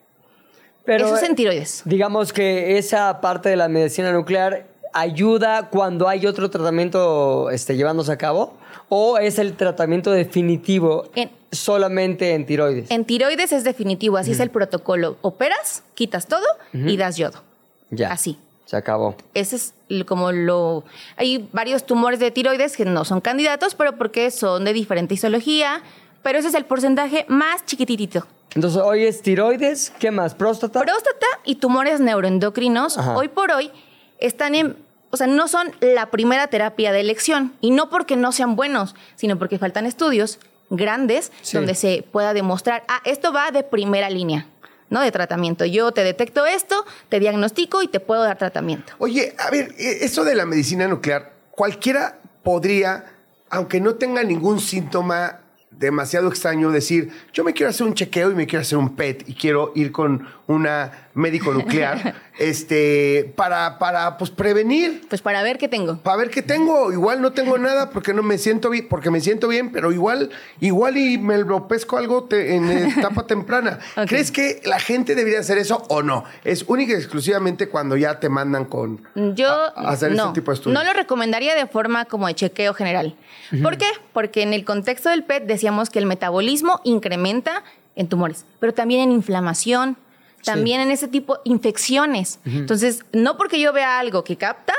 Eso 0.87 1.17
es 1.17 1.23
en 1.23 1.35
tiroides. 1.35 1.83
Digamos 1.85 2.33
que 2.33 2.77
esa 2.79 3.21
parte 3.21 3.49
de 3.49 3.57
la 3.57 3.69
medicina 3.69 4.13
nuclear 4.13 4.67
ayuda 4.93 5.69
cuando 5.71 6.09
hay 6.09 6.27
otro 6.27 6.51
tratamiento 6.51 7.51
este, 7.51 7.77
llevándose 7.77 8.13
a 8.13 8.17
cabo 8.19 8.55
o 8.89 9.19
es 9.19 9.39
el 9.39 9.55
tratamiento 9.55 10.11
definitivo 10.13 11.05
En- 11.15 11.31
solamente 11.51 12.35
en 12.35 12.47
tiroides. 12.47 12.91
En 12.91 13.05
tiroides 13.05 13.53
es 13.53 13.65
definitivo, 13.65 14.17
así 14.19 14.33
es 14.33 14.41
el 14.41 14.51
protocolo. 14.51 15.17
Operas, 15.23 15.83
quitas 15.95 16.27
todo 16.27 16.47
y 16.73 16.97
das 16.97 17.17
yodo. 17.17 17.43
ya. 17.91 18.13
Así. 18.13 18.39
Se 18.67 18.77
acabó. 18.79 19.15
Ese 19.35 19.57
es 19.57 19.75
como 20.07 20.33
lo... 20.33 20.85
Hay 21.17 21.49
varios 21.53 21.85
tumores 21.85 22.19
de 22.19 22.31
tiroides 22.31 22.77
que 22.79 22.87
no 22.87 23.05
son 23.05 23.21
candidatos, 23.21 23.75
pero 23.75 23.97
porque 23.99 24.31
son 24.31 24.65
de 24.65 24.73
diferente 24.73 25.13
histología, 25.15 25.83
pero 26.23 26.39
ese 26.39 26.49
es 26.49 26.55
el 26.55 26.65
porcentaje 26.65 27.27
más 27.29 27.67
chiquititito. 27.67 28.27
Entonces, 28.55 28.81
hoy 28.83 29.05
es 29.05 29.21
tiroides, 29.23 29.93
¿qué 29.99 30.11
más? 30.11 30.35
¿Próstata? 30.35 30.81
Próstata 30.81 31.27
y 31.45 31.57
tumores 31.57 32.01
neuroendocrinos, 32.01 32.99
Ajá. 32.99 33.17
hoy 33.17 33.29
por 33.29 33.51
hoy, 33.51 33.71
están 34.19 34.55
en... 34.55 34.77
O 35.11 35.17
sea, 35.17 35.27
no 35.29 35.47
son 35.47 35.73
la 35.81 36.11
primera 36.11 36.49
terapia 36.49 36.91
de 36.93 36.99
elección. 37.01 37.53
Y 37.61 37.71
no 37.71 37.89
porque 37.89 38.17
no 38.17 38.33
sean 38.33 38.57
buenos, 38.57 38.95
sino 39.15 39.39
porque 39.39 39.59
faltan 39.59 39.87
estudios 39.87 40.41
grandes 40.71 41.31
Sí. 41.43 41.57
donde 41.57 41.75
se 41.77 42.05
pueda 42.11 42.33
demostrar, 42.35 42.83
ah, 42.89 43.01
esto 43.05 43.33
va 43.33 43.51
de 43.53 43.63
primera 43.63 44.11
línea, 44.11 44.47
¿no? 44.91 45.01
De 45.03 45.13
tratamiento. 45.13 45.65
Yo 45.67 45.93
te 45.93 46.03
detecto 46.03 46.47
esto, 46.47 46.85
te 47.11 47.21
diagnostico 47.21 47.83
y 47.83 47.89
te 47.89 48.01
puedo 48.01 48.25
dar 48.25 48.39
tratamiento. 48.39 48.93
Oye, 48.99 49.35
a 49.39 49.51
ver, 49.51 49.73
eh, 49.79 49.99
eso 50.01 50.25
de 50.25 50.35
la 50.35 50.47
medicina 50.47 50.89
nuclear, 50.89 51.33
cualquiera 51.53 52.19
podría, 52.43 53.05
aunque 53.51 53.81
no 53.81 53.95
tenga 53.95 54.25
ningún 54.25 54.59
síntoma 54.59 55.41
demasiado 55.79 56.29
extraño, 56.29 56.71
decir, 56.71 57.11
yo 57.33 57.45
me 57.45 57.53
quiero 57.53 57.71
hacer 57.71 57.87
un 57.87 57.95
chequeo 57.95 58.31
y 58.31 58.35
me 58.35 58.47
quiero 58.47 58.63
hacer 58.63 58.79
un 58.79 58.97
PET 58.97 59.29
y 59.29 59.35
quiero 59.35 59.73
ir 59.75 59.93
con 59.93 60.27
una 60.47 61.04
médico 61.15 61.53
nuclear, 61.53 62.15
este, 62.39 63.33
para, 63.37 63.79
para, 63.79 64.19
pues, 64.19 64.31
prevenir. 64.31 65.07
Pues 65.09 65.23
para 65.23 65.43
ver 65.43 65.59
qué 65.59 65.69
tengo. 65.69 65.97
Para 65.99 66.17
ver 66.17 66.31
qué 66.31 66.43
tengo, 66.43 66.93
igual 66.93 67.23
no 67.23 67.33
tengo 67.33 67.57
nada 67.59 67.91
porque 67.91 68.13
no 68.13 68.23
me 68.23 68.39
siento 68.39 68.71
bien, 68.71 68.89
porque 68.89 69.11
me 69.11 69.21
siento 69.21 69.49
bien, 69.49 69.71
pero 69.73 69.93
igual, 69.93 70.31
igual 70.61 70.97
y 70.97 71.19
me 71.19 71.39
lo 71.39 71.69
pesco 71.69 71.97
algo 71.99 72.25
te- 72.25 72.57
en 72.57 72.69
etapa 72.69 73.27
temprana. 73.27 73.79
¿Crees 74.07 74.31
que 74.31 74.61
la 74.65 74.79
gente 74.81 75.15
debería 75.15 75.41
hacer 75.41 75.59
eso 75.59 75.85
o 75.89 76.03
no? 76.03 76.25
Es 76.45 76.65
única 76.69 76.93
y 76.93 76.97
exclusivamente 76.97 77.69
cuando 77.69 77.97
ya 77.97 78.19
te 78.21 78.29
mandan 78.29 78.65
con 78.65 79.03
Yo 79.35 79.49
a- 79.51 79.69
a 79.77 79.91
hacer 79.93 80.13
no, 80.13 80.27
este 80.27 80.41
tipo 80.41 80.51
de 80.51 80.57
estudios. 80.57 80.79
no 80.83 80.85
lo 80.85 80.93
recomendaría 80.97 81.55
de 81.55 81.67
forma 81.67 82.05
como 82.07 82.27
de 82.27 82.35
chequeo 82.35 82.75
general. 82.75 83.17
¿Por 83.63 83.77
qué? 83.79 83.87
Porque 84.13 84.43
en 84.43 84.53
el 84.53 84.65
contexto 84.65 85.09
del 85.11 85.23
PET 85.25 85.45
decíamos 85.45 85.91
que 85.91 85.99
el 85.99 86.07
metabolismo 86.07 86.81
incrementa 86.85 87.63
en 87.97 88.09
tumores, 88.09 88.45
pero 88.59 88.75
también 88.75 89.01
en 89.03 89.13
inflamación, 89.13 89.97
también 90.45 90.81
en 90.81 90.91
ese 90.91 91.09
tipo 91.09 91.35
de 91.37 91.41
infecciones. 91.45 92.39
Entonces, 92.45 93.05
no 93.13 93.37
porque 93.37 93.61
yo 93.61 93.73
vea 93.73 93.99
algo 93.99 94.25
que 94.25 94.37
capta, 94.37 94.75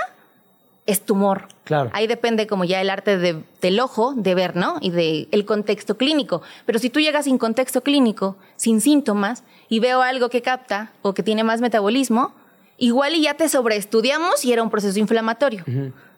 es 0.86 1.02
tumor. 1.02 1.48
Claro. 1.64 1.90
Ahí 1.94 2.06
depende 2.06 2.46
como 2.46 2.64
ya 2.64 2.80
el 2.80 2.92
arte 2.92 3.18
de- 3.18 3.42
del 3.62 3.80
ojo 3.80 4.14
de 4.16 4.36
ver, 4.36 4.56
¿no? 4.56 4.78
Y 4.82 4.92
del 4.92 5.28
el 5.32 5.44
contexto 5.46 5.98
clínico. 5.98 6.44
Pero 6.68 6.78
si 6.78 6.90
tú 6.92 7.00
llegas 7.00 7.26
sin 7.26 7.40
contexto 7.40 7.82
clínico, 7.82 8.36
sin 8.56 8.82
síntomas, 8.82 9.44
y 9.68 9.80
veo 9.80 10.04
algo 10.04 10.30
que 10.30 10.44
capta 10.44 10.92
o 11.02 11.14
que 11.16 11.24
tiene 11.24 11.44
más 11.44 11.60
metabolismo, 11.62 12.34
igual 12.78 13.16
y 13.16 13.24
ya 13.24 13.34
te 13.34 13.50
sobreestudiamos 13.50 14.46
y 14.46 14.54
era 14.54 14.62
un 14.62 14.70
proceso 14.70 15.00
inflamatorio. 15.00 15.64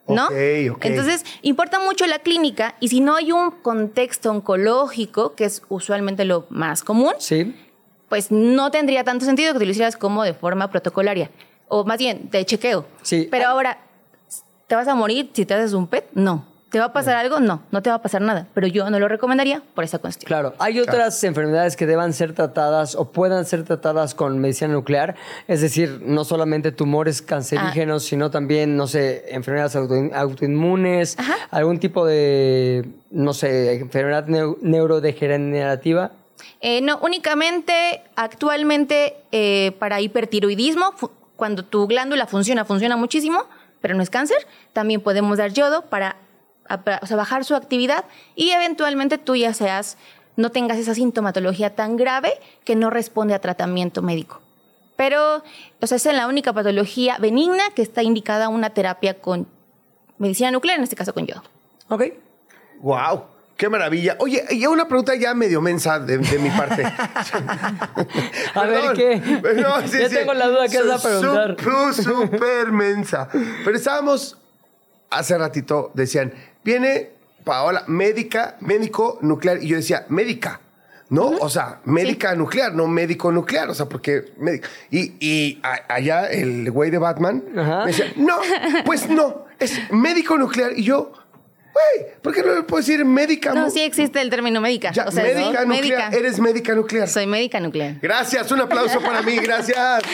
¿No? 0.09 0.29
Entonces, 0.89 1.25
importa 1.41 1.79
mucho 1.79 2.05
la 2.07 2.19
clínica 2.19 2.75
y 2.79 2.87
si 2.87 3.01
no 3.01 3.15
hay 3.15 3.33
un 3.33 3.51
contexto 3.51 4.31
oncológico, 4.31 5.35
que 5.35 5.43
es 5.45 5.63
usualmente 5.69 6.23
lo 6.25 6.45
más 6.49 6.81
común, 6.83 7.13
Sí. 7.19 7.53
Pues 8.09 8.31
no 8.31 8.71
tendría 8.71 9.03
tanto 9.03 9.25
sentido 9.25 9.53
que 9.53 9.59
te 9.59 9.65
lo 9.65 9.71
hicieras 9.71 9.97
como 9.97 10.23
de 10.23 10.33
forma 10.33 10.69
protocolaria. 10.69 11.29
O 11.67 11.83
más 11.83 11.97
bien, 11.97 12.29
de 12.31 12.45
chequeo. 12.45 12.85
Sí. 13.01 13.27
Pero 13.29 13.47
ahora, 13.49 13.77
¿te 14.67 14.75
vas 14.75 14.87
a 14.87 14.95
morir 14.95 15.29
si 15.33 15.45
te 15.45 15.53
haces 15.53 15.73
un 15.73 15.87
PET? 15.87 16.05
No. 16.13 16.45
¿Te 16.69 16.79
va 16.79 16.85
a 16.87 16.93
pasar 16.93 17.15
algo? 17.15 17.39
No, 17.39 17.61
no 17.71 17.81
te 17.81 17.89
va 17.89 17.95
a 17.95 18.01
pasar 18.01 18.21
nada. 18.21 18.45
Pero 18.53 18.67
yo 18.67 18.89
no 18.89 18.99
lo 18.99 19.07
recomendaría 19.07 19.61
por 19.73 19.85
esa 19.85 19.99
cuestión. 19.99 20.27
Claro, 20.27 20.53
hay 20.59 20.81
otras 20.81 21.23
enfermedades 21.23 21.77
que 21.77 21.85
deban 21.85 22.11
ser 22.11 22.33
tratadas 22.33 22.93
o 22.95 23.09
puedan 23.13 23.45
ser 23.45 23.63
tratadas 23.63 24.13
con 24.13 24.37
medicina 24.39 24.73
nuclear, 24.73 25.15
es 25.47 25.61
decir, 25.61 26.01
no 26.03 26.25
solamente 26.25 26.73
tumores 26.73 27.21
cancerígenos, 27.21 28.03
Ah. 28.03 28.07
sino 28.09 28.31
también, 28.31 28.75
no 28.75 28.85
sé, 28.87 29.23
enfermedades 29.29 29.77
auto- 29.77 30.09
autoinmunes, 30.13 31.17
Ajá. 31.17 31.35
algún 31.51 31.79
tipo 31.79 32.05
de, 32.05 32.85
no 33.11 33.33
sé, 33.33 33.75
enfermedad 33.75 34.27
neu- 34.27 34.57
neurodegenerativa. 34.61 36.11
Eh, 36.61 36.81
no, 36.81 36.97
únicamente 36.99 38.03
actualmente 38.15 39.17
eh, 39.31 39.73
para 39.79 40.01
hipertiroidismo, 40.01 40.93
cuando 41.35 41.63
tu 41.63 41.87
glándula 41.87 42.25
funciona, 42.25 42.65
funciona 42.65 42.97
muchísimo, 42.97 43.45
pero 43.81 43.95
no 43.95 44.03
es 44.03 44.09
cáncer, 44.09 44.47
también 44.73 45.01
podemos 45.01 45.37
dar 45.37 45.53
yodo 45.53 45.83
para, 45.83 46.17
o 47.01 47.05
sea, 47.05 47.15
bajar 47.15 47.45
su 47.45 47.55
actividad 47.55 48.05
y 48.35 48.49
eventualmente 48.49 49.17
tú 49.17 49.35
ya 49.35 49.53
seas, 49.53 49.97
no 50.35 50.51
tengas 50.51 50.77
esa 50.77 50.93
sintomatología 50.93 51.75
tan 51.75 51.95
grave 51.95 52.33
que 52.63 52.75
no 52.75 52.89
responde 52.89 53.33
a 53.33 53.39
tratamiento 53.39 54.01
médico. 54.01 54.41
Pero, 54.95 55.43
o 55.79 55.87
sea, 55.87 55.97
esa 55.97 56.09
es 56.09 56.15
la 56.15 56.27
única 56.27 56.53
patología 56.53 57.17
benigna 57.19 57.63
que 57.75 57.83
está 57.83 58.01
indicada 58.01 58.49
una 58.49 58.71
terapia 58.71 59.21
con 59.21 59.47
medicina 60.17 60.49
nuclear, 60.49 60.77
en 60.77 60.83
este 60.83 60.95
caso 60.95 61.13
con 61.13 61.27
yodo. 61.27 61.43
Ok. 61.89 62.03
¡Wow! 62.81 63.36
¡Qué 63.57 63.69
maravilla! 63.69 64.15
Oye, 64.19 64.43
y 64.51 64.65
una 64.67 64.87
pregunta 64.87 65.15
ya 65.15 65.33
medio 65.33 65.61
mensa 65.61 65.99
de, 65.99 66.19
de 66.19 66.39
mi 66.39 66.49
parte. 66.51 66.83
A 68.53 68.65
ver, 68.65 68.93
¿qué? 68.93 69.21
Ya 69.99 70.09
tengo 70.09 70.33
la 70.33 70.47
duda, 70.47 70.67
¿qué 70.67 70.81
vas 70.83 71.03
a 71.05 71.07
preguntar? 71.07 71.55
Súper, 71.59 71.93
súper 71.93 72.71
mensa. 72.71 73.27
Pero 73.63 73.75
estábamos 73.75 74.37
hace 75.09 75.37
ratito, 75.37 75.91
decían, 75.93 76.33
viene 76.63 77.11
Paola, 77.43 77.83
médica, 77.87 78.57
médico 78.59 79.17
nuclear. 79.21 79.63
Y 79.63 79.67
yo 79.69 79.77
decía, 79.77 80.05
médica. 80.09 80.61
¿No? 81.09 81.27
O 81.39 81.49
sea, 81.49 81.79
médica 81.85 82.35
nuclear, 82.35 82.73
no 82.75 82.85
médico 82.87 83.31
nuclear. 83.31 83.69
O 83.69 83.73
sea, 83.73 83.85
porque. 83.87 84.33
Y, 84.91 85.13
y 85.25 85.59
a- 85.63 85.93
allá 85.93 86.25
el 86.25 86.69
güey 86.69 86.91
de 86.91 86.97
Batman 86.97 87.41
Ajá. 87.57 87.85
me 87.85 87.91
decía, 87.91 88.11
no, 88.17 88.37
pues 88.85 89.07
no, 89.09 89.45
es 89.57 89.79
médico 89.89 90.37
nuclear. 90.37 90.77
Y 90.77 90.83
yo, 90.83 91.13
güey, 91.77 92.07
¿por 92.21 92.33
qué 92.33 92.43
no 92.43 92.55
le 92.55 92.63
puedo 92.63 92.79
decir 92.81 93.03
médica? 93.05 93.53
No, 93.53 93.69
sí 93.69 93.81
existe 93.81 94.21
el 94.21 94.29
término 94.29 94.61
médica. 94.61 94.91
Ya, 94.91 95.05
o 95.05 95.11
sea, 95.11 95.23
médica 95.23 95.65
¿no? 95.65 95.75
nuclear. 95.75 96.13
Eres 96.13 96.39
médica 96.39 96.75
nuclear. 96.75 97.07
Soy 97.07 97.27
médica 97.27 97.59
nuclear. 97.59 97.95
Gracias, 98.01 98.51
un 98.51 98.61
aplauso 98.61 99.01
para 99.01 99.21
mí, 99.21 99.35
gracias. 99.37 100.01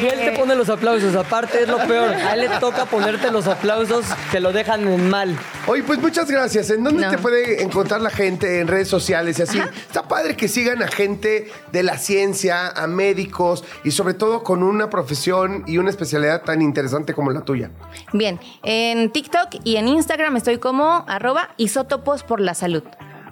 Y 0.00 0.06
él 0.06 0.18
te 0.18 0.32
pone 0.32 0.54
los 0.54 0.70
aplausos, 0.70 1.14
aparte 1.14 1.62
es 1.62 1.68
lo 1.68 1.76
peor. 1.86 2.08
A 2.14 2.32
él 2.32 2.40
le 2.40 2.48
toca 2.58 2.86
ponerte 2.86 3.30
los 3.30 3.46
aplausos 3.46 4.06
que 4.30 4.40
lo 4.40 4.50
dejan 4.50 4.88
en 4.88 5.10
mal. 5.10 5.38
Oye, 5.66 5.82
pues 5.82 5.98
muchas 5.98 6.30
gracias. 6.30 6.70
¿En 6.70 6.82
dónde 6.84 7.02
No. 7.02 7.10
te 7.10 7.18
puede 7.18 7.62
encontrar 7.62 8.00
la 8.00 8.08
gente 8.08 8.60
en 8.60 8.66
redes 8.66 8.88
sociales 8.88 9.38
y 9.38 9.42
así? 9.42 9.58
Está 9.58 10.08
padre 10.08 10.36
que 10.36 10.48
sigan 10.48 10.82
a 10.82 10.88
gente 10.88 11.50
de 11.70 11.82
la 11.82 11.98
ciencia, 11.98 12.68
a 12.68 12.86
médicos 12.86 13.62
y 13.84 13.90
sobre 13.90 14.14
todo 14.14 14.42
con 14.42 14.62
una 14.62 14.88
profesión 14.88 15.64
y 15.66 15.76
una 15.76 15.90
especialidad 15.90 16.42
tan 16.42 16.62
interesante 16.62 17.12
como 17.12 17.30
la 17.30 17.42
tuya. 17.42 17.70
Bien, 18.14 18.40
en 18.62 19.10
TikTok 19.10 19.56
y 19.64 19.76
en 19.76 19.88
Instagram 19.88 20.33
estoy 20.38 20.58
como 20.58 21.04
arroba 21.08 21.50
isótopos 21.56 22.22
por 22.22 22.40
la 22.40 22.54
salud. 22.54 22.84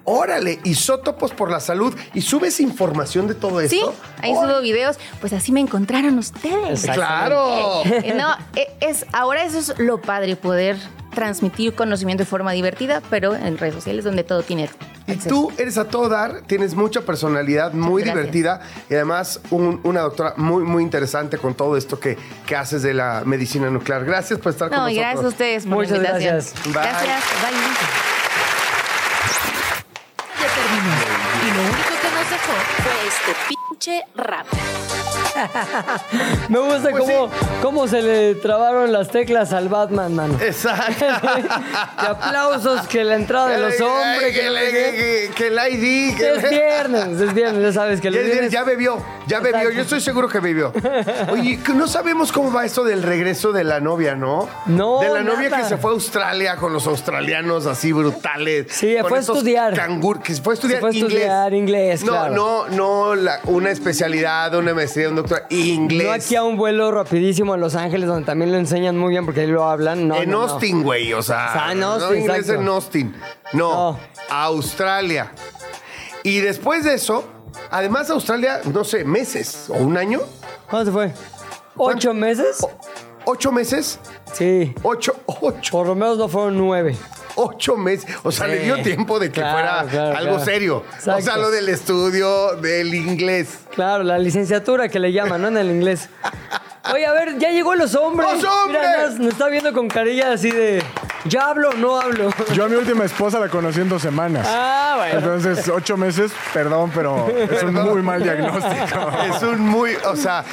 Órale, 0.04 0.58
isótopos 0.64 1.32
por 1.32 1.50
la 1.50 1.60
salud 1.60 1.94
y 2.12 2.22
subes 2.22 2.58
información 2.58 3.28
de 3.28 3.34
todo 3.34 3.60
esto. 3.60 3.76
Sí, 3.76 3.84
ahí 4.20 4.34
subo 4.34 4.60
videos. 4.60 4.98
Pues 5.20 5.32
así 5.32 5.52
me 5.52 5.60
encontraron 5.60 6.18
ustedes. 6.18 6.86
Claro. 6.86 7.82
Eh, 7.84 8.14
no, 8.16 8.34
eh, 8.56 8.68
es, 8.80 9.06
ahora 9.12 9.44
eso 9.44 9.58
es 9.58 9.78
lo 9.78 10.00
padre, 10.00 10.34
poder 10.34 10.76
transmitir 11.14 11.74
conocimiento 11.74 12.22
de 12.22 12.26
forma 12.26 12.52
divertida, 12.52 13.02
pero 13.10 13.34
en 13.34 13.58
redes 13.58 13.74
sociales 13.74 14.04
donde 14.04 14.24
todo 14.24 14.42
tiene 14.42 14.68
y 15.06 15.16
tú 15.16 15.52
eres 15.58 15.78
a 15.78 15.84
todo 15.88 16.08
dar, 16.08 16.42
tienes 16.42 16.74
mucha 16.74 17.00
personalidad, 17.02 17.72
muy 17.72 18.02
divertida 18.02 18.60
y 18.88 18.94
además 18.94 19.40
una 19.50 20.00
doctora 20.00 20.34
muy, 20.36 20.62
muy 20.62 20.82
interesante 20.82 21.38
con 21.38 21.54
todo 21.54 21.76
esto 21.76 21.98
que, 21.98 22.16
que 22.46 22.56
haces 22.56 22.82
de 22.82 22.94
la 22.94 23.22
medicina 23.24 23.68
nuclear. 23.70 24.04
Gracias 24.04 24.38
por 24.38 24.52
estar 24.52 24.70
no, 24.70 24.76
con 24.76 24.84
nosotros. 24.84 25.02
Gracias 25.02 25.24
a 25.24 25.28
ustedes 25.28 25.66
Muchas 25.66 25.98
gracias. 25.98 26.54
Gracias. 26.72 26.72
Bye. 26.72 27.52
Ya 30.40 30.48
terminó. 30.54 30.94
Y 31.42 31.56
lo 31.56 31.62
único 31.62 31.94
que 32.00 32.10
nos 32.10 32.30
dejó 32.30 32.52
fue 32.82 32.96
este 33.08 33.32
pinche 33.48 34.04
rap. 34.14 35.11
Me 36.48 36.58
gusta 36.58 36.90
Pues 36.90 37.04
cómo, 37.04 37.30
cómo 37.62 37.88
se 37.88 38.02
le 38.02 38.34
trabaron 38.36 38.92
las 38.92 39.08
teclas 39.08 39.52
al 39.52 39.68
Batman, 39.68 40.14
mano. 40.14 40.38
Exacto. 40.40 41.04
que 42.00 42.06
aplausos, 42.06 42.86
que 42.88 43.04
la 43.04 43.14
entrada 43.16 43.48
de 43.48 43.58
los 43.58 43.80
hombres, 43.80 44.32
que, 44.32 44.40
que, 44.40 45.30
que- 45.30 45.30
que 45.34 45.46
el 45.48 45.54
ID. 45.54 46.16
que- 46.16 46.30
Es 46.32 46.50
viernes, 46.50 47.20
es 47.20 47.34
viernes, 47.34 47.62
ya 47.62 47.72
sabes 47.72 48.00
que 48.00 48.08
el 48.08 48.14
viernes... 48.18 48.50
ya 48.52 48.64
bebió, 48.64 48.98
ya 49.26 49.40
bebió. 49.40 49.56
Exacto. 49.58 49.76
Yo 49.76 49.82
estoy 49.82 50.00
seguro 50.00 50.28
que 50.28 50.40
bebió. 50.40 50.72
Oye, 51.30 51.60
que 51.62 51.72
no 51.74 51.86
sabemos 51.86 52.32
cómo 52.32 52.52
va 52.52 52.64
esto 52.64 52.84
del 52.84 53.02
regreso 53.02 53.52
de 53.52 53.64
la 53.64 53.80
novia, 53.80 54.14
¿no? 54.14 54.48
No, 54.66 55.00
De 55.00 55.08
la 55.08 55.22
novia 55.22 55.50
que 55.50 55.64
se 55.64 55.76
fue 55.76 55.90
a 55.90 55.94
Australia 55.94 56.56
con 56.56 56.72
los 56.72 56.86
australianos 56.86 57.66
así 57.66 57.92
brutales. 57.92 58.66
Sí, 58.70 58.96
fue 59.08 59.18
a 59.18 59.20
estudiar. 59.20 59.74
cangur- 59.74 60.20
que 60.22 60.34
fue 60.34 60.52
a 60.52 60.54
estudiar 60.54 60.76
Se 60.78 60.80
fue 60.80 60.90
a 60.90 60.92
inglés. 60.94 61.12
estudiar 61.12 61.54
inglés, 61.54 62.04
No, 62.04 62.12
claro. 62.12 62.34
no, 62.34 62.68
no 62.68 63.14
la- 63.14 63.40
una 63.44 63.70
especialidad, 63.70 64.54
una 64.54 64.74
maestría, 64.74 65.08
un 65.08 65.16
doctor. 65.16 65.31
Inglés. 65.50 66.06
No 66.06 66.12
aquí 66.12 66.36
a 66.36 66.42
un 66.44 66.56
vuelo 66.56 66.90
rapidísimo 66.92 67.52
a 67.54 67.56
Los 67.56 67.74
Ángeles, 67.74 68.08
donde 68.08 68.24
también 68.26 68.52
lo 68.52 68.58
enseñan 68.58 68.96
muy 68.98 69.10
bien 69.10 69.24
porque 69.24 69.40
ahí 69.42 69.46
lo 69.46 69.64
hablan. 69.64 70.08
No, 70.08 70.16
en 70.16 70.30
no, 70.30 70.46
no. 70.46 70.52
Austin, 70.52 70.82
güey, 70.82 71.12
o 71.12 71.22
sea. 71.22 71.48
O 71.50 71.52
sea, 71.52 71.72
en 71.72 71.80
no 71.80 71.86
Austin, 71.92 72.18
inglés 72.20 72.38
exacto. 72.40 72.62
en 72.62 72.68
Austin. 72.68 73.16
No, 73.52 73.92
No. 73.92 73.98
Australia. 74.30 75.32
Y 76.22 76.38
después 76.40 76.84
de 76.84 76.94
eso, 76.94 77.24
además 77.70 78.08
Australia, 78.10 78.60
no 78.72 78.84
sé, 78.84 79.04
meses 79.04 79.66
o 79.68 79.74
un 79.74 79.96
año, 79.96 80.20
¿Cuándo 80.70 80.90
se 80.90 80.92
fue? 80.94 81.12
¿Ocho 81.76 82.14
meses? 82.14 82.64
ocho 83.24 83.52
meses, 83.52 83.98
Sí. 84.32 84.74
ocho, 84.82 85.14
ocho, 85.26 85.72
Por 85.72 85.86
lo 85.86 85.94
menos 85.94 86.18
no 86.18 86.28
fueron 86.28 86.56
nueve. 86.56 86.96
Ocho 87.36 87.76
meses. 87.76 88.06
O 88.22 88.32
sea, 88.32 88.46
le 88.46 88.60
dio 88.60 88.82
tiempo 88.82 89.18
de 89.18 89.30
que 89.30 89.40
Claro, 89.40 89.52
fuera 89.52 89.84
claro, 89.90 90.16
algo 90.16 90.36
claro. 90.36 90.44
serio. 90.44 90.84
O 91.06 91.20
sea, 91.20 91.36
lo 91.36 91.50
del 91.50 91.68
estudio, 91.68 92.56
del 92.56 92.94
inglés. 92.94 93.58
Claro, 93.74 94.02
la 94.04 94.18
licenciatura 94.18 94.88
que 94.88 94.98
le 94.98 95.12
llaman, 95.12 95.42
¿no? 95.42 95.48
En 95.48 95.56
el 95.56 95.70
inglés. 95.70 96.08
Oye, 96.92 97.06
a 97.06 97.12
ver, 97.12 97.38
ya 97.38 97.50
llegó 97.50 97.74
los 97.76 97.94
hombres. 97.94 98.28
¡Los 98.32 98.44
hombres! 98.44 98.80
Mira, 98.82 99.06
nos, 99.08 99.18
nos 99.20 99.32
está 99.34 99.48
viendo 99.48 99.72
con 99.72 99.88
carilla 99.88 100.32
así 100.32 100.50
de. 100.50 100.82
¿Ya 101.26 101.46
hablo 101.50 101.70
o 101.70 101.74
no 101.74 102.00
hablo? 102.00 102.30
Yo 102.52 102.64
a 102.64 102.68
mi 102.68 102.74
última 102.74 103.04
esposa 103.04 103.38
la 103.38 103.48
conocí 103.48 103.80
en 103.80 103.88
dos 103.88 104.02
semanas. 104.02 104.44
Ah, 104.50 104.94
bueno. 104.98 105.18
Entonces, 105.20 105.68
ocho 105.68 105.96
meses, 105.96 106.32
perdón, 106.52 106.90
pero 106.92 107.28
es 107.28 107.62
un 107.62 107.74
muy 107.74 108.02
mal 108.02 108.20
diagnóstico. 108.20 109.12
Es 109.32 109.42
un 109.44 109.60
muy, 109.60 109.94
o 110.04 110.16
sea, 110.16 110.44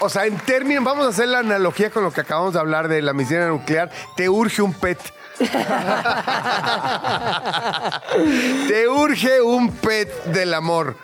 o 0.00 0.08
sea, 0.08 0.26
en 0.26 0.36
términos, 0.38 0.82
vamos 0.82 1.06
a 1.06 1.10
hacer 1.10 1.28
la 1.28 1.38
analogía 1.40 1.90
con 1.90 2.02
lo 2.02 2.12
que 2.12 2.22
acabamos 2.22 2.54
de 2.54 2.60
hablar 2.60 2.88
de 2.88 3.02
la 3.02 3.12
misión 3.12 3.46
nuclear. 3.48 3.90
Te 4.16 4.28
urge 4.28 4.62
un 4.62 4.74
pet. 4.74 4.98
Te 8.68 8.88
urge 8.88 9.40
un 9.40 9.72
pet 9.72 10.24
del 10.24 10.52
amor. 10.54 10.96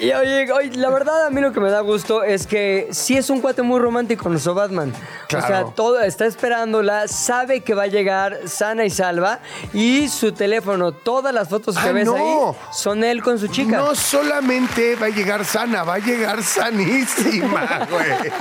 Y 0.00 0.12
oye, 0.12 0.52
oye, 0.52 0.70
la 0.76 0.90
verdad 0.90 1.26
a 1.26 1.30
mí 1.30 1.40
lo 1.40 1.52
que 1.52 1.60
me 1.60 1.70
da 1.70 1.80
gusto 1.80 2.22
es 2.22 2.46
que 2.46 2.88
sí 2.92 3.16
es 3.16 3.30
un 3.30 3.40
cuate 3.40 3.62
muy 3.62 3.80
romántico 3.80 4.28
nuestro 4.28 4.54
Batman. 4.54 4.92
O 5.26 5.40
sea, 5.46 5.64
todo 5.74 6.00
está 6.00 6.24
esperándola, 6.26 7.08
sabe 7.08 7.60
que 7.62 7.74
va 7.74 7.82
a 7.84 7.86
llegar 7.88 8.38
sana 8.46 8.84
y 8.84 8.90
salva 8.90 9.40
y 9.72 10.08
su 10.08 10.32
teléfono, 10.32 10.92
todas 10.92 11.34
las 11.34 11.48
fotos 11.48 11.76
que 11.76 11.88
Ah, 11.88 11.92
ves 11.92 12.06
no. 12.06 12.14
ahí 12.16 12.56
son 12.72 13.02
él 13.04 13.22
con 13.22 13.38
su 13.38 13.48
chica. 13.48 13.78
No 13.78 13.94
solamente 13.94 14.94
va 14.96 15.06
a 15.06 15.10
llegar 15.10 15.44
sana, 15.44 15.82
va 15.84 15.94
a 15.94 15.98
llegar 15.98 16.42
sanísima, 16.42 17.86
güey. 17.90 18.32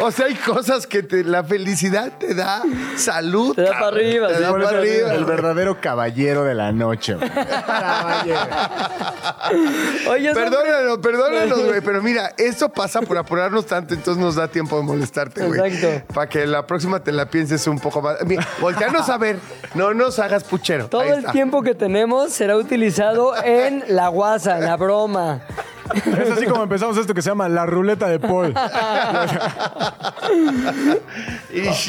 O 0.00 0.10
sea, 0.10 0.26
hay 0.26 0.34
cosas 0.34 0.86
que 0.86 1.02
te- 1.02 1.24
la 1.24 1.44
felicidad 1.44 2.12
te 2.18 2.34
da 2.34 2.62
salud. 2.96 3.54
Te 3.54 3.62
da 3.62 3.70
para 3.72 3.86
arriba, 3.88 4.28
Te 4.28 4.34
sí, 4.36 4.42
da 4.42 4.48
Por 4.50 4.64
para 4.64 4.82
eso, 4.82 4.90
arriba. 5.06 5.14
el 5.14 5.24
verdadero 5.24 5.80
caballero 5.80 6.44
de 6.44 6.54
la 6.54 6.72
noche. 6.72 7.14
güey. 7.14 7.30
Caballero. 7.30 8.40
Oye, 10.10 10.28
es 10.30 10.34
Perdónanos, 11.04 11.62
güey, 11.66 11.82
pero 11.82 12.02
mira, 12.02 12.32
eso 12.38 12.70
pasa 12.70 13.02
por 13.02 13.18
apurarnos 13.18 13.66
tanto, 13.66 13.92
entonces 13.92 14.22
nos 14.22 14.36
da 14.36 14.48
tiempo 14.48 14.78
de 14.78 14.84
molestarte, 14.84 15.44
güey. 15.46 15.60
Exacto. 15.74 16.14
Para 16.14 16.28
que 16.28 16.46
la 16.46 16.66
próxima 16.66 17.00
te 17.00 17.12
la 17.12 17.28
pienses 17.28 17.66
un 17.66 17.78
poco 17.78 18.00
más. 18.00 18.16
Mira, 18.24 18.48
volteanos 18.58 19.08
a 19.10 19.18
ver, 19.18 19.38
no 19.74 19.92
nos 19.92 20.18
hagas 20.18 20.44
puchero. 20.44 20.88
Todo 20.88 21.02
el 21.02 21.26
tiempo 21.26 21.62
que 21.62 21.74
tenemos 21.74 22.32
será 22.32 22.56
utilizado 22.56 23.34
en 23.44 23.84
la 23.88 24.08
guasa, 24.08 24.58
en 24.58 24.64
la 24.64 24.76
broma. 24.76 25.42
Es 25.94 26.30
así 26.30 26.46
como 26.46 26.62
empezamos 26.62 26.96
esto 26.96 27.14
que 27.14 27.22
se 27.22 27.30
llama 27.30 27.48
la 27.48 27.66
ruleta 27.66 28.08
de 28.08 28.18
Paul. 28.18 28.54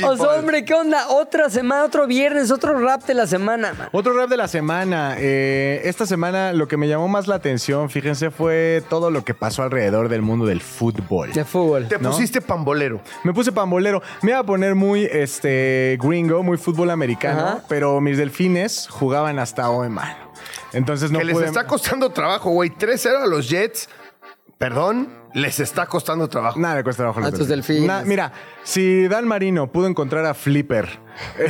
O 0.06 0.18
sea, 0.18 0.30
hombre, 0.38 0.64
¿qué 0.66 0.74
onda? 0.74 1.08
Otra 1.10 1.50
semana, 1.50 1.84
otro 1.86 2.06
viernes, 2.06 2.52
otro 2.52 2.78
rap 2.80 3.04
de 3.06 3.14
la 3.14 3.26
semana. 3.26 3.74
man. 3.74 3.90
Otro 3.92 4.14
rap 4.16 4.30
de 4.30 4.38
la 4.38 4.48
semana. 4.48 5.16
Eh, 5.18 5.82
esta 5.86 6.06
semana 6.06 6.54
lo 6.54 6.68
que 6.68 6.78
me 6.78 6.88
llamó 6.88 7.08
más 7.08 7.28
la 7.28 7.36
atención, 7.36 7.90
fíjense, 7.90 8.30
fue 8.30 8.84
todo 8.90 9.10
lo 9.10 9.24
que 9.24 9.34
pasó 9.34 9.64
alrededor 9.64 10.10
del 10.10 10.22
mundo 10.22 10.46
del 10.46 10.62
fútbol. 10.62 11.32
De 11.32 11.46
fútbol. 11.46 11.88
Te 11.88 11.98
¿no? 11.98 12.12
pusiste 12.12 12.42
pambolero. 12.42 13.02
Me 13.24 13.34
puse 13.34 13.52
pambolero. 13.52 14.02
Me 14.22 14.32
iba 14.32 14.40
a 14.40 14.44
poner 14.46 14.76
muy 14.76 15.06
este 15.06 15.98
gringo, 16.02 16.44
muy 16.44 16.58
fútbol 16.58 16.92
americano, 16.92 17.40
Ajá. 17.42 17.60
pero 17.68 18.00
mis 18.02 18.18
delfines 18.18 18.88
jugaban 18.90 19.40
hasta 19.40 19.70
hoy, 19.70 19.90
mano. 19.90 20.25
Entonces 20.76 21.12
no 21.12 21.20
que 21.20 21.26
les 21.26 21.42
está 21.42 21.66
costando 21.68 22.10
trabajo, 22.12 22.52
güey. 22.52 22.70
3-0 22.70 23.24
a 23.24 23.28
los 23.28 23.50
Jets. 23.50 23.90
Perdón, 24.58 25.10
les 25.34 25.60
está 25.60 25.86
costando 25.86 26.30
trabajo. 26.30 26.58
Nada 26.58 26.76
le 26.76 26.84
cuesta 26.84 27.04
trabajo 27.04 27.20
a 27.20 27.30
los 27.30 27.48
delfines. 27.48 27.86
Na- 27.86 28.04
mira, 28.06 28.32
si 28.64 29.06
Dan 29.10 29.28
Marino 29.28 29.70
pudo 29.70 29.88
encontrar 29.88 30.26
a 30.26 30.34
Flipper 30.34 30.88
eh, 31.38 31.50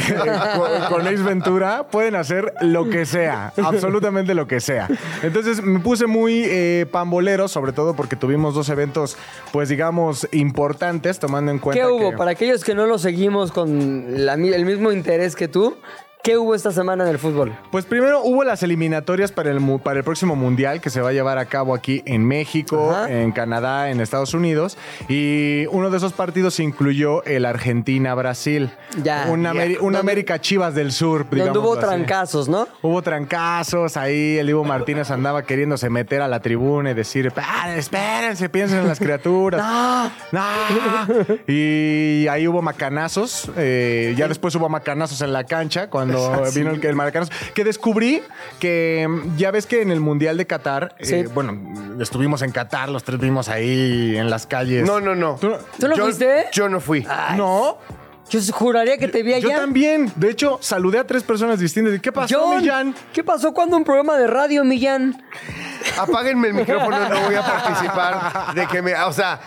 con, 0.89 1.01
Ace 1.01 1.21
Ventura, 1.21 1.87
pueden 1.89 2.15
hacer 2.15 2.51
lo 2.61 2.89
que 2.89 3.05
sea, 3.05 3.53
absolutamente 3.63 4.33
lo 4.33 4.47
que 4.47 4.59
sea. 4.59 4.87
Entonces 5.21 5.61
me 5.61 5.79
puse 5.81 6.07
muy 6.07 6.45
eh, 6.45 6.87
pambolero, 6.91 7.47
sobre 7.47 7.73
todo 7.73 7.95
porque 7.95 8.15
tuvimos 8.15 8.55
dos 8.55 8.69
eventos, 8.69 9.17
pues 9.51 9.69
digamos, 9.69 10.27
importantes, 10.31 11.19
tomando 11.19 11.51
en 11.51 11.59
cuenta 11.59 11.85
¿Qué 11.85 11.87
hubo? 11.87 12.09
que- 12.09 12.17
Para 12.17 12.31
aquellos 12.31 12.63
que 12.63 12.73
no 12.73 12.87
lo 12.87 12.97
seguimos 12.97 13.51
con 13.51 14.25
la 14.25 14.33
el 14.33 14.65
mismo 14.65 14.91
interés 14.91 15.35
que 15.35 15.47
tú, 15.47 15.77
¿qué 16.25 16.37
hubo 16.37 16.55
esta 16.55 16.71
semana 16.71 17.03
en 17.03 17.09
el 17.11 17.19
fútbol? 17.19 17.55
Pues 17.71 17.85
primero 17.85 18.21
hubo 18.23 18.43
las 18.43 18.63
eliminatorias 18.63 19.31
para 19.31 19.51
el, 19.51 19.59
mu- 19.59 19.79
para 19.79 19.99
el 19.99 20.03
próximo 20.03 20.35
mundial 20.35 20.81
que 20.81 20.89
se 20.89 20.99
va 20.99 21.09
a 21.09 21.13
llevar 21.13 21.37
a 21.37 21.45
cabo 21.45 21.75
aquí 21.75 22.01
en 22.05 22.25
México, 22.25 22.91
Ajá. 22.91 23.11
en 23.11 23.31
Canadá, 23.31 23.91
en 23.91 24.01
Estados 24.01 24.33
Unidos. 24.33 24.77
Y 25.07 25.67
uno 25.67 25.91
de 25.91 25.97
esos 25.97 26.13
partidos 26.13 26.59
incluyó 26.59 27.23
el 27.25 27.45
Argentina-Brasil. 27.45 28.71
Ya. 29.03 29.27
Un, 29.29 29.43
Ameri- 29.45 29.73
Ya. 29.75 29.79
un 29.79 29.93
¿Dónde- 29.93 29.99
América 29.99 30.41
Chivas 30.41 30.73
del 30.73 30.91
Sur, 30.91 31.21
Donde 31.29 31.35
digamos. 31.45 31.57
hubo 31.59 31.77
trancazos, 31.77 32.49
¿no? 32.49 32.67
Hubo 32.81 33.01
trancazos, 33.03 33.95
ahí 33.95 34.37
el 34.39 34.49
Ivo 34.49 34.63
Martínez 34.63 35.11
andaba 35.11 35.43
queriéndose 35.43 35.89
meter 35.91 36.21
a 36.23 36.27
la 36.27 36.39
tribuna 36.39 36.91
y 36.91 36.93
decir, 36.95 37.31
"Paren, 37.31 37.77
espérense, 37.77 38.49
piensen 38.49 38.79
en 38.79 38.87
las 38.87 38.97
criaturas. 38.99 39.61
no, 40.31 40.39
no. 40.41 41.35
Y 41.47 42.27
ahí 42.27 42.47
hubo 42.47 42.61
macanazos, 42.63 43.51
eh, 43.57 44.15
ya 44.17 44.27
después 44.27 44.55
hubo 44.55 44.69
macanazos 44.69 45.21
en 45.21 45.31
la 45.31 45.43
cancha 45.43 45.89
cuando 45.89 46.14
vino 46.55 46.71
el, 46.71 46.85
el 46.85 46.95
maracanazo, 46.95 47.31
que 47.53 47.63
descubrí 47.63 48.21
que 48.59 49.05
mm, 49.09 49.37
ya 49.37 49.51
ves 49.51 49.65
que 49.65 49.81
en 49.81 49.91
el 49.91 49.99
Mundial 49.99 50.37
de 50.37 50.45
Qatar, 50.47 50.95
eh, 50.99 51.05
Sí. 51.05 51.23
bueno, 51.33 51.57
estuvimos 52.01 52.41
en 52.41 52.51
Qatar, 52.51 52.89
los 52.89 53.03
tres 53.03 53.19
vimos 53.19 53.49
ahí 53.49 54.15
en 54.17 54.29
las 54.29 54.45
calles. 54.47 54.85
No, 54.85 54.99
no, 54.99 55.15
no. 55.15 55.35
¿Tú 55.39 55.51
¿Tú 55.79 55.87
no 55.87 55.95
yo, 55.95 56.03
fuiste? 56.05 56.45
Yo 56.51 56.69
no 56.69 56.79
fui. 56.79 57.05
no, 57.37 57.77
Yo 58.29 58.39
juraría 58.53 58.97
que 58.97 59.07
te 59.07 59.21
vi 59.23 59.33
allá. 59.33 59.49
yo 59.49 59.55
también. 59.55 60.11
De 60.15 60.29
hecho, 60.29 60.57
saludé 60.61 60.99
a 60.99 61.05
tres 61.05 61.23
personas 61.23 61.59
distintas. 61.59 61.93
¿Y 61.93 61.99
qué 61.99 62.11
pasó, 62.11 62.39
John, 62.39 62.57
Millán? 62.57 62.95
¿Qué 63.13 63.23
pasó 63.23 63.53
cuando 63.53 63.77
un 63.77 63.83
programa 63.83 64.17
de 64.17 64.27
radio, 64.27 64.63
Millán? 64.63 65.23
Apáguenme 65.97 66.47
el 66.47 66.53
micrófono, 66.55 66.97
no 67.07 67.21
voy 67.21 67.35
a 67.35 67.43
participar 67.43 68.55
de 68.55 68.67
que 68.67 68.81
me. 68.81 68.95
O 68.95 69.13
sea, 69.13 69.39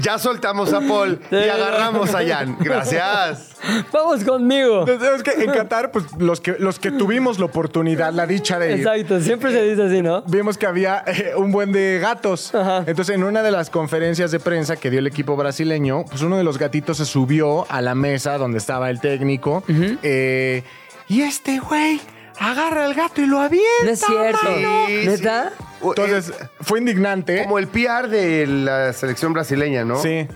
ya 0.00 0.18
soltamos 0.18 0.72
a 0.72 0.80
Paul 0.80 1.20
y 1.30 1.48
agarramos 1.48 2.14
a 2.14 2.26
Jan. 2.26 2.56
Gracias. 2.60 3.56
Vamos 3.90 4.22
conmigo. 4.22 4.86
Es 4.86 5.22
que 5.22 5.42
en 5.42 5.50
Qatar, 5.50 5.90
pues 5.90 6.04
los 6.18 6.40
que, 6.40 6.56
los 6.58 6.78
que 6.78 6.90
tuvimos 6.90 7.38
la 7.38 7.46
oportunidad, 7.46 8.12
la 8.12 8.26
dicha 8.26 8.58
de 8.58 8.72
ir, 8.72 8.78
Exacto, 8.86 9.20
siempre 9.20 9.50
se 9.50 9.62
dice 9.62 9.82
así, 9.82 10.02
¿no? 10.02 10.22
vimos 10.22 10.58
que 10.58 10.66
había 10.66 11.02
eh, 11.06 11.32
un 11.36 11.50
buen 11.50 11.72
de 11.72 11.98
gatos. 12.00 12.54
Ajá. 12.54 12.84
Entonces, 12.86 13.14
en 13.14 13.24
una 13.24 13.42
de 13.42 13.50
las 13.50 13.70
conferencias 13.70 14.30
de 14.30 14.38
prensa 14.38 14.76
que 14.76 14.90
dio 14.90 14.98
el 14.98 15.06
equipo 15.06 15.36
brasileño, 15.36 16.04
pues 16.04 16.22
uno 16.22 16.36
de 16.36 16.44
los 16.44 16.58
gatitos 16.58 16.98
se 16.98 17.06
subió 17.06 17.66
a 17.70 17.80
la 17.80 17.94
mesa 17.94 18.25
donde 18.32 18.58
estaba 18.58 18.90
el 18.90 19.00
técnico. 19.00 19.62
eh, 19.68 20.62
y 21.08 21.22
este 21.22 21.58
güey 21.60 22.00
agarra 22.38 22.84
al 22.84 22.94
gato 22.94 23.20
y 23.22 23.26
lo 23.26 23.40
avienta. 23.40 23.84
No 23.84 23.90
es 23.90 24.00
cierto. 24.00 24.44
mano. 24.44 24.86
Sí, 24.88 25.06
¿Neta? 25.06 25.52
sí. 25.56 25.64
Entonces, 25.82 26.32
fue 26.60 26.78
indignante. 26.80 27.42
Como 27.44 27.58
el 27.58 27.68
PR 27.68 28.08
de 28.08 28.46
la 28.46 28.92
selección 28.92 29.32
brasileña, 29.32 29.84
¿no? 29.84 30.00
Sí. 30.02 30.26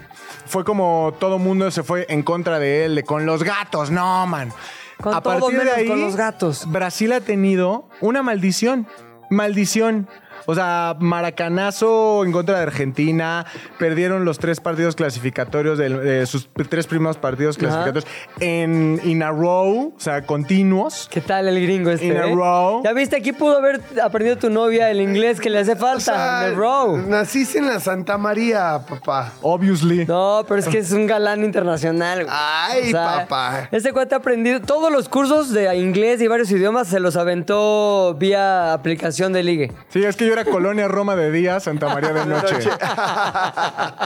Fue 0.47 0.65
como 0.65 1.15
todo 1.19 1.39
mundo 1.39 1.71
se 1.71 1.83
fue 1.83 2.07
en 2.09 2.23
contra 2.23 2.59
de 2.59 2.85
él, 2.85 2.95
de 2.95 3.05
con 3.05 3.25
los 3.27 3.43
gatos, 3.43 3.91
no, 3.91 4.27
man. 4.27 4.53
Con 5.01 5.15
A 5.15 5.21
todo 5.21 5.41
partir 5.41 5.63
de 5.63 5.71
ahí, 5.71 5.87
con 5.87 6.01
los 6.01 6.17
gatos. 6.17 6.71
Brasil 6.71 7.13
ha 7.13 7.21
tenido 7.21 7.89
una 8.01 8.23
maldición. 8.23 8.87
Maldición. 9.31 10.09
O 10.47 10.55
sea, 10.55 10.97
maracanazo 10.99 12.25
en 12.25 12.33
contra 12.33 12.57
de 12.57 12.63
Argentina. 12.63 13.47
Perdieron 13.79 14.25
los 14.25 14.39
tres 14.39 14.61
partidos 14.61 14.97
clasificatorios, 14.97 15.79
de, 15.79 15.89
de 15.89 16.27
sus 16.27 16.49
tres 16.69 16.87
primeros 16.87 17.17
partidos 17.17 17.57
clasificatorios 17.57 18.07
en 18.41 19.01
in 19.05 19.23
a 19.23 19.31
row, 19.31 19.95
o 19.97 20.01
sea, 20.01 20.23
continuos. 20.23 21.09
¿Qué 21.11 21.21
tal 21.21 21.49
el 21.49 21.63
gringo 21.63 21.91
este? 21.91 22.07
In 22.07 22.17
a 22.17 22.27
eh? 22.27 22.35
row. 22.35 22.83
Ya 22.85 22.93
viste, 22.93 23.17
aquí 23.17 23.33
pudo 23.33 23.59
haber 23.59 23.81
aprendido 24.03 24.37
tu 24.37 24.51
novia 24.51 24.91
el 24.91 25.01
inglés 25.01 25.41
que 25.41 25.51
le 25.51 25.59
hace 25.59 25.77
falta. 25.77 25.97
O 25.97 26.01
sea, 26.01 26.47
en 26.47 26.53
el 26.53 26.57
row. 26.57 26.97
Naciste 26.97 27.59
en 27.59 27.67
la 27.67 27.81
Santa 27.81 28.19
María, 28.19 28.81
papá. 28.89 29.33
Obviously. 29.43 30.07
No, 30.07 30.45
pero 30.47 30.61
es 30.61 30.69
que 30.69 30.79
es 30.79 30.93
un 30.93 31.07
galán 31.07 31.45
internacional. 31.45 32.25
güey. 32.25 32.37
Ay, 32.37 32.93
papá. 32.93 33.69
Este 33.71 33.93
cuate 33.93 34.15
ha 34.15 34.19
aprendido 34.19 34.61
todos 34.61 34.93
los 34.93 35.09
cursos 35.09 35.53
de 35.53 35.75
inglés 35.77 36.21
y 36.21 36.29
varios 36.29 36.51
idiomas, 36.51 36.89
se 36.89 37.01
los 37.01 37.17
aventó 37.17 38.15
vía 38.19 38.73
aplicación 38.73 39.33
de 39.33 39.43
ligue. 39.43 39.73
Sí, 39.89 40.05
es 40.05 40.17
que 40.17 40.27
yo 40.27 40.30
era 40.33 40.45
Colonia 40.45 40.89
Roma 40.89 41.17
de 41.17 41.31
día, 41.31 41.61
Santa 41.61 41.89
María 41.89 42.13
de 42.13 42.27
noche. 42.27 42.57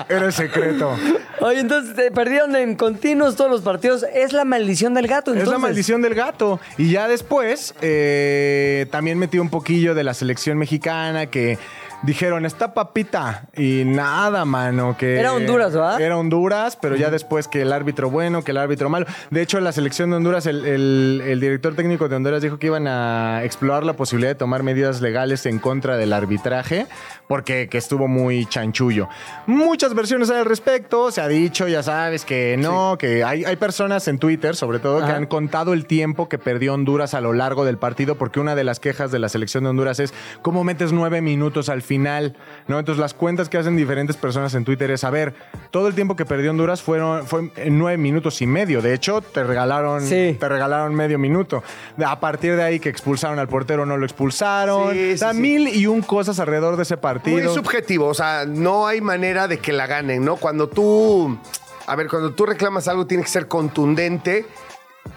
Era 0.09 0.27
el 0.27 0.33
secreto. 0.33 0.97
Oye, 1.41 1.61
entonces 1.61 1.99
eh, 1.99 2.11
perdieron 2.11 2.55
en 2.57 2.77
continuos 2.77 3.37
todos 3.37 3.51
los 3.51 3.63
partidos. 3.63 4.05
Es 4.15 4.33
la 4.33 4.45
maldición 4.45 4.95
del 4.95 5.07
gato. 5.07 5.31
Es 5.31 5.37
la 5.37 5.43
entonces. 5.43 5.63
maldición 5.63 6.03
del 6.03 6.15
gato. 6.15 6.61
Y 6.79 6.91
ya 6.91 7.09
después, 7.09 7.75
eh, 7.81 8.87
también 8.91 9.19
metí 9.19 9.39
un 9.39 9.51
poquillo 9.51 9.95
de 9.95 10.05
la 10.05 10.15
selección 10.15 10.59
mexicana 10.59 11.27
que 11.27 11.59
dijeron, 12.05 12.45
está 12.47 12.75
papita. 12.75 13.49
Y 13.57 13.83
nada, 13.85 14.45
mano. 14.45 14.97
Que 14.99 15.19
Era 15.19 15.33
Honduras, 15.33 15.73
¿verdad? 15.73 16.01
Era 16.01 16.17
Honduras, 16.17 16.77
pero 16.81 16.97
ya 16.97 17.11
después 17.11 17.49
que 17.49 17.63
el 17.63 17.73
árbitro 17.73 18.11
bueno, 18.11 18.43
que 18.43 18.51
el 18.53 18.59
árbitro 18.59 18.89
malo. 18.89 19.07
De 19.31 19.43
hecho, 19.43 19.61
la 19.61 19.73
selección 19.73 20.11
de 20.11 20.17
Honduras, 20.17 20.47
el, 20.47 20.65
el- 20.67 21.23
el 21.27 21.41
director 21.41 21.75
técnico 21.75 22.09
de 22.09 22.17
Honduras 22.17 22.43
dijo 22.43 22.59
que 22.59 22.67
iban 22.69 22.87
a 22.87 23.43
explorar 23.45 23.85
la 23.85 23.95
posibilidad 23.95 24.31
de 24.31 24.35
tomar 24.37 24.63
medidas 24.63 25.01
legales 25.01 25.47
en 25.47 25.59
contra 25.59 25.97
del 25.97 26.13
arbitraje, 26.13 26.87
porque 27.29 27.69
que 27.69 27.79
estuvo 27.79 28.09
muy 28.09 28.47
chanchullo. 28.47 29.09
Muchas 29.47 29.95
versiones 29.95 30.31
al 30.31 30.45
respecto. 30.45 31.11
Se 31.11 31.21
ha 31.21 31.29
dicho, 31.29 31.69
ya 31.69 31.83
sabes, 31.83 32.25
que 32.25 32.57
no, 32.59 32.97
que 32.99 33.25
hay, 33.25 33.45
hay 33.45 33.57
personas 33.57 34.07
en 34.09 34.19
Twitter, 34.19 34.57
sobre 34.57 34.79
todo, 34.79 35.05
que 35.05 35.13
han 35.13 35.27
contado 35.27 35.73
el 35.73 35.87
tiempo 35.87 36.29
que 36.29 36.39
perdió 36.39 36.75
Honduras 36.75 37.15
a 37.15 37.21
lo 37.21 37.33
largo 37.33 37.65
del 37.65 37.79
partido, 37.79 38.17
porque 38.17 38.41
una 38.41 38.55
de 38.55 38.65
las 38.65 38.81
quejas 38.81 39.11
de 39.11 39.19
la 39.19 39.29
selección 39.29 39.65
de 39.65 39.71
Honduras 39.71 40.01
es 40.01 40.13
cómo 40.43 40.65
metes 40.65 40.93
nueve 40.93 41.21
minutos 41.21 41.69
al 41.69 41.83
final, 41.83 41.94
¿no? 41.99 42.79
Entonces 42.79 43.01
las 43.01 43.15
cuentas 43.15 43.49
que 43.49 43.59
hacen 43.59 43.77
diferentes 43.77 44.17
personas 44.17 44.55
en 44.55 44.65
Twitter 44.65 44.91
es, 44.91 45.05
a 45.05 45.11
ver, 45.11 45.35
todo 45.71 45.89
el 45.89 45.95
tiempo 45.95 46.17
que 46.17 46.25
perdió 46.25 46.51
Honduras 46.51 46.83
fueron, 46.83 47.27
fue 47.27 47.51
en 47.57 47.79
nueve 47.79 47.99
minutos 47.99 48.41
y 48.43 48.47
medio. 48.47 48.83
De 48.83 48.95
hecho, 48.95 49.21
te 49.21 49.43
regalaron, 49.45 50.03
Sí. 50.03 50.37
te 50.39 50.49
regalaron 50.49 50.95
medio 50.95 51.19
minuto. 51.19 51.63
A 52.05 52.21
partir 52.21 52.57
de 52.57 52.63
ahí 52.63 52.81
que 52.81 52.89
expulsaron 52.89 53.39
al 53.39 53.49
portero, 53.49 53.87
no 53.87 53.97
lo 53.97 54.05
expulsaron. 54.05 54.93
Sí, 54.93 55.13
o 55.15 55.19
sea, 55.19 55.33
mil 55.33 55.69
y 55.69 55.87
un 55.87 56.03
cosas 56.03 56.39
alrededor 56.41 56.77
de 56.77 56.83
ese 56.83 56.97
Muy 56.97 57.01
partido. 57.03 57.55
subjetivo, 57.55 58.07
o 58.07 58.15
sea, 58.15 58.45
no 58.47 58.87
hay 58.87 59.01
manera 59.01 59.49
de 59.49 59.59
que 59.59 59.73
la 59.73 59.87
ganen, 59.87 60.25
¿no? 60.25 60.37
Cuando 60.37 60.69
tú, 60.69 61.39
a 61.87 61.97
ver, 61.97 62.09
cuando 62.09 62.33
tú 62.33 62.47
reclamas 62.47 62.89
algo 62.89 63.07
tiene 63.07 63.23
que 63.25 63.29
ser 63.31 63.47
contundente, 63.49 64.47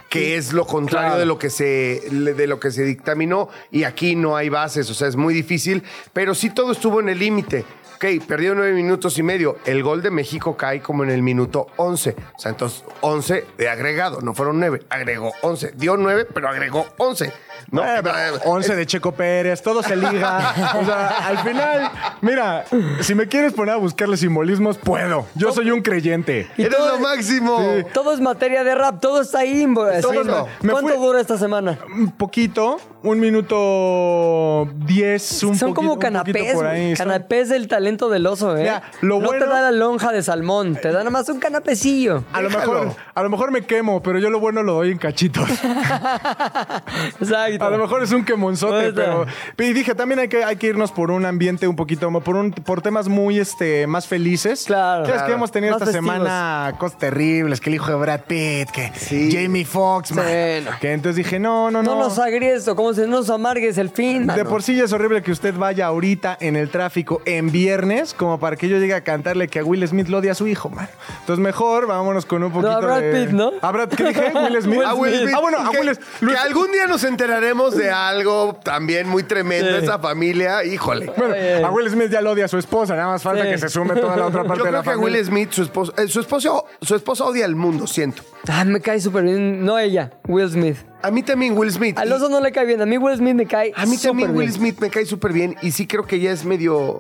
que 0.10 0.38
es 0.38 0.54
lo 0.54 0.66
contrario 0.66 1.10
Claro. 1.10 1.20
de 1.20 1.26
lo 1.26 1.38
que 1.38 1.50
se 1.50 2.02
de 2.10 2.48
lo 2.48 2.60
que 2.60 2.72
se 2.72 2.84
dictaminó 2.84 3.50
y 3.72 3.84
aquí 3.84 4.16
no 4.16 4.36
hay 4.36 4.50
bases, 4.50 4.90
o 4.90 4.94
sea, 4.94 5.08
es 5.08 5.16
muy 5.16 5.34
difícil, 5.34 5.84
pero 6.14 6.34
sí 6.34 6.50
todo 6.50 6.72
estuvo 6.72 7.00
en 7.02 7.10
el 7.10 7.20
límite. 7.20 7.66
Ok, 7.98 8.06
perdió 8.28 8.54
nueve 8.54 8.74
minutos 8.74 9.18
y 9.18 9.24
medio. 9.24 9.58
El 9.66 9.82
gol 9.82 10.04
de 10.04 10.12
México 10.12 10.56
cae 10.56 10.82
como 10.82 11.04
en 11.04 11.10
el 11.10 11.24
minuto 11.24 11.66
11. 11.78 12.16
O 12.36 12.40
sea, 12.40 12.52
entonces 12.52 12.84
11 13.02 13.46
de 13.58 13.70
agregado. 13.70 14.22
No 14.22 14.36
fueron 14.36 14.60
nueve, 14.60 14.82
agregó 14.90 15.34
11. 15.42 15.74
Dio 15.76 15.98
nueve, 15.98 16.26
pero 16.32 16.48
agregó 16.48 16.86
11. 16.98 17.34
¿no? 17.72 17.84
Eh, 17.84 18.00
pero 18.04 18.14
11 18.46 18.76
de 18.76 18.86
Checo 18.86 19.12
Pérez, 19.14 19.64
todo 19.64 19.82
se 19.82 19.96
liga. 19.96 20.54
O 20.80 20.86
sea, 20.86 21.08
al 21.28 21.40
final, 21.40 21.92
mira, 22.22 22.66
si 23.02 23.16
me 23.16 23.28
quieres 23.28 23.54
poner 23.54 23.74
a 23.74 23.78
buscarle 23.78 24.16
simbolismos, 24.16 24.78
puedo. 24.78 25.26
Yo 25.34 25.52
soy 25.52 25.72
un 25.72 25.82
creyente. 25.82 26.48
Y 26.56 26.62
Eres 26.64 26.78
todo- 26.78 26.90
lo 26.94 27.00
máximo. 27.00 27.60
Todo 27.94 28.14
es 28.14 28.22
materia 28.22 28.64
de 28.64 28.76
rap, 28.76 29.02
todo 29.02 29.22
está 29.22 29.40
ahí. 29.40 29.66
Todo 30.02 30.24
¿no? 30.24 30.48
¿Cuánto 30.62 30.94
fui- 30.94 30.98
dura 30.98 31.20
esta 31.20 31.38
semana? 31.38 31.80
Un 31.94 32.12
poquito, 32.12 32.78
un 33.02 33.20
minuto 33.20 34.70
10, 34.86 35.44
un 35.44 35.58
Son 35.58 35.70
poquito- 35.70 35.74
como 35.74 35.94
un 35.94 36.00
canapés, 36.00 36.54
por 36.54 36.66
ahí. 36.68 36.82
güey. 36.84 36.96
Son- 36.96 37.08
Canapés 37.08 37.50
del 37.50 37.68
talento 37.68 37.87
del 37.88 38.28
oso, 38.28 38.56
¿eh? 38.58 38.62
Mira, 38.62 38.84
lo 39.02 39.20
no 39.20 39.26
bueno- 39.28 39.46
te 39.46 39.50
da 39.50 39.62
la 39.62 39.72
lonja 39.72 40.12
de 40.12 40.22
salmón, 40.22 40.76
te 40.82 40.90
da 40.92 41.00
nada 41.00 41.10
más 41.10 41.30
un 41.30 41.40
canapecillo. 41.40 42.24
A 42.34 42.42
lo, 42.42 42.50
Déjalo. 42.50 42.74
mejor, 42.84 42.96
a 43.16 43.24
lo 43.24 43.30
mejor 43.30 43.52
me 43.52 43.62
quemo, 43.66 44.04
pero 44.04 44.20
yo 44.20 44.30
lo 44.30 44.40
bueno 44.40 44.62
lo 44.64 44.74
doy 44.74 44.92
en 44.92 44.98
cachitos. 44.98 45.48
Exacto. 47.22 47.66
A 47.66 47.70
lo 47.70 47.78
mejor 47.78 48.04
es 48.04 48.12
un 48.12 48.24
quemonzote, 48.26 48.94
pero. 48.94 49.26
Y 49.58 49.74
dije, 49.74 49.96
también 49.96 50.20
hay 50.20 50.28
que, 50.28 50.44
hay 50.44 50.56
que 50.58 50.68
irnos 50.68 50.92
por 50.92 51.12
un 51.12 51.26
ambiente 51.26 51.68
un 51.68 51.76
poquito, 51.76 52.12
por 52.22 52.36
un, 52.36 52.52
por 52.52 52.82
temas 52.82 53.08
muy 53.08 53.40
este, 53.40 53.88
más 53.88 54.08
felices. 54.08 54.66
Claro. 54.66 55.06
Ya 55.06 55.14
Claro. 55.14 55.28
que 55.28 55.34
hemos 55.34 55.52
tenido 55.52 55.74
Más 55.74 55.82
esta 55.82 55.92
festivos. 55.94 56.14
semana 56.16 56.74
cosas 56.78 56.98
terribles, 57.00 57.60
que 57.62 57.70
el 57.70 57.76
hijo 57.76 57.88
de 57.92 57.96
Brad 57.96 58.22
Pitt, 58.28 58.70
que 58.72 58.92
Sí. 58.96 59.30
Jamie 59.32 59.66
Foxx, 59.66 60.12
man. 60.14 60.26
Bueno. 60.26 60.72
Que 60.80 60.92
entonces 60.94 61.16
dije, 61.18 61.40
no, 61.40 61.72
no, 61.72 61.84
no. 61.84 61.96
No 61.96 62.00
nos 62.04 62.20
agries 62.20 62.68
o 62.68 62.76
como 62.76 62.94
se 62.94 63.08
nos 63.08 63.30
amargues 63.30 63.78
el 63.78 63.90
fin. 63.90 64.22
De 64.22 64.26
mano. 64.26 64.50
por 64.50 64.64
sí 64.64 64.76
ya 64.76 64.84
es 64.86 64.94
horrible 64.94 65.22
que 65.22 65.32
usted 65.32 65.54
vaya 65.56 65.88
ahorita 65.88 66.38
en 66.40 66.56
el 66.56 66.70
tráfico 66.70 67.22
en 67.26 67.52
viernes, 67.78 68.14
como 68.16 68.40
para 68.40 68.56
que 68.56 68.68
yo 68.68 68.78
llegue 68.78 68.94
a 68.96 69.02
cantarle 69.02 69.48
que 69.48 69.60
a 69.60 69.64
Will 69.64 69.88
Smith 69.88 70.08
lo 70.08 70.18
odia 70.18 70.32
a 70.32 70.36
su 70.36 70.48
hijo, 70.48 70.70
man. 70.70 70.90
Entonces 71.20 71.44
mejor 71.44 71.86
vámonos 71.88 72.26
con 72.26 72.44
un 72.44 72.52
poquito 72.52 72.72
a 72.72 72.80
Brad 72.80 73.02
de... 73.02 73.12
Pitt, 73.26 73.30
¿no? 73.34 73.52
A 73.62 73.72
Brad, 73.72 73.90
¿qué 73.90 74.04
dije? 74.06 74.32
Will 74.34 74.62
Smith. 74.64 74.82
A 74.86 74.94
Will 74.96 75.16
Smith. 75.20 75.34
Ah, 75.36 75.40
bueno, 75.42 75.58
a 75.60 75.70
que, 75.72 75.80
Will 75.80 75.98
que 76.32 76.38
algún 76.38 76.72
día 76.72 76.88
nos 76.88 77.04
enteraremos 77.04 77.76
de 77.78 77.92
algo 77.92 78.60
también 78.64 79.08
muy 79.08 79.24
tremendo 79.24 79.78
Sí. 79.78 79.84
esa 79.84 80.00
familia. 80.00 80.64
Híjole. 80.64 81.12
Bueno, 81.16 81.36
a 81.68 81.72
Will 81.72 81.90
Smith 81.90 82.10
ya 82.10 82.22
lo 82.22 82.32
odia 82.32 82.46
a 82.46 82.48
su 82.48 82.58
esposa, 82.58 82.96
nada 82.96 83.10
más 83.10 83.22
falta 83.22 83.44
Sí. 83.44 83.50
que 83.50 83.58
se 83.60 83.70
sume 83.70 83.96
toda 83.96 84.16
la 84.18 84.26
otra 84.26 84.44
parte 84.44 84.60
Yo 84.60 84.64
de 84.66 84.70
creo 84.70 84.80
la 84.80 84.84
que 84.84 84.90
a 84.90 84.94
familia. 84.94 85.18
Will 85.20 85.26
Smith, 85.26 85.52
su 85.52 85.62
esposo, 85.64 85.94
eh, 85.98 86.08
su 86.08 86.20
esposo, 86.20 86.66
su 86.82 86.96
esposa 86.96 87.26
odia 87.26 87.46
al 87.46 87.56
mundo, 87.56 87.86
siento. 87.86 88.24
Ah, 88.48 88.64
me 88.66 88.80
cae 88.82 89.00
súper 89.00 89.24
bien. 89.24 89.64
No 89.64 89.78
ella, 89.78 90.12
Will 90.28 90.50
Smith. 90.50 90.78
A 91.04 91.12
mí 91.12 91.22
también 91.22 91.56
Will 91.58 91.72
Smith. 91.72 91.98
Al 92.00 92.12
oso 92.12 92.28
no 92.28 92.40
le 92.42 92.52
cae 92.52 92.66
bien. 92.66 92.82
A 92.82 92.86
mí 92.86 92.98
Will 92.98 93.16
Smith 93.18 93.36
me 93.36 93.46
cae 93.46 93.72
a 93.76 93.86
mí 93.86 93.98
también 93.98 94.30
Will 94.32 94.48
bien. 94.48 94.54
Smith 94.54 94.80
me 94.80 94.90
cae 94.90 95.06
súper 95.06 95.32
bien 95.32 95.56
y 95.62 95.72
sí 95.72 95.86
creo 95.86 96.06
que 96.06 96.16
ella 96.16 96.32
es 96.32 96.44
medio, 96.44 97.00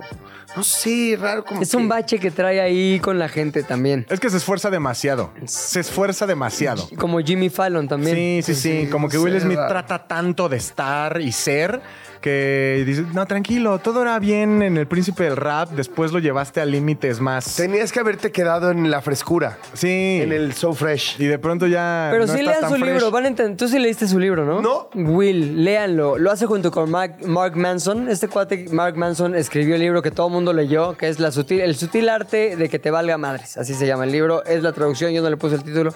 no 0.57 0.63
sé, 0.63 1.17
raro 1.21 1.45
como 1.45 1.61
Es 1.61 1.69
que- 1.71 1.77
un 1.77 1.87
bache 1.87 2.17
que 2.19 2.31
trae 2.31 2.59
ahí 2.59 2.99
con 2.99 3.19
la 3.19 3.29
gente 3.29 3.61
también. 3.63 4.05
Es 4.09 4.19
que 4.19 4.29
se 4.29 4.37
esfuerza 4.37 4.69
demasiado. 4.71 5.31
Se 5.45 5.79
esfuerza 5.79 6.25
demasiado. 6.25 6.89
Como 6.97 7.19
Jimmy 7.19 7.49
Fallon 7.49 7.87
también. 7.87 8.15
Sí, 8.15 8.41
sí, 8.43 8.55
sí. 8.55 8.81
Sí, 8.85 8.89
Como 8.89 9.07
que 9.07 9.17
Will 9.19 9.39
Smith 9.39 9.55
raro. 9.57 9.69
trata 9.69 10.07
tanto 10.07 10.49
de 10.49 10.57
estar 10.57 11.21
y 11.21 11.31
ser 11.31 11.79
que 12.22 12.84
dice, 12.86 13.03
no, 13.13 13.26
tranquilo, 13.26 13.80
todo 13.80 14.01
era 14.01 14.20
bien 14.20 14.61
en 14.61 14.78
el 14.78 14.88
príncipe 14.88 15.24
del 15.24 15.36
rap, 15.38 15.70
después 15.72 16.11
lo 16.11 16.20
llevaste 16.20 16.61
a 16.61 16.65
límites 16.65 17.20
más. 17.20 17.55
Tenías 17.55 17.91
que 17.91 17.99
haberte 17.99 18.32
quedado 18.32 18.72
en 18.72 18.89
la 18.91 19.01
frescura, 19.01 19.57
Sí. 19.74 20.20
en 20.22 20.32
el 20.32 20.53
So 20.53 20.74
Fresh. 20.74 21.15
Y 21.20 21.26
de 21.26 21.39
pronto 21.39 21.68
ya. 21.68 22.09
Pero 22.11 22.26
no 22.26 22.34
sí 22.34 22.41
lean 22.43 22.61
su 22.61 22.76
fresh. 22.76 22.84
libro, 22.84 23.11
van 23.11 23.26
a 23.26 23.28
entender. 23.28 23.57
Tú 23.57 23.68
sí 23.68 23.80
leíste 23.80 24.07
su 24.07 24.20
libro, 24.20 24.45
¿no? 24.45 24.61
No. 24.61 24.89
Will, 24.93 25.63
léanlo. 25.63 26.18
Lo 26.18 26.32
hace 26.32 26.45
junto 26.45 26.72
con 26.72 26.89
Mark, 26.91 27.18
Mark 27.26 27.55
Manson. 27.55 28.09
Este 28.09 28.28
cuate, 28.28 28.68
Mark 28.72 28.95
Manson, 28.97 29.36
escribió 29.36 29.76
el 29.76 29.82
libro 29.82 30.01
que 30.01 30.11
todo 30.11 30.28
el 30.28 30.34
mundo 30.34 30.53
leyó, 30.53 30.95
que 30.97 31.07
es 31.07 31.20
la 31.20 31.32
sutil, 31.32 31.61
El 31.61 31.76
sutil 31.76 32.09
arte 32.09 32.55
de 32.55 32.70
que 32.70 32.80
te 32.80 32.91
valga 32.91 33.18
madres. 33.18 33.57
Así 33.57 33.74
se 33.74 33.86
llama 33.88 34.03
el 34.05 34.11
libro. 34.11 34.43
Es 34.45 34.63
la 34.63 34.74
traducción, 34.74 35.11
yo 35.11 35.22
no 35.22 35.30
le 35.30 35.38
puse 35.38 35.55
el 35.55 35.63
título. 35.63 35.93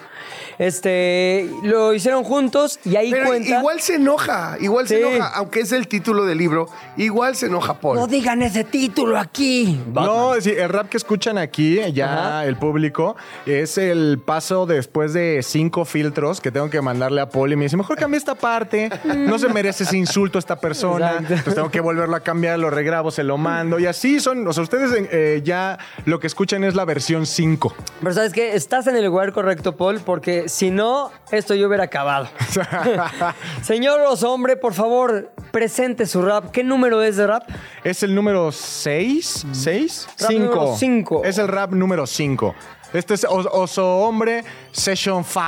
Este, 0.62 1.50
lo 1.64 1.92
hicieron 1.92 2.24
juntos 2.24 2.80
y 2.86 2.96
ahí 2.96 3.10
Pero 3.10 3.26
cuenta. 3.26 3.58
igual 3.58 3.82
se 3.82 3.96
enoja, 3.96 4.58
igual 4.60 4.88
se 4.88 5.00
enoja, 5.00 5.28
aunque 5.30 5.62
es 5.62 5.72
el 5.72 5.88
título 5.88 6.24
del 6.26 6.38
libro, 6.38 6.70
igual 6.98 7.36
se 7.36 7.48
enoja 7.48 7.80
Paul. 7.80 7.96
No 7.98 8.06
digan 8.06 8.44
ese 8.44 8.64
título 8.64 9.18
aquí. 9.18 9.82
No, 9.92 10.40
sí, 10.40 10.52
el 10.52 10.70
rap 10.70 10.88
que 10.90 10.98
escuchan 10.98 11.40
aquí, 11.40 11.80
ya 11.94 12.14
Ajá. 12.14 12.46
el 12.46 12.58
público, 12.58 13.16
es 13.48 13.80
el 13.80 14.20
paso 14.24 14.68
después 14.68 15.14
de 15.14 15.42
cinco 15.42 15.84
filtros 15.84 16.40
que 16.40 16.52
tengo 16.52 16.70
que 16.70 16.80
mandarle 16.80 17.22
a 17.22 17.30
Paul 17.30 17.52
y 17.54 17.56
me 17.56 17.64
dice, 17.64 17.76
mejor 17.76 17.98
cambia 17.98 18.20
esta 18.20 18.36
parte, 18.36 18.92
no 19.04 19.40
se 19.40 19.50
merece 19.50 19.84
ese 19.86 19.98
insulto 19.98 20.38
a 20.38 20.42
esta 20.42 20.60
persona, 20.60 21.08
Exacto. 21.14 21.34
entonces 21.34 21.56
tengo 21.56 21.72
que 21.72 21.82
volverlo 21.82 22.16
a 22.16 22.20
cambiar, 22.20 22.60
lo 22.60 22.70
regrabo, 22.70 23.10
se 23.10 23.24
lo 23.24 23.40
mando 23.40 23.80
y 23.80 23.88
así 23.88 24.20
son, 24.20 24.48
o 24.48 24.54
sea, 24.54 24.62
ustedes 24.62 24.92
eh, 25.12 25.42
ya 25.44 25.80
lo 26.06 26.20
que 26.20 26.28
escuchan 26.28 26.64
es 26.64 26.76
la 26.76 26.86
versión 26.86 27.26
5. 27.26 27.74
Pero 28.00 28.14
sabes 28.14 28.32
que 28.32 28.56
estás 28.56 28.86
en 28.86 28.96
el 28.96 29.06
lugar 29.06 29.34
correcto, 29.34 29.76
Paul, 29.76 30.02
porque 30.06 30.51
si 30.52 30.70
no, 30.70 31.12
esto 31.32 31.56
yo 31.56 31.68
hubiera 31.68 31.86
acabado. 31.86 32.28
Señor 33.64 34.02
Oso 34.02 34.32
Hombre, 34.34 34.58
por 34.58 34.74
favor, 34.74 35.32
presente 35.52 36.06
su 36.06 36.22
rap. 36.22 36.52
¿Qué 36.52 36.64
número 36.64 37.02
es 37.02 37.16
de 37.16 37.28
rap? 37.28 37.44
Es 37.84 38.04
el 38.04 38.14
número 38.14 38.52
6, 38.52 39.48
6, 39.52 40.08
Rap 40.20 40.32
número 40.32 40.76
cinco. 40.78 41.22
Es 41.24 41.38
el 41.38 41.48
rap 41.48 41.72
número 41.72 42.06
5. 42.06 42.54
Este 42.94 43.14
es 43.14 43.26
Os- 43.30 43.48
Oso 43.52 44.00
Hombre 44.00 44.44
Session 44.74 45.24
5. 45.24 45.40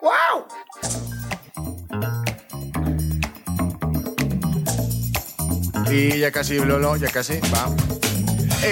¡Wow! 0.00 0.46
Y 5.90 6.18
ya 6.18 6.30
casi, 6.30 6.58
Lolo, 6.58 6.96
ya 6.96 7.08
casi, 7.08 7.40
va. 7.52 8.05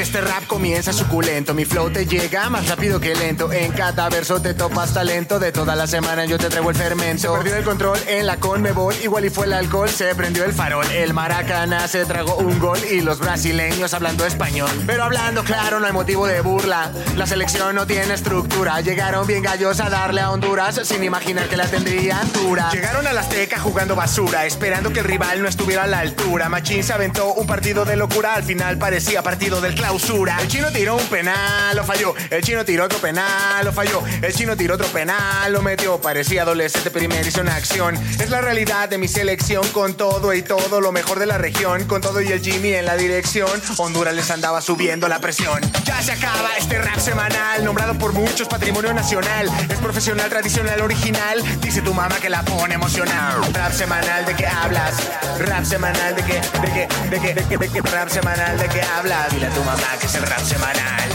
Este 0.01 0.21
rap 0.21 0.47
comienza 0.47 0.93
suculento. 0.93 1.55
Mi 1.55 1.65
flow 1.65 1.91
te 1.91 2.07
llega 2.07 2.51
más 2.51 2.69
rápido 2.69 2.99
que 2.99 3.15
lento. 3.15 3.53
En 3.53 3.73
cada 3.73 4.09
verso 4.09 4.41
te 4.43 4.53
topas 4.53 4.93
talento. 4.93 5.39
De 5.39 5.53
toda 5.53 5.77
la 5.77 5.87
semana 5.87 6.25
yo 6.25 6.37
te 6.37 6.49
traigo 6.49 6.71
el 6.71 6.77
fermento. 6.77 7.23
Se 7.23 7.39
perdió 7.39 7.57
el 7.57 7.65
control 7.65 7.99
en 8.09 8.27
la 8.27 8.39
conmebol. 8.39 8.95
Igual 9.03 9.27
y 9.27 9.31
fue 9.31 9.47
el 9.47 9.53
alcohol, 9.53 9.89
se 9.89 10.15
prendió 10.15 10.45
el 10.45 10.53
farol. 10.53 10.85
El 10.91 11.15
maracana 11.15 11.87
se 11.87 12.05
tragó 12.07 12.37
un 12.37 12.59
gol. 12.59 12.79
Y 12.91 13.03
los 13.03 13.21
brasileños 13.21 13.95
hablando 13.95 14.27
español. 14.27 14.71
Pero 14.87 15.05
hablando 15.05 15.45
claro, 15.45 15.79
no 15.79 15.87
hay 15.87 15.93
motivo 15.93 16.27
de 16.27 16.41
burla. 16.41 16.91
La 17.17 17.27
selección 17.27 17.77
no 17.77 17.87
tiene 17.87 18.15
estructura. 18.15 18.81
Llegaron 18.81 19.27
bien 19.27 19.43
gallos 19.43 19.79
a 19.81 19.91
darle 19.91 20.23
a 20.23 20.31
Honduras. 20.31 20.81
Sin 20.85 21.05
imaginar 21.05 21.49
que 21.49 21.57
la 21.57 21.67
tendrían 21.67 22.33
dura. 22.33 22.71
Llegaron 22.73 23.07
a 23.07 23.13
la 23.13 23.21
Azteca 23.21 23.61
jugando 23.61 23.95
basura. 23.95 24.45
Esperando 24.45 24.93
que 24.93 25.01
el 25.01 25.07
rival 25.07 25.41
no 25.41 25.49
estuviera 25.49 25.85
a 25.85 25.87
la 25.87 26.01
altura. 26.01 26.49
Machín 26.49 26.83
se 26.83 26.93
aventó 26.93 27.33
un 27.35 27.47
partido 27.47 27.85
de 27.85 27.97
locura. 27.97 28.35
Al 28.35 28.43
final 28.43 28.77
parecía 28.79 29.23
partido 29.23 29.61
del 29.61 29.84
El 29.87 30.49
chino 30.49 30.71
tiró 30.73 30.97
un 30.97 31.07
penal, 31.07 31.77
lo 31.77 31.85
falló. 31.85 32.15
El 32.31 32.43
chino 32.43 32.65
tiró 32.65 32.85
otro 32.85 32.99
penal, 32.99 33.65
lo 33.65 33.73
falló. 33.73 34.03
El 34.23 34.33
chino 34.33 34.57
tiró 34.57 34.75
otro 34.75 34.87
penal, 34.89 35.53
lo 35.53 35.63
metió. 35.63 36.01
Parecía 36.01 36.43
adolescente 36.43 36.91
primerizo 36.91 37.43
en 37.43 37.49
acción. 37.49 37.95
Es 38.19 38.31
la 38.31 38.41
realidad 38.41 38.89
de 38.89 38.99
mi 38.99 39.09
selección 39.09 39.67
con 39.69 39.95
todo 39.95 40.33
y 40.35 40.43
todo 40.43 40.81
lo 40.81 40.91
mejor 40.91 41.19
de 41.19 41.27
la 41.27 41.39
región. 41.39 41.85
Con 41.85 42.01
todo 42.01 42.21
y 42.21 42.33
el 42.33 42.41
Jimmy 42.41 42.75
en 42.75 42.87
la 42.87 42.97
dirección. 42.97 43.51
Honduras 43.77 44.15
les 44.15 44.31
andaba 44.31 44.61
subiendo 44.61 45.07
la 45.07 45.21
presión. 45.21 45.61
Ya 45.85 46.03
se 46.03 46.13
acaba 46.13 46.51
este 46.59 46.79
rap 46.79 46.99
semanal, 46.99 47.65
nombrado 47.65 47.97
por 47.99 48.13
muchos 48.13 48.49
patrimonio 48.49 48.93
nacional. 48.95 49.51
Es 49.69 49.79
profesional, 49.79 50.29
tradicional, 50.29 50.81
original. 50.81 51.43
Dice 51.61 51.83
tu 51.83 51.95
mamá 51.95 52.17
que 52.21 52.31
la 52.31 52.43
pone 52.43 52.75
emocional. 52.75 53.41
Rap 53.53 53.73
semanal, 53.73 54.25
¿de 54.27 54.35
qué 54.35 54.47
hablas? 54.47 54.95
Rap 55.39 55.65
semanal, 55.65 56.17
¿de 56.17 56.23
qué? 56.23 56.41
¿De 56.61 56.73
qué? 56.73 56.89
¿De 57.11 57.21
qué? 57.21 57.35
¿De 57.35 57.45
qué? 57.45 57.59
¿De 57.59 57.69
qué? 57.69 57.81
Rap 57.81 58.09
semanal, 58.09 58.59
¿de 58.59 58.69
qué 58.69 58.83
hablas? 58.83 59.31
Dile 59.31 59.49
mamá 59.65 59.97
que 60.01 60.07
es 60.07 60.15
el 60.15 60.23
rap 60.23 60.41
semanal. 60.41 61.11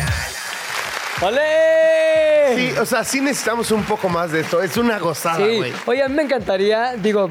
¡Ole! 1.21 2.55
Sí, 2.55 2.71
o 2.79 2.85
sea, 2.85 3.03
sí 3.03 3.21
necesitamos 3.21 3.71
un 3.71 3.83
poco 3.83 4.09
más 4.09 4.31
de 4.31 4.39
esto. 4.41 4.61
Es 4.61 4.77
una 4.77 4.97
gozada, 4.99 5.37
Sí, 5.45 5.57
güey. 5.57 5.73
oye, 5.85 6.01
a 6.03 6.07
mí 6.07 6.15
me 6.15 6.23
encantaría, 6.23 6.93
digo, 6.93 7.29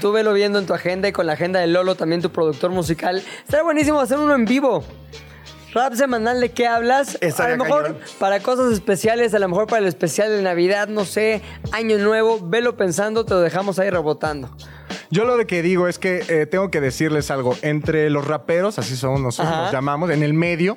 tú 0.00 0.12
velo 0.12 0.32
viendo 0.32 0.58
en 0.58 0.66
tu 0.66 0.74
agenda 0.74 1.08
y 1.08 1.12
con 1.12 1.26
la 1.26 1.32
agenda 1.32 1.58
de 1.60 1.66
Lolo, 1.66 1.94
también 1.96 2.20
tu 2.22 2.30
productor 2.30 2.70
musical. 2.70 3.16
Estaría 3.40 3.62
buenísimo 3.64 4.00
hacer 4.00 4.18
uno 4.18 4.34
en 4.34 4.44
vivo. 4.44 4.84
Rap 5.72 5.94
semanal 5.94 6.40
de 6.40 6.50
qué 6.50 6.66
hablas. 6.66 7.16
Estaría 7.20 7.54
a 7.54 7.56
lo 7.56 7.64
mejor 7.64 7.82
cañón. 7.84 7.98
para 8.18 8.40
cosas 8.40 8.72
especiales, 8.72 9.34
a 9.34 9.38
lo 9.38 9.48
mejor 9.48 9.66
para 9.66 9.80
el 9.82 9.86
especial 9.88 10.28
de 10.30 10.42
Navidad, 10.42 10.88
no 10.88 11.04
sé, 11.04 11.42
Año 11.72 11.96
Nuevo, 11.98 12.38
velo 12.42 12.76
pensando, 12.76 13.24
te 13.24 13.34
lo 13.34 13.40
dejamos 13.40 13.78
ahí 13.78 13.88
rebotando. 13.90 14.50
Yo 15.12 15.24
lo 15.24 15.36
de 15.36 15.44
que 15.46 15.60
digo 15.62 15.88
es 15.88 15.98
que 15.98 16.22
eh, 16.28 16.46
tengo 16.46 16.70
que 16.70 16.80
decirles 16.80 17.30
algo. 17.32 17.56
Entre 17.62 18.10
los 18.10 18.26
raperos, 18.26 18.78
así 18.78 18.94
son 18.96 19.22
nosotros 19.24 19.52
Ajá. 19.52 19.62
los 19.64 19.72
llamamos, 19.72 20.08
en 20.10 20.22
el 20.22 20.34
medio, 20.34 20.76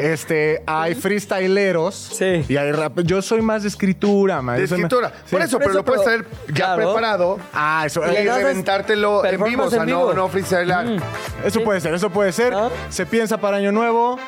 este, 0.00 0.62
hay 0.66 0.94
freestyleros 0.94 1.94
Sí. 1.94 2.44
y 2.48 2.56
hay 2.56 2.72
rap. 2.72 3.00
Yo 3.04 3.22
soy 3.22 3.40
más 3.40 3.62
de 3.62 3.68
escritura, 3.68 4.42
man. 4.42 4.56
De 4.56 4.62
Yo 4.62 4.68
soy 4.68 4.78
más- 4.82 4.92
escritura. 4.92 5.12
Sí. 5.24 5.30
Por 5.30 5.40
eso, 5.42 5.58
pero 5.58 5.70
eso, 5.70 5.78
lo 5.78 5.84
puedes 5.84 6.04
traer 6.04 6.26
ya 6.48 6.54
claro. 6.54 6.76
preparado. 6.92 7.38
Ah, 7.54 7.84
eso, 7.86 8.02
Y 8.10 8.24
das 8.24 8.36
reventártelo 8.38 9.24
en 9.24 9.42
vivo, 9.44 9.64
o 9.64 9.70
sea, 9.70 9.80
no, 9.80 9.86
vivo. 9.86 10.12
no 10.14 10.28
freestylear. 10.28 10.86
eso 11.44 11.62
puede 11.62 11.80
ser, 11.80 11.94
eso 11.94 12.10
puede 12.10 12.32
ser. 12.32 12.52
¿No? 12.52 12.70
Se 12.90 13.06
piensa 13.06 13.38
para 13.38 13.56
Año 13.56 13.72
Nuevo, 13.72 14.18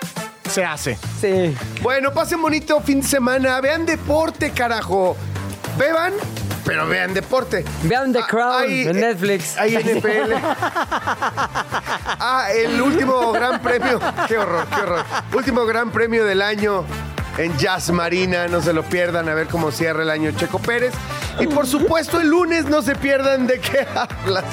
se 0.48 0.64
hace. 0.64 0.96
Sí. 1.20 1.54
Bueno, 1.82 2.12
pasen 2.12 2.40
bonito 2.40 2.80
fin 2.80 3.00
de 3.00 3.06
semana. 3.06 3.60
Vean 3.60 3.84
deporte, 3.86 4.50
carajo. 4.50 5.16
Beban, 5.78 6.12
pero 6.64 6.86
vean 6.86 7.14
deporte. 7.14 7.64
Vean 7.84 8.12
The 8.12 8.20
Ah, 8.20 8.26
Crown 8.28 8.62
hay- 8.62 8.82
en 8.88 9.00
Netflix. 9.00 9.56
Hay 9.58 9.74
NFL. 9.76 10.32
ah, 12.20 12.46
el 12.54 12.80
último 12.80 13.32
gran 13.32 13.60
premio. 13.60 13.98
Qué 14.28 14.38
horror, 14.38 14.66
qué 14.74 14.80
horror. 14.82 15.04
Último 15.32 15.64
gran 15.66 15.90
premio 15.90 16.24
del 16.24 16.42
año 16.42 16.84
en 17.38 17.56
Jazz 17.58 17.90
Marina. 17.90 18.46
No 18.48 18.60
se 18.60 18.72
lo 18.72 18.82
pierdan 18.84 19.28
a 19.28 19.34
ver 19.34 19.46
cómo 19.48 19.70
cierra 19.70 20.02
el 20.02 20.10
año 20.10 20.30
Checo 20.32 20.58
Pérez. 20.58 20.92
Y 21.40 21.46
por 21.46 21.66
supuesto, 21.66 22.20
el 22.20 22.28
lunes 22.28 22.66
no 22.66 22.82
se 22.82 22.94
pierdan 22.94 23.46
de 23.46 23.58
qué 23.60 23.86
hablas. 23.94 24.44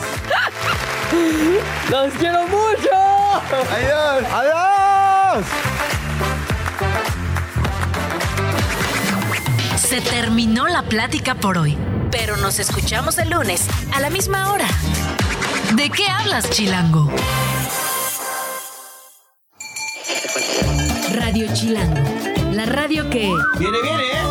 ¡Los 1.90 2.14
quiero 2.14 2.44
mucho! 2.48 2.90
Adiós. 3.74 4.24
¡Adiós! 4.34 5.46
Se 9.90 10.02
terminó 10.02 10.68
la 10.68 10.84
plática 10.84 11.34
por 11.34 11.58
hoy, 11.58 11.76
pero 12.12 12.38
nos 12.38 12.60
escuchamos 12.60 13.18
el 13.18 13.32
lunes 13.32 13.66
a 13.92 14.00
la 14.00 14.12
misma 14.12 14.54
hora. 14.54 14.68
¿De 15.74 15.90
qué 15.90 16.08
hablas, 16.08 16.48
Chilango? 16.52 17.12
Radio 21.12 21.52
Chilango, 21.56 22.04
la 22.52 22.68
radio 22.68 23.10
que... 23.10 23.34
Viene, 23.58 23.82
viene, 23.82 24.04
¿eh? 24.04 24.29